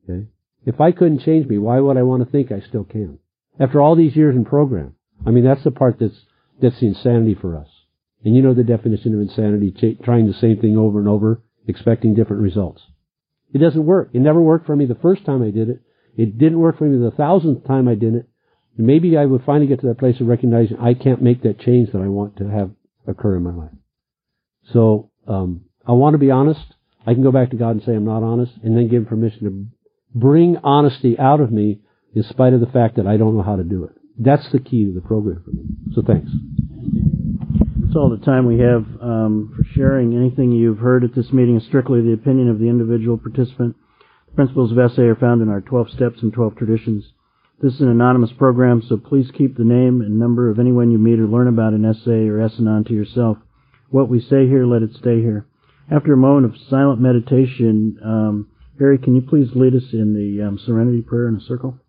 Okay? 0.04 0.28
If 0.66 0.82
I 0.82 0.92
couldn't 0.92 1.22
change 1.22 1.48
me, 1.48 1.58
why 1.58 1.80
would 1.80 1.98
I 1.98 2.04
want 2.04 2.24
to 2.24 2.32
think 2.32 2.52
I 2.52 2.62
still 2.68 2.84
can? 2.84 3.20
After 3.60 3.82
all 3.82 3.96
these 3.96 4.16
years 4.16 4.36
in 4.36 4.46
program. 4.46 4.96
I 5.26 5.32
mean, 5.32 5.44
that's 5.44 5.64
the 5.64 5.72
part 5.72 5.98
that's, 6.00 6.20
that's 6.62 6.80
the 6.80 6.88
insanity 6.88 7.36
for 7.36 7.58
us. 7.58 7.68
And 8.24 8.36
you 8.36 8.42
know 8.42 8.54
the 8.54 8.64
definition 8.64 9.14
of 9.14 9.22
insanity, 9.22 9.72
ch- 9.72 10.04
trying 10.04 10.28
the 10.28 10.34
same 10.34 10.60
thing 10.60 10.78
over 10.78 11.00
and 11.00 11.08
over, 11.08 11.42
expecting 11.68 12.14
different 12.14 12.42
results. 12.42 12.82
It 13.54 13.60
doesn't 13.60 13.86
work. 13.86 14.10
It 14.14 14.20
never 14.20 14.42
worked 14.42 14.66
for 14.66 14.76
me 14.76 14.86
the 14.86 14.96
first 14.96 15.26
time 15.26 15.42
I 15.42 15.52
did 15.52 15.70
it. 15.70 15.82
It 16.18 16.38
didn't 16.38 16.60
work 16.60 16.78
for 16.78 16.86
me 16.86 16.98
the 16.98 17.12
thousandth 17.12 17.66
time 17.66 17.88
I 17.88 17.96
did 17.96 18.16
it. 18.16 18.28
Maybe 18.78 19.18
I 19.18 19.26
would 19.26 19.44
finally 19.44 19.68
get 19.68 19.82
to 19.82 19.88
that 19.88 19.98
place 19.98 20.20
of 20.20 20.28
recognizing 20.28 20.78
I 20.78 20.94
can't 20.94 21.22
make 21.22 21.44
that 21.44 21.60
change 21.60 21.92
that 21.92 22.02
I 22.02 22.08
want 22.08 22.38
to 22.38 22.50
have 22.50 22.72
occur 23.08 23.38
in 23.38 23.44
my 23.44 23.54
life. 23.54 23.72
So, 24.74 25.10
um, 25.28 25.62
I 25.86 25.94
want 25.94 26.14
to 26.14 26.20
be 26.20 26.32
honest. 26.32 26.62
I 27.08 27.14
can 27.14 27.24
go 27.24 27.32
back 27.32 27.52
to 27.52 27.56
God 27.56 27.72
and 27.72 27.84
say 27.84 27.94
I'm 27.96 28.06
not 28.06 28.22
honest 28.22 28.52
and 28.64 28.76
then 28.76 28.90
give 28.90 29.04
him 29.04 29.06
permission 29.06 29.40
to 29.46 29.66
bring 30.14 30.58
honesty 30.62 31.18
out 31.18 31.40
of 31.40 31.52
me 31.52 31.80
in 32.14 32.24
spite 32.24 32.52
of 32.52 32.60
the 32.60 32.68
fact 32.68 32.98
that 32.98 33.08
I 33.08 33.16
don't 33.16 33.36
know 33.36 33.44
how 33.44 33.56
to 33.56 33.64
do 33.64 33.86
it. 33.86 33.92
That's 34.20 34.52
the 34.52 34.60
key 34.60 34.86
to 34.86 34.94
the 34.94 35.02
program 35.02 35.42
for 35.46 35.52
me. 35.52 35.64
So 35.96 36.02
thanks. 36.06 36.30
That's 37.82 37.96
all 37.96 38.10
the 38.10 38.26
time 38.26 38.46
we 38.46 38.60
have 38.60 38.84
um, 39.02 39.54
for 39.56 39.64
sharing. 39.74 40.18
Anything 40.18 40.52
you've 40.52 40.80
heard 40.80 41.06
at 41.06 41.16
this 41.16 41.32
meeting 41.32 41.56
is 41.56 41.66
strictly 41.66 42.02
the 42.02 42.14
opinion 42.14 42.50
of 42.50 42.60
the 42.60 42.68
individual 42.68 43.18
participant. 43.18 43.78
The 44.28 44.36
principles 44.36 44.72
of 44.72 44.92
SA 44.92 45.04
are 45.04 45.16
found 45.16 45.42
in 45.42 45.48
our 45.48 45.62
12 45.62 45.92
steps 45.92 46.22
and 46.22 46.34
12 46.34 46.58
traditions. 46.58 47.06
This 47.62 47.74
is 47.74 47.82
an 47.82 47.90
anonymous 47.90 48.32
program, 48.38 48.84
so 48.88 48.98
please 48.98 49.32
keep 49.32 49.56
the 49.56 49.64
name 49.64 50.02
and 50.02 50.20
number 50.20 50.50
of 50.50 50.60
anyone 50.60 50.92
you 50.92 51.00
meet 51.00 51.20
or 51.20 51.26
learn 51.26 51.48
about 51.48 51.74
in 51.74 51.92
SA 52.04 52.12
or 52.12 52.42
S-Anon 52.42 52.84
to 52.84 52.94
yourself. 52.94 53.38
What 53.90 54.10
we 54.10 54.20
say 54.20 54.46
here, 54.46 54.66
let 54.66 54.84
it 54.84 54.94
stay 54.94 55.22
here. 55.22 55.47
After 55.90 56.12
a 56.12 56.18
moment 56.18 56.54
of 56.54 56.62
silent 56.70 57.00
meditation, 57.00 57.98
um, 58.04 58.50
Harry, 58.78 58.98
can 58.98 59.16
you 59.16 59.22
please 59.22 59.48
lead 59.56 59.74
us 59.74 59.94
in 59.94 60.14
the 60.14 60.46
um, 60.46 60.60
Serenity 60.60 61.02
Prayer 61.02 61.30
in 61.30 61.38
a 61.38 61.42
circle? 61.42 61.80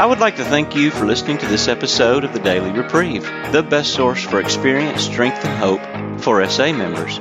I 0.00 0.06
would 0.06 0.18
like 0.18 0.36
to 0.36 0.44
thank 0.44 0.76
you 0.76 0.90
for 0.90 1.06
listening 1.06 1.38
to 1.38 1.46
this 1.46 1.66
episode 1.66 2.24
of 2.24 2.34
the 2.34 2.40
Daily 2.40 2.72
Reprieve, 2.72 3.22
the 3.52 3.62
best 3.62 3.94
source 3.94 4.22
for 4.22 4.38
experience, 4.38 5.02
strength, 5.02 5.42
and 5.44 5.58
hope 5.58 5.80
for 6.20 6.46
SA 6.46 6.72
members. 6.72 7.18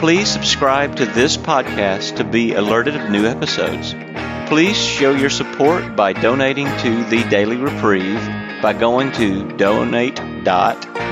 Please 0.00 0.28
subscribe 0.28 0.96
to 0.96 1.06
this 1.06 1.36
podcast 1.36 2.16
to 2.16 2.24
be 2.24 2.54
alerted 2.54 2.96
of 2.96 3.10
new 3.10 3.26
episodes. 3.26 3.94
Please 4.48 4.76
show 4.76 5.12
your 5.12 5.30
support 5.30 5.94
by 5.94 6.12
donating 6.12 6.66
to 6.66 7.04
the 7.04 7.22
Daily 7.30 7.56
Reprieve 7.56 8.20
by 8.60 8.72
going 8.72 9.12
to 9.12 9.46